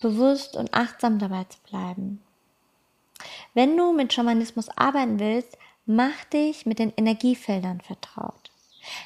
bewusst 0.00 0.56
und 0.56 0.74
achtsam 0.74 1.18
dabei 1.18 1.44
zu 1.44 1.58
bleiben. 1.68 2.22
Wenn 3.54 3.76
du 3.76 3.92
mit 3.92 4.12
Schamanismus 4.12 4.68
arbeiten 4.70 5.18
willst, 5.18 5.56
mach 5.86 6.24
dich 6.24 6.66
mit 6.66 6.78
den 6.78 6.92
Energiefeldern 6.96 7.80
vertraut. 7.80 8.41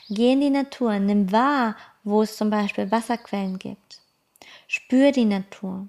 Geh 0.09 0.33
in 0.33 0.41
die 0.41 0.51
Natur, 0.51 0.99
nimm 0.99 1.33
wahr, 1.33 1.77
wo 2.05 2.22
es 2.22 2.37
zum 2.37 2.51
Beispiel 2.51 2.91
Wasserquellen 2.91 3.59
gibt. 3.59 4.01
Spür 4.68 5.12
die 5.12 5.24
Natur. 5.24 5.89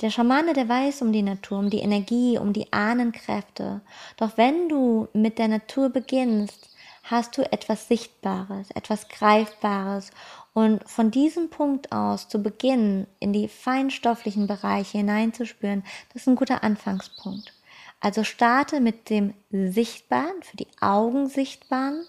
Der 0.00 0.10
Schamane, 0.10 0.54
der 0.54 0.68
weiß 0.68 1.02
um 1.02 1.12
die 1.12 1.22
Natur, 1.22 1.58
um 1.58 1.70
die 1.70 1.80
Energie, 1.80 2.38
um 2.38 2.52
die 2.52 2.72
Ahnenkräfte. 2.72 3.82
Doch 4.16 4.36
wenn 4.36 4.68
du 4.68 5.08
mit 5.12 5.38
der 5.38 5.48
Natur 5.48 5.90
beginnst, 5.90 6.70
hast 7.02 7.36
du 7.36 7.52
etwas 7.52 7.88
Sichtbares, 7.88 8.70
etwas 8.70 9.08
Greifbares. 9.08 10.10
Und 10.54 10.88
von 10.88 11.10
diesem 11.10 11.50
Punkt 11.50 11.92
aus 11.92 12.28
zu 12.28 12.42
beginnen, 12.42 13.06
in 13.18 13.32
die 13.32 13.48
feinstofflichen 13.48 14.46
Bereiche 14.46 14.98
hineinzuspüren, 14.98 15.84
das 16.12 16.22
ist 16.22 16.28
ein 16.28 16.36
guter 16.36 16.64
Anfangspunkt. 16.64 17.52
Also 18.00 18.24
starte 18.24 18.80
mit 18.80 19.10
dem 19.10 19.34
Sichtbaren, 19.50 20.42
für 20.42 20.56
die 20.56 20.68
Augen 20.80 21.28
Sichtbaren, 21.28 22.06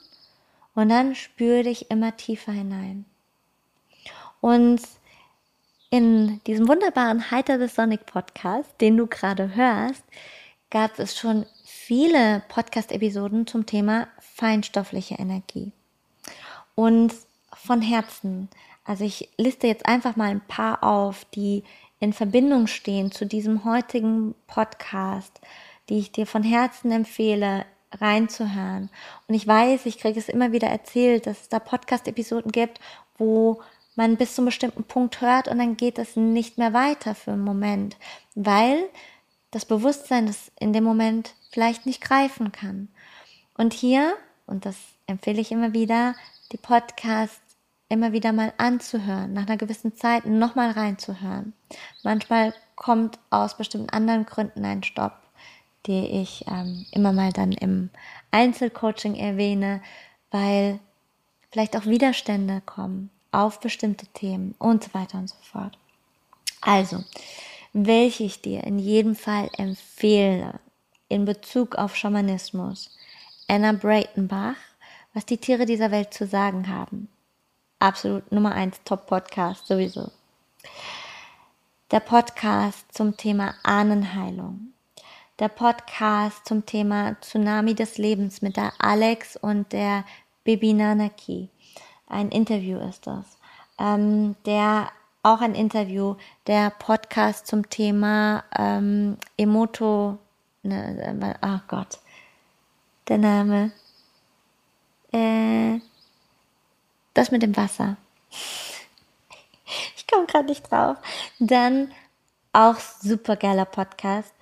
und 0.75 0.89
dann 0.89 1.15
spüre 1.15 1.63
dich 1.63 1.91
immer 1.91 2.15
tiefer 2.15 2.51
hinein. 2.51 3.05
Und 4.39 4.81
in 5.89 6.41
diesem 6.45 6.67
wunderbaren 6.67 7.31
Heiter 7.31 7.59
the 7.59 7.67
Sonic 7.67 8.05
Podcast, 8.05 8.69
den 8.79 8.97
du 8.97 9.07
gerade 9.07 9.55
hörst, 9.55 10.03
gab 10.69 10.97
es 10.99 11.17
schon 11.17 11.45
viele 11.65 12.43
Podcast-Episoden 12.47 13.45
zum 13.45 13.65
Thema 13.65 14.07
feinstoffliche 14.19 15.15
Energie. 15.15 15.71
Und 16.75 17.13
von 17.53 17.81
Herzen, 17.81 18.47
also 18.85 19.03
ich 19.03 19.29
liste 19.37 19.67
jetzt 19.67 19.85
einfach 19.85 20.15
mal 20.15 20.29
ein 20.29 20.41
paar 20.41 20.83
auf, 20.83 21.25
die 21.25 21.63
in 21.99 22.13
Verbindung 22.13 22.67
stehen 22.67 23.11
zu 23.11 23.25
diesem 23.25 23.65
heutigen 23.65 24.33
Podcast, 24.47 25.41
die 25.89 25.99
ich 25.99 26.11
dir 26.11 26.25
von 26.25 26.41
Herzen 26.41 26.91
empfehle, 26.91 27.65
reinzuhören. 27.99 28.89
Und 29.27 29.35
ich 29.35 29.47
weiß, 29.47 29.85
ich 29.85 29.97
kriege 29.97 30.19
es 30.19 30.29
immer 30.29 30.51
wieder 30.51 30.67
erzählt, 30.67 31.27
dass 31.27 31.41
es 31.41 31.49
da 31.49 31.59
Podcast-Episoden 31.59 32.51
gibt, 32.51 32.79
wo 33.17 33.61
man 33.95 34.17
bis 34.17 34.35
zu 34.35 34.41
einem 34.41 34.47
bestimmten 34.47 34.83
Punkt 34.83 35.21
hört 35.21 35.47
und 35.47 35.57
dann 35.57 35.77
geht 35.77 35.99
es 35.99 36.15
nicht 36.15 36.57
mehr 36.57 36.73
weiter 36.73 37.13
für 37.15 37.31
einen 37.31 37.43
Moment, 37.43 37.97
weil 38.35 38.89
das 39.51 39.65
Bewusstsein 39.65 40.27
das 40.27 40.51
in 40.59 40.73
dem 40.73 40.83
Moment 40.83 41.33
vielleicht 41.51 41.85
nicht 41.85 42.01
greifen 42.01 42.51
kann. 42.51 42.87
Und 43.57 43.73
hier, 43.73 44.13
und 44.47 44.65
das 44.65 44.77
empfehle 45.07 45.41
ich 45.41 45.51
immer 45.51 45.73
wieder, 45.73 46.15
die 46.51 46.57
Podcasts 46.57 47.41
immer 47.89 48.13
wieder 48.13 48.31
mal 48.31 48.53
anzuhören, 48.57 49.33
nach 49.33 49.45
einer 49.47 49.57
gewissen 49.57 49.95
Zeit 49.97 50.25
nochmal 50.25 50.71
reinzuhören. 50.71 51.53
Manchmal 52.03 52.53
kommt 52.77 53.19
aus 53.29 53.57
bestimmten 53.57 53.89
anderen 53.89 54.25
Gründen 54.25 54.63
ein 54.63 54.83
Stopp, 54.83 55.20
die 55.87 56.21
ich 56.21 56.45
ähm, 56.47 56.85
immer 56.91 57.13
mal 57.13 57.31
dann 57.31 57.51
im 57.51 57.89
Einzelcoaching 58.31 59.15
erwähne, 59.15 59.81
weil 60.29 60.79
vielleicht 61.51 61.75
auch 61.75 61.85
Widerstände 61.85 62.61
kommen 62.65 63.09
auf 63.31 63.59
bestimmte 63.59 64.07
Themen 64.07 64.55
und 64.59 64.83
so 64.83 64.93
weiter 64.93 65.17
und 65.17 65.29
so 65.29 65.37
fort. 65.41 65.77
Also, 66.61 67.03
welche 67.73 68.23
ich 68.23 68.41
dir 68.41 68.63
in 68.63 68.77
jedem 68.79 69.15
Fall 69.15 69.49
empfehle 69.57 70.59
in 71.07 71.25
Bezug 71.25 71.75
auf 71.75 71.95
Schamanismus, 71.95 72.95
Anna 73.47 73.73
Breitenbach, 73.73 74.55
was 75.13 75.25
die 75.25 75.37
Tiere 75.37 75.65
dieser 75.65 75.91
Welt 75.91 76.13
zu 76.13 76.25
sagen 76.25 76.67
haben. 76.69 77.09
Absolut 77.79 78.31
Nummer 78.31 78.53
eins 78.53 78.79
Top-Podcast 78.85 79.67
sowieso. 79.67 80.11
Der 81.89 81.99
Podcast 81.99 82.85
zum 82.93 83.17
Thema 83.17 83.55
Ahnenheilung. 83.63 84.71
Der 85.41 85.49
Podcast 85.49 86.45
zum 86.45 86.67
Thema 86.67 87.19
Tsunami 87.19 87.73
des 87.73 87.97
Lebens 87.97 88.43
mit 88.43 88.57
der 88.57 88.73
Alex 88.77 89.35
und 89.37 89.73
der 89.73 90.05
Bibi 90.43 90.71
Nanaki. 90.71 91.49
Ein 92.05 92.29
Interview 92.29 92.77
ist 92.77 93.07
das. 93.07 93.39
Ähm, 93.79 94.35
der 94.45 94.91
auch 95.23 95.41
ein 95.41 95.55
Interview, 95.55 96.15
der 96.45 96.69
Podcast 96.69 97.47
zum 97.47 97.67
Thema 97.71 98.43
ähm, 98.55 99.17
Emoto, 99.35 100.19
ne, 100.61 101.39
oh 101.41 101.59
Gott, 101.67 101.97
der 103.07 103.17
Name, 103.17 103.71
äh, 105.11 105.79
das 107.15 107.31
mit 107.31 107.41
dem 107.41 107.57
Wasser. 107.57 107.97
Ich 109.95 110.05
komme 110.05 110.27
gerade 110.27 110.47
nicht 110.49 110.69
drauf. 110.69 110.97
Dann 111.39 111.93
auch 112.51 112.75
super 112.77 113.37
geiler 113.37 113.63
Podcast. 113.63 114.33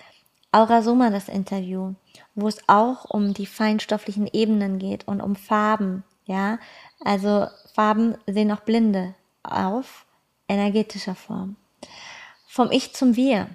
Aura 0.51 0.81
Soma 0.81 1.11
das 1.11 1.29
Interview, 1.29 1.93
wo 2.33 2.47
es 2.47 2.57
auch 2.67 3.05
um 3.05 3.33
die 3.33 3.45
feinstofflichen 3.45 4.27
Ebenen 4.31 4.79
geht 4.79 5.07
und 5.07 5.21
um 5.21 5.35
Farben, 5.35 6.03
ja. 6.25 6.59
Also 7.03 7.47
Farben 7.73 8.17
sehen 8.25 8.51
auch 8.51 8.61
Blinde 8.61 9.15
auf 9.43 10.05
energetischer 10.47 11.15
Form. 11.15 11.55
Vom 12.47 12.71
Ich 12.71 12.93
zum 12.93 13.15
Wir. 13.15 13.49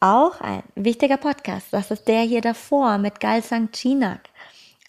Auch 0.00 0.42
ein 0.42 0.62
wichtiger 0.74 1.16
Podcast. 1.16 1.68
Das 1.70 1.90
ist 1.90 2.06
der 2.06 2.22
hier 2.22 2.42
davor 2.42 2.98
mit 2.98 3.20
Galsang 3.20 3.72
Chinak, 3.72 4.28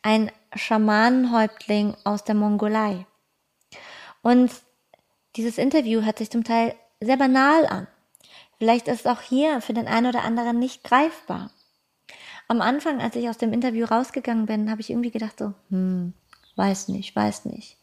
ein 0.02 0.30
Schamanenhäuptling 0.54 1.96
aus 2.04 2.26
der 2.26 2.36
Mongolei. 2.36 3.06
Und 4.22 4.52
dieses 5.38 5.58
Interview 5.58 6.02
hört 6.02 6.18
sich 6.18 6.30
zum 6.30 6.44
Teil 6.44 6.76
sehr 7.00 7.18
banal 7.18 7.66
an. 7.68 7.88
Vielleicht 8.58 8.88
ist 8.88 9.08
auch 9.08 9.22
hier 9.22 9.62
für 9.62 9.74
den 9.74 9.88
einen 9.88 10.08
oder 10.08 10.24
anderen 10.24 10.60
nicht 10.60 10.84
greifbar. 10.84 11.52
Am 12.48 12.62
Anfang, 12.62 13.02
als 13.02 13.16
ich 13.16 13.28
aus 13.28 13.38
dem 13.38 13.54
Interview 13.54 13.86
rausgegangen 13.86 14.46
bin, 14.46 14.70
habe 14.70 14.82
ich 14.82 14.90
irgendwie 14.90 15.12
gedacht 15.12 15.40
so, 15.40 15.54
hm, 15.70 16.14
weiß 16.56 16.90
nicht, 16.90 17.16
weiß 17.16 17.46
nicht. 17.46 17.78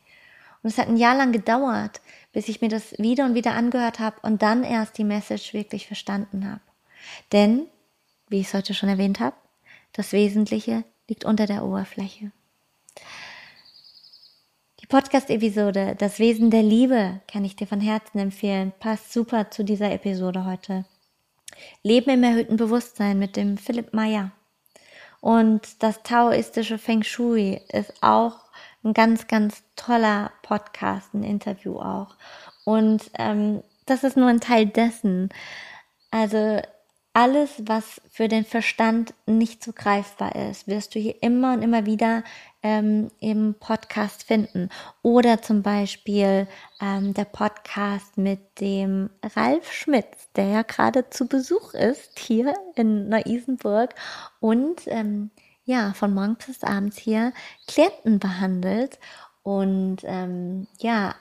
Und 0.62 0.70
es 0.70 0.78
hat 0.78 0.88
ein 0.88 0.96
Jahr 0.96 1.16
lang 1.16 1.32
gedauert, 1.32 2.00
bis 2.32 2.48
ich 2.48 2.60
mir 2.60 2.68
das 2.68 2.96
wieder 2.98 3.24
und 3.24 3.34
wieder 3.34 3.54
angehört 3.54 3.98
habe 3.98 4.16
und 4.22 4.42
dann 4.42 4.62
erst 4.62 4.96
die 4.96 5.04
Message 5.04 5.52
wirklich 5.52 5.86
verstanden 5.86 6.48
habe. 6.48 6.60
Denn, 7.32 7.66
wie 8.28 8.40
ich 8.40 8.46
es 8.46 8.54
heute 8.54 8.72
schon 8.72 8.88
erwähnt 8.88 9.18
habe, 9.18 9.36
das 9.92 10.12
Wesentliche 10.12 10.84
liegt 11.08 11.24
unter 11.24 11.46
der 11.46 11.64
Oberfläche. 11.64 12.30
Podcast-Episode 14.88 15.94
Das 15.98 16.18
Wesen 16.18 16.50
der 16.50 16.62
Liebe 16.62 17.20
kann 17.30 17.44
ich 17.44 17.56
dir 17.56 17.66
von 17.66 17.80
Herzen 17.80 18.18
empfehlen. 18.18 18.72
Passt 18.80 19.12
super 19.12 19.50
zu 19.50 19.64
dieser 19.64 19.90
Episode 19.92 20.44
heute. 20.44 20.84
Leben 21.82 22.10
im 22.10 22.22
erhöhten 22.24 22.56
Bewusstsein 22.56 23.18
mit 23.18 23.36
dem 23.36 23.56
Philipp 23.58 23.94
Meyer. 23.94 24.32
Und 25.20 25.82
das 25.82 26.02
taoistische 26.02 26.78
Feng 26.78 27.02
Shui 27.02 27.60
ist 27.68 27.94
auch 28.02 28.40
ein 28.84 28.92
ganz, 28.92 29.28
ganz 29.28 29.62
toller 29.76 30.32
Podcast, 30.42 31.14
ein 31.14 31.22
Interview 31.22 31.78
auch. 31.78 32.16
Und 32.64 33.10
ähm, 33.18 33.62
das 33.86 34.04
ist 34.04 34.16
nur 34.16 34.28
ein 34.28 34.40
Teil 34.40 34.66
dessen. 34.66 35.28
Also 36.10 36.60
alles, 37.14 37.50
was 37.66 38.00
für 38.10 38.28
den 38.28 38.44
Verstand 38.44 39.14
nicht 39.26 39.62
so 39.62 39.72
greifbar 39.72 40.34
ist, 40.34 40.66
wirst 40.66 40.94
du 40.94 40.98
hier 40.98 41.22
immer 41.22 41.52
und 41.52 41.62
immer 41.62 41.86
wieder 41.86 42.24
ähm, 42.62 43.08
im 43.20 43.54
Podcast 43.58 44.24
finden. 44.24 44.68
Oder 45.02 45.42
zum 45.42 45.62
Beispiel 45.62 46.46
ähm, 46.80 47.14
der 47.14 47.24
Podcast 47.24 48.16
mit 48.16 48.60
dem 48.60 49.10
Ralf 49.36 49.72
Schmitz, 49.72 50.28
der 50.36 50.46
ja 50.46 50.62
gerade 50.62 51.10
zu 51.10 51.26
Besuch 51.26 51.74
ist 51.74 52.18
hier 52.18 52.54
in 52.74 53.08
Neu-Isenburg 53.08 53.94
und 54.40 54.82
ähm, 54.86 55.30
ja, 55.64 55.92
von 55.92 56.12
morgens 56.12 56.46
bis 56.46 56.64
abends 56.64 56.98
hier 56.98 57.32
Klienten 57.66 58.18
behandelt. 58.18 58.98
Und 59.42 59.98
ähm, 60.04 60.66
ja, 60.78 61.14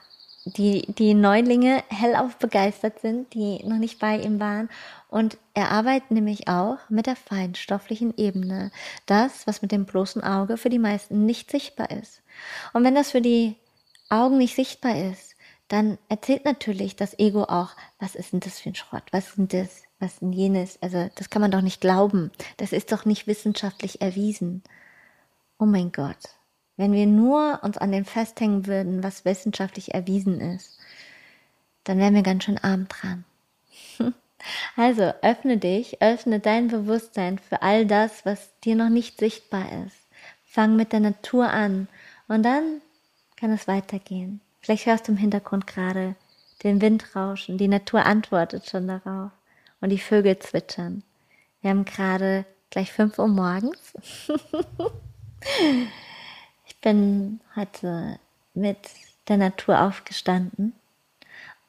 die, 0.44 0.92
die 0.92 1.14
Neulinge 1.14 1.82
hellauf 1.88 2.36
begeistert 2.36 3.00
sind, 3.00 3.32
die 3.34 3.64
noch 3.64 3.78
nicht 3.78 4.00
bei 4.00 4.18
ihm 4.18 4.40
waren. 4.40 4.68
Und 5.12 5.36
er 5.52 5.70
arbeitet 5.70 6.10
nämlich 6.10 6.48
auch 6.48 6.78
mit 6.88 7.04
der 7.04 7.16
feinstofflichen 7.16 8.16
Ebene. 8.16 8.70
Das, 9.04 9.46
was 9.46 9.60
mit 9.60 9.70
dem 9.70 9.84
bloßen 9.84 10.24
Auge 10.24 10.56
für 10.56 10.70
die 10.70 10.78
meisten 10.78 11.26
nicht 11.26 11.50
sichtbar 11.50 11.90
ist. 11.90 12.22
Und 12.72 12.82
wenn 12.82 12.94
das 12.94 13.10
für 13.10 13.20
die 13.20 13.56
Augen 14.08 14.38
nicht 14.38 14.56
sichtbar 14.56 14.96
ist, 14.96 15.36
dann 15.68 15.98
erzählt 16.08 16.46
natürlich 16.46 16.96
das 16.96 17.18
Ego 17.18 17.42
auch, 17.42 17.76
was 17.98 18.14
ist 18.14 18.32
denn 18.32 18.40
das 18.40 18.58
für 18.58 18.70
ein 18.70 18.74
Schrott? 18.74 19.02
Was 19.10 19.28
ist 19.28 19.36
denn 19.36 19.48
das? 19.48 19.82
Was 19.98 20.14
ist 20.14 20.22
denn 20.22 20.32
jenes? 20.32 20.78
Also, 20.80 21.10
das 21.14 21.28
kann 21.28 21.42
man 21.42 21.50
doch 21.50 21.60
nicht 21.60 21.82
glauben. 21.82 22.30
Das 22.56 22.72
ist 22.72 22.90
doch 22.90 23.04
nicht 23.04 23.26
wissenschaftlich 23.26 24.00
erwiesen. 24.00 24.62
Oh 25.58 25.66
mein 25.66 25.92
Gott. 25.92 26.30
Wenn 26.78 26.92
wir 26.92 27.06
nur 27.06 27.60
uns 27.62 27.76
an 27.76 27.92
dem 27.92 28.06
festhängen 28.06 28.66
würden, 28.66 29.04
was 29.04 29.26
wissenschaftlich 29.26 29.92
erwiesen 29.92 30.40
ist, 30.40 30.78
dann 31.84 31.98
wären 31.98 32.14
wir 32.14 32.22
ganz 32.22 32.44
schön 32.44 32.56
arm 32.56 32.88
dran. 32.88 33.26
Also 34.76 35.12
öffne 35.22 35.58
dich, 35.58 36.02
öffne 36.02 36.40
dein 36.40 36.68
Bewusstsein 36.68 37.38
für 37.38 37.62
all 37.62 37.86
das, 37.86 38.24
was 38.24 38.50
dir 38.60 38.74
noch 38.74 38.88
nicht 38.88 39.18
sichtbar 39.18 39.66
ist. 39.86 39.96
Fang 40.44 40.76
mit 40.76 40.92
der 40.92 41.00
Natur 41.00 41.48
an 41.50 41.88
und 42.28 42.42
dann 42.42 42.80
kann 43.36 43.52
es 43.52 43.68
weitergehen. 43.68 44.40
Vielleicht 44.60 44.86
hörst 44.86 45.08
du 45.08 45.12
im 45.12 45.18
Hintergrund 45.18 45.66
gerade 45.66 46.14
den 46.62 46.80
Wind 46.80 47.16
rauschen, 47.16 47.58
die 47.58 47.68
Natur 47.68 48.06
antwortet 48.06 48.68
schon 48.68 48.86
darauf 48.88 49.30
und 49.80 49.90
die 49.90 49.98
Vögel 49.98 50.38
zwitschern. 50.38 51.02
Wir 51.60 51.70
haben 51.70 51.84
gerade 51.84 52.44
gleich 52.70 52.92
fünf 52.92 53.18
Uhr 53.18 53.28
morgens. 53.28 53.94
bin 56.82 57.40
heute 57.56 58.18
mit 58.52 58.78
der 59.28 59.38
Natur 59.38 59.80
aufgestanden. 59.80 60.74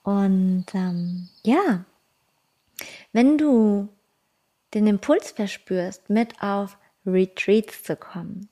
Und 0.02 0.66
ähm, 0.74 1.30
ja, 1.44 1.86
wenn 3.12 3.38
du 3.38 3.90
den 4.74 4.88
Impuls 4.88 5.32
verspürst, 5.32 6.10
mit 6.10 6.42
auf 6.42 6.78
Retreats 7.06 7.84
zu 7.84 7.96
kommen. 7.96 8.50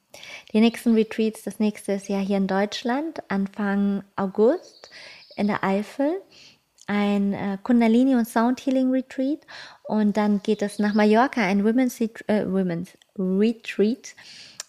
Die 0.54 0.60
nächsten 0.60 0.94
Retreats, 0.94 1.44
das 1.44 1.60
nächste 1.60 1.94
ist 1.94 2.10
ja 2.10 2.20
hier 2.20 2.38
in 2.38 2.48
Deutschland, 2.48 3.20
Anfang 3.30 4.04
August 4.16 4.90
in 5.36 5.48
der 5.48 5.64
Eifel, 5.64 6.22
ein 6.88 7.34
äh, 7.34 7.58
Kundalini 7.64 8.16
und 8.16 8.28
Sound 8.28 8.60
Healing 8.66 8.92
Retreat 8.92 9.40
und 9.84 10.18
dann 10.18 10.42
geht 10.44 10.62
es 10.62 10.80
nach 10.80 10.94
Mallorca, 10.94 11.42
ein 11.42 11.64
Women's, 11.64 12.02
äh, 12.02 12.46
Women's 12.46 12.98
Retreat 13.18 14.16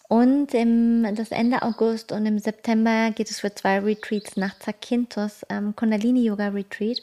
und 0.07 0.53
im, 0.53 1.07
das 1.15 1.31
Ende 1.31 1.63
August 1.63 2.11
und 2.11 2.25
im 2.25 2.39
September 2.39 3.11
geht 3.11 3.29
es 3.29 3.39
für 3.41 3.53
zwei 3.53 3.79
Retreats 3.79 4.37
nach 4.37 4.57
Zakynthos, 4.59 5.45
ähm, 5.49 5.75
Kundalini 5.75 6.23
Yoga 6.23 6.49
Retreat. 6.49 7.01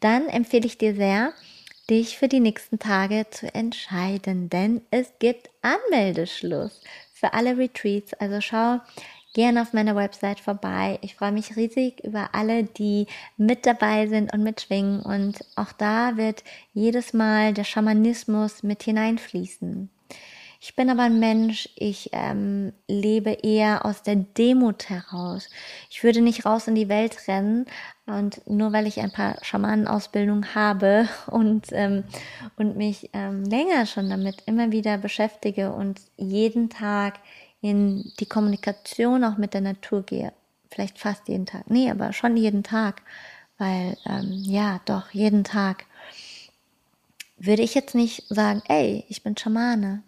Dann 0.00 0.28
empfehle 0.28 0.66
ich 0.66 0.78
dir 0.78 0.94
sehr, 0.94 1.32
dich 1.88 2.18
für 2.18 2.28
die 2.28 2.40
nächsten 2.40 2.78
Tage 2.78 3.26
zu 3.30 3.52
entscheiden, 3.54 4.50
denn 4.50 4.82
es 4.90 5.12
gibt 5.18 5.50
Anmeldeschluss 5.62 6.80
für 7.14 7.32
alle 7.32 7.56
Retreats. 7.56 8.14
Also 8.14 8.40
schau 8.40 8.80
gerne 9.34 9.62
auf 9.62 9.72
meiner 9.72 9.96
Website 9.96 10.40
vorbei. 10.40 10.98
Ich 11.02 11.14
freue 11.14 11.32
mich 11.32 11.56
riesig 11.56 12.02
über 12.04 12.34
alle, 12.34 12.64
die 12.64 13.06
mit 13.36 13.66
dabei 13.66 14.06
sind 14.06 14.32
und 14.32 14.42
mitschwingen. 14.42 15.00
Und 15.00 15.38
auch 15.56 15.72
da 15.72 16.16
wird 16.16 16.44
jedes 16.72 17.12
Mal 17.12 17.54
der 17.54 17.64
Schamanismus 17.64 18.62
mit 18.62 18.82
hineinfließen. 18.82 19.90
Ich 20.60 20.74
bin 20.74 20.90
aber 20.90 21.02
ein 21.02 21.20
Mensch, 21.20 21.68
ich 21.76 22.10
ähm, 22.12 22.72
lebe 22.88 23.30
eher 23.30 23.84
aus 23.84 24.02
der 24.02 24.16
Demut 24.16 24.90
heraus. 24.90 25.48
Ich 25.88 26.02
würde 26.02 26.20
nicht 26.20 26.44
raus 26.44 26.66
in 26.66 26.74
die 26.74 26.88
Welt 26.88 27.28
rennen 27.28 27.66
und 28.06 28.44
nur 28.50 28.72
weil 28.72 28.88
ich 28.88 28.98
ein 28.98 29.12
paar 29.12 29.36
Schamanenausbildung 29.42 30.54
habe 30.56 31.08
und, 31.28 31.66
ähm, 31.70 32.02
und 32.56 32.76
mich 32.76 33.10
ähm, 33.12 33.44
länger 33.44 33.86
schon 33.86 34.10
damit 34.10 34.42
immer 34.46 34.72
wieder 34.72 34.98
beschäftige 34.98 35.72
und 35.72 36.00
jeden 36.16 36.70
Tag 36.70 37.20
in 37.60 38.12
die 38.18 38.26
Kommunikation 38.26 39.22
auch 39.22 39.36
mit 39.36 39.54
der 39.54 39.60
Natur 39.60 40.02
gehe. 40.02 40.32
Vielleicht 40.70 40.98
fast 40.98 41.28
jeden 41.28 41.46
Tag. 41.46 41.70
Nee, 41.70 41.90
aber 41.90 42.12
schon 42.12 42.36
jeden 42.36 42.64
Tag. 42.64 43.02
Weil, 43.58 43.96
ähm, 44.06 44.30
ja, 44.32 44.80
doch, 44.84 45.10
jeden 45.10 45.44
Tag. 45.44 45.86
Würde 47.36 47.62
ich 47.62 47.74
jetzt 47.74 47.94
nicht 47.94 48.24
sagen, 48.28 48.62
ey, 48.68 49.04
ich 49.08 49.22
bin 49.22 49.36
Schamane. 49.36 50.02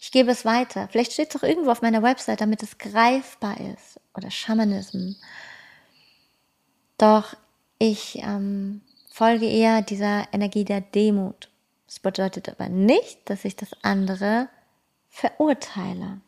Ich 0.00 0.10
gebe 0.10 0.30
es 0.30 0.46
weiter. 0.46 0.88
Vielleicht 0.90 1.12
steht 1.12 1.34
es 1.34 1.36
auch 1.36 1.46
irgendwo 1.46 1.70
auf 1.70 1.82
meiner 1.82 2.02
Website, 2.02 2.40
damit 2.40 2.62
es 2.62 2.78
greifbar 2.78 3.60
ist. 3.60 4.00
Oder 4.16 4.30
Shamanism. 4.30 5.12
Doch 6.96 7.36
ich 7.78 8.18
ähm, 8.22 8.80
folge 9.10 9.46
eher 9.46 9.82
dieser 9.82 10.26
Energie 10.32 10.64
der 10.64 10.80
Demut. 10.80 11.50
Das 11.86 12.00
bedeutet 12.00 12.48
aber 12.48 12.68
nicht, 12.70 13.28
dass 13.28 13.44
ich 13.44 13.56
das 13.56 13.70
andere 13.82 14.48
verurteile. 15.10 16.20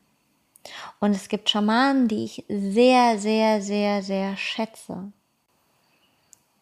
Und 1.00 1.12
es 1.12 1.28
gibt 1.28 1.48
Schamanen, 1.48 2.08
die 2.08 2.24
ich 2.24 2.44
sehr, 2.48 3.18
sehr, 3.18 3.62
sehr, 3.62 4.02
sehr 4.02 4.36
schätze. 4.36 5.12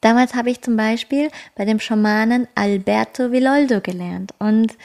Damals 0.00 0.34
habe 0.34 0.50
ich 0.50 0.62
zum 0.62 0.76
Beispiel 0.76 1.30
bei 1.56 1.64
dem 1.64 1.80
Schamanen 1.80 2.46
Alberto 2.54 3.32
Villoldo 3.32 3.80
gelernt 3.80 4.32
und 4.38 4.76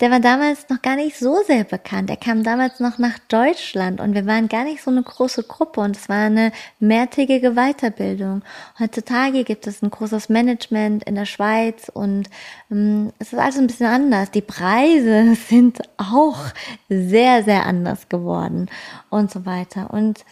der 0.00 0.10
war 0.10 0.20
damals 0.20 0.68
noch 0.68 0.82
gar 0.82 0.96
nicht 0.96 1.18
so 1.18 1.42
sehr 1.46 1.64
bekannt. 1.64 2.10
Er 2.10 2.18
kam 2.18 2.42
damals 2.42 2.80
noch 2.80 2.98
nach 2.98 3.18
Deutschland 3.28 3.98
und 3.98 4.14
wir 4.14 4.26
waren 4.26 4.48
gar 4.48 4.64
nicht 4.64 4.82
so 4.82 4.90
eine 4.90 5.02
große 5.02 5.44
Gruppe 5.44 5.80
und 5.80 5.96
es 5.96 6.10
war 6.10 6.26
eine 6.26 6.52
mehrtägige 6.78 7.52
Weiterbildung. 7.52 8.42
Heutzutage 8.78 9.42
gibt 9.42 9.66
es 9.66 9.80
ein 9.80 9.90
großes 9.90 10.28
Management 10.28 11.04
in 11.04 11.14
der 11.14 11.24
Schweiz 11.24 11.88
und 11.88 12.28
ähm, 12.70 13.10
es 13.18 13.32
ist 13.32 13.38
also 13.38 13.60
ein 13.60 13.68
bisschen 13.68 13.86
anders. 13.86 14.30
Die 14.30 14.42
Preise 14.42 15.34
sind 15.48 15.80
auch 15.96 16.44
sehr, 16.90 17.42
sehr 17.42 17.64
anders 17.64 18.10
geworden 18.10 18.68
und 19.08 19.30
so 19.30 19.46
weiter. 19.46 19.94
Und 19.94 20.26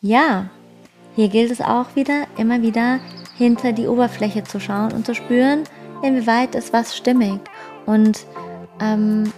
ja, 0.00 0.50
hier 1.14 1.28
gilt 1.28 1.52
es 1.52 1.60
auch 1.60 1.94
wieder, 1.94 2.26
immer 2.36 2.62
wieder 2.62 2.98
hinter 3.36 3.72
die 3.72 3.86
Oberfläche 3.86 4.42
zu 4.42 4.58
schauen 4.58 4.92
und 4.92 5.06
zu 5.06 5.14
spüren, 5.14 5.62
inwieweit 6.02 6.56
ist 6.56 6.72
was 6.72 6.96
stimmig. 6.96 7.40
Und 7.86 8.26
ähm, 8.80 9.32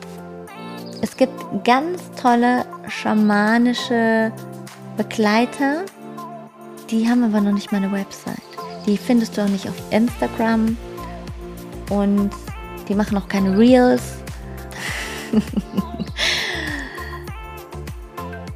es 1.02 1.16
gibt 1.16 1.64
ganz 1.64 2.02
tolle 2.20 2.64
schamanische 2.88 4.32
Begleiter, 4.96 5.84
die 6.90 7.08
haben 7.08 7.24
aber 7.24 7.40
noch 7.40 7.52
nicht 7.52 7.72
mal 7.72 7.78
eine 7.78 7.92
Website. 7.92 8.36
Die 8.86 8.96
findest 8.96 9.36
du 9.36 9.42
auch 9.42 9.48
nicht 9.48 9.68
auf 9.68 9.74
Instagram 9.90 10.76
und 11.90 12.30
die 12.88 12.94
machen 12.94 13.18
auch 13.18 13.28
keine 13.28 13.58
Reels. 13.58 14.02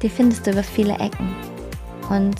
die 0.01 0.09
findest 0.09 0.47
du 0.47 0.51
über 0.51 0.63
viele 0.63 0.93
Ecken. 0.93 1.35
Und 2.09 2.35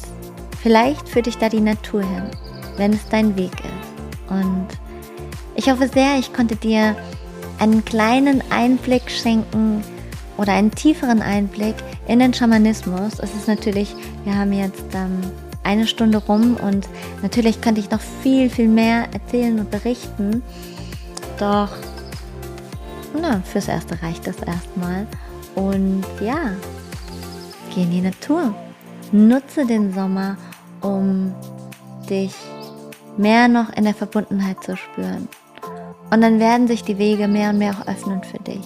vielleicht 0.61 1.07
führt 1.07 1.25
dich 1.25 1.37
da 1.37 1.49
die 1.49 1.61
Natur 1.61 2.01
hin, 2.01 2.31
wenn 2.77 2.93
es 2.93 3.07
dein 3.09 3.35
Weg 3.35 3.51
ist. 3.59 4.29
Und 4.29 4.67
ich 5.55 5.69
hoffe 5.69 5.87
sehr, 5.87 6.17
ich 6.17 6.33
konnte 6.33 6.55
dir 6.55 6.95
einen 7.61 7.85
kleinen 7.85 8.43
Einblick 8.49 9.11
schenken 9.11 9.83
oder 10.37 10.53
einen 10.53 10.71
tieferen 10.71 11.21
Einblick 11.21 11.75
in 12.07 12.17
den 12.17 12.33
Schamanismus. 12.33 13.19
Es 13.19 13.35
ist 13.35 13.47
natürlich, 13.47 13.95
wir 14.25 14.35
haben 14.35 14.51
jetzt 14.51 14.83
ähm, 14.95 15.21
eine 15.63 15.85
Stunde 15.85 16.17
rum 16.17 16.57
und 16.57 16.89
natürlich 17.21 17.61
könnte 17.61 17.79
ich 17.79 17.91
noch 17.91 18.01
viel, 18.23 18.49
viel 18.49 18.67
mehr 18.67 19.05
erzählen 19.13 19.59
und 19.59 19.69
berichten. 19.69 20.41
Doch, 21.37 21.69
na, 23.13 23.41
fürs 23.41 23.67
Erste 23.67 24.01
reicht 24.01 24.25
das 24.25 24.37
erstmal. 24.37 25.05
Und 25.53 26.03
ja, 26.19 26.53
geh 27.75 27.83
in 27.83 27.91
die 27.91 28.01
Natur. 28.01 28.55
Nutze 29.11 29.67
den 29.67 29.93
Sommer, 29.93 30.35
um 30.81 31.31
dich 32.09 32.33
mehr 33.17 33.47
noch 33.47 33.71
in 33.73 33.83
der 33.83 33.93
Verbundenheit 33.93 34.63
zu 34.63 34.75
spüren. 34.75 35.27
Und 36.11 36.21
dann 36.21 36.39
werden 36.39 36.67
sich 36.67 36.83
die 36.83 36.97
Wege 36.97 37.27
mehr 37.27 37.49
und 37.49 37.57
mehr 37.57 37.71
auch 37.71 37.87
öffnen 37.87 38.21
für 38.23 38.39
dich. 38.39 38.61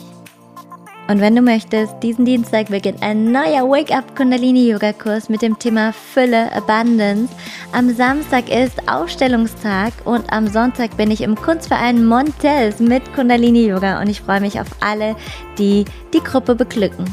Und 1.08 1.22
wenn 1.22 1.36
du 1.36 1.44
möchtest, 1.44 1.94
diesen 2.02 2.26
Dienstag 2.26 2.70
beginnt 2.70 3.04
ein 3.04 3.32
neuer 3.32 3.70
Wake 3.70 3.92
Up 3.92 4.16
Kundalini 4.16 4.72
Yoga 4.72 4.92
Kurs 4.92 5.30
mit 5.30 5.44
dem 5.44 5.60
Thema 5.60 5.94
Fülle, 5.94 6.52
Abundance. 6.52 7.32
Am 7.74 7.94
Samstag 7.94 8.50
ist 8.50 8.90
Aufstellungstag 8.90 9.94
und 10.06 10.32
am 10.34 10.48
Sonntag 10.48 10.98
bin 10.98 11.12
ich 11.12 11.22
im 11.22 11.36
Kunstverein 11.36 12.04
Montes 12.04 12.80
mit 12.80 13.14
Kundalini 13.14 13.68
Yoga 13.68 14.02
und 14.02 14.10
ich 14.10 14.22
freue 14.22 14.42
mich 14.42 14.60
auf 14.60 14.68
alle, 14.80 15.16
die 15.60 15.86
die 16.12 16.24
Gruppe 16.24 16.56
beglücken. 16.56 17.06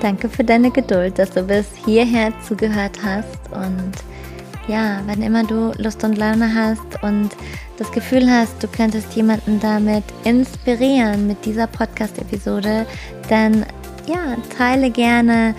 Danke 0.00 0.30
für 0.30 0.42
deine 0.42 0.70
Geduld, 0.70 1.18
dass 1.18 1.32
du 1.32 1.42
bis 1.42 1.66
hierher 1.84 2.32
zugehört 2.40 2.98
hast 3.04 3.38
und 3.52 3.92
ja, 4.68 5.00
wenn 5.06 5.22
immer 5.22 5.44
du 5.44 5.72
Lust 5.78 6.04
und 6.04 6.16
Laune 6.16 6.54
hast 6.54 7.02
und 7.02 7.30
das 7.78 7.90
Gefühl 7.90 8.30
hast, 8.30 8.62
du 8.62 8.68
könntest 8.68 9.14
jemanden 9.14 9.58
damit 9.60 10.04
inspirieren 10.24 11.26
mit 11.26 11.44
dieser 11.44 11.66
Podcast-Episode, 11.66 12.86
dann 13.28 13.66
ja, 14.06 14.36
teile 14.56 14.90
gerne 14.90 15.54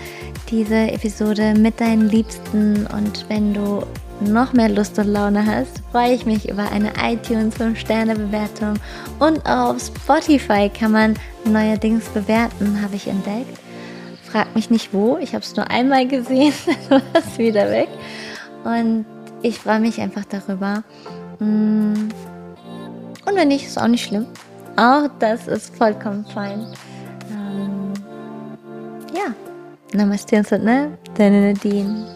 diese 0.50 0.90
Episode 0.90 1.54
mit 1.54 1.80
deinen 1.80 2.08
Liebsten 2.08 2.86
und 2.86 3.26
wenn 3.28 3.52
du 3.54 3.82
noch 4.20 4.52
mehr 4.52 4.68
Lust 4.68 4.98
und 4.98 5.08
Laune 5.08 5.44
hast, 5.44 5.82
freue 5.90 6.14
ich 6.14 6.24
mich 6.24 6.48
über 6.48 6.70
eine 6.70 6.92
iTunes 7.02 7.56
5-Sterne-Bewertung 7.56 8.74
und 9.18 9.44
auf 9.46 9.80
Spotify 9.80 10.70
kann 10.70 10.92
man 10.92 11.14
neuerdings 11.44 12.04
bewerten, 12.08 12.80
habe 12.82 12.96
ich 12.96 13.08
entdeckt. 13.08 13.58
Frag 14.22 14.54
mich 14.54 14.70
nicht 14.70 14.92
wo, 14.92 15.18
ich 15.18 15.34
habe 15.34 15.44
es 15.44 15.56
nur 15.56 15.70
einmal 15.70 16.06
gesehen, 16.06 16.54
dann 16.88 17.02
war 17.02 17.22
es 17.22 17.38
wieder 17.38 17.70
weg. 17.70 17.88
Und 18.64 19.04
ich 19.42 19.58
freue 19.58 19.80
mich 19.80 20.00
einfach 20.00 20.24
darüber. 20.24 20.82
Mm. 21.38 22.08
Und 23.26 23.36
wenn 23.36 23.48
nicht, 23.48 23.66
ist 23.66 23.78
auch 23.78 23.88
nicht 23.88 24.04
schlimm. 24.06 24.26
Auch 24.76 25.08
das 25.18 25.46
ist 25.46 25.76
vollkommen 25.76 26.24
fein. 26.26 26.66
Ähm, 27.30 27.92
ja, 29.14 29.34
Namaste 29.92 30.36
und 30.36 30.64
ne? 30.64 30.98
Deine 31.16 31.52
Nadine. 31.52 32.06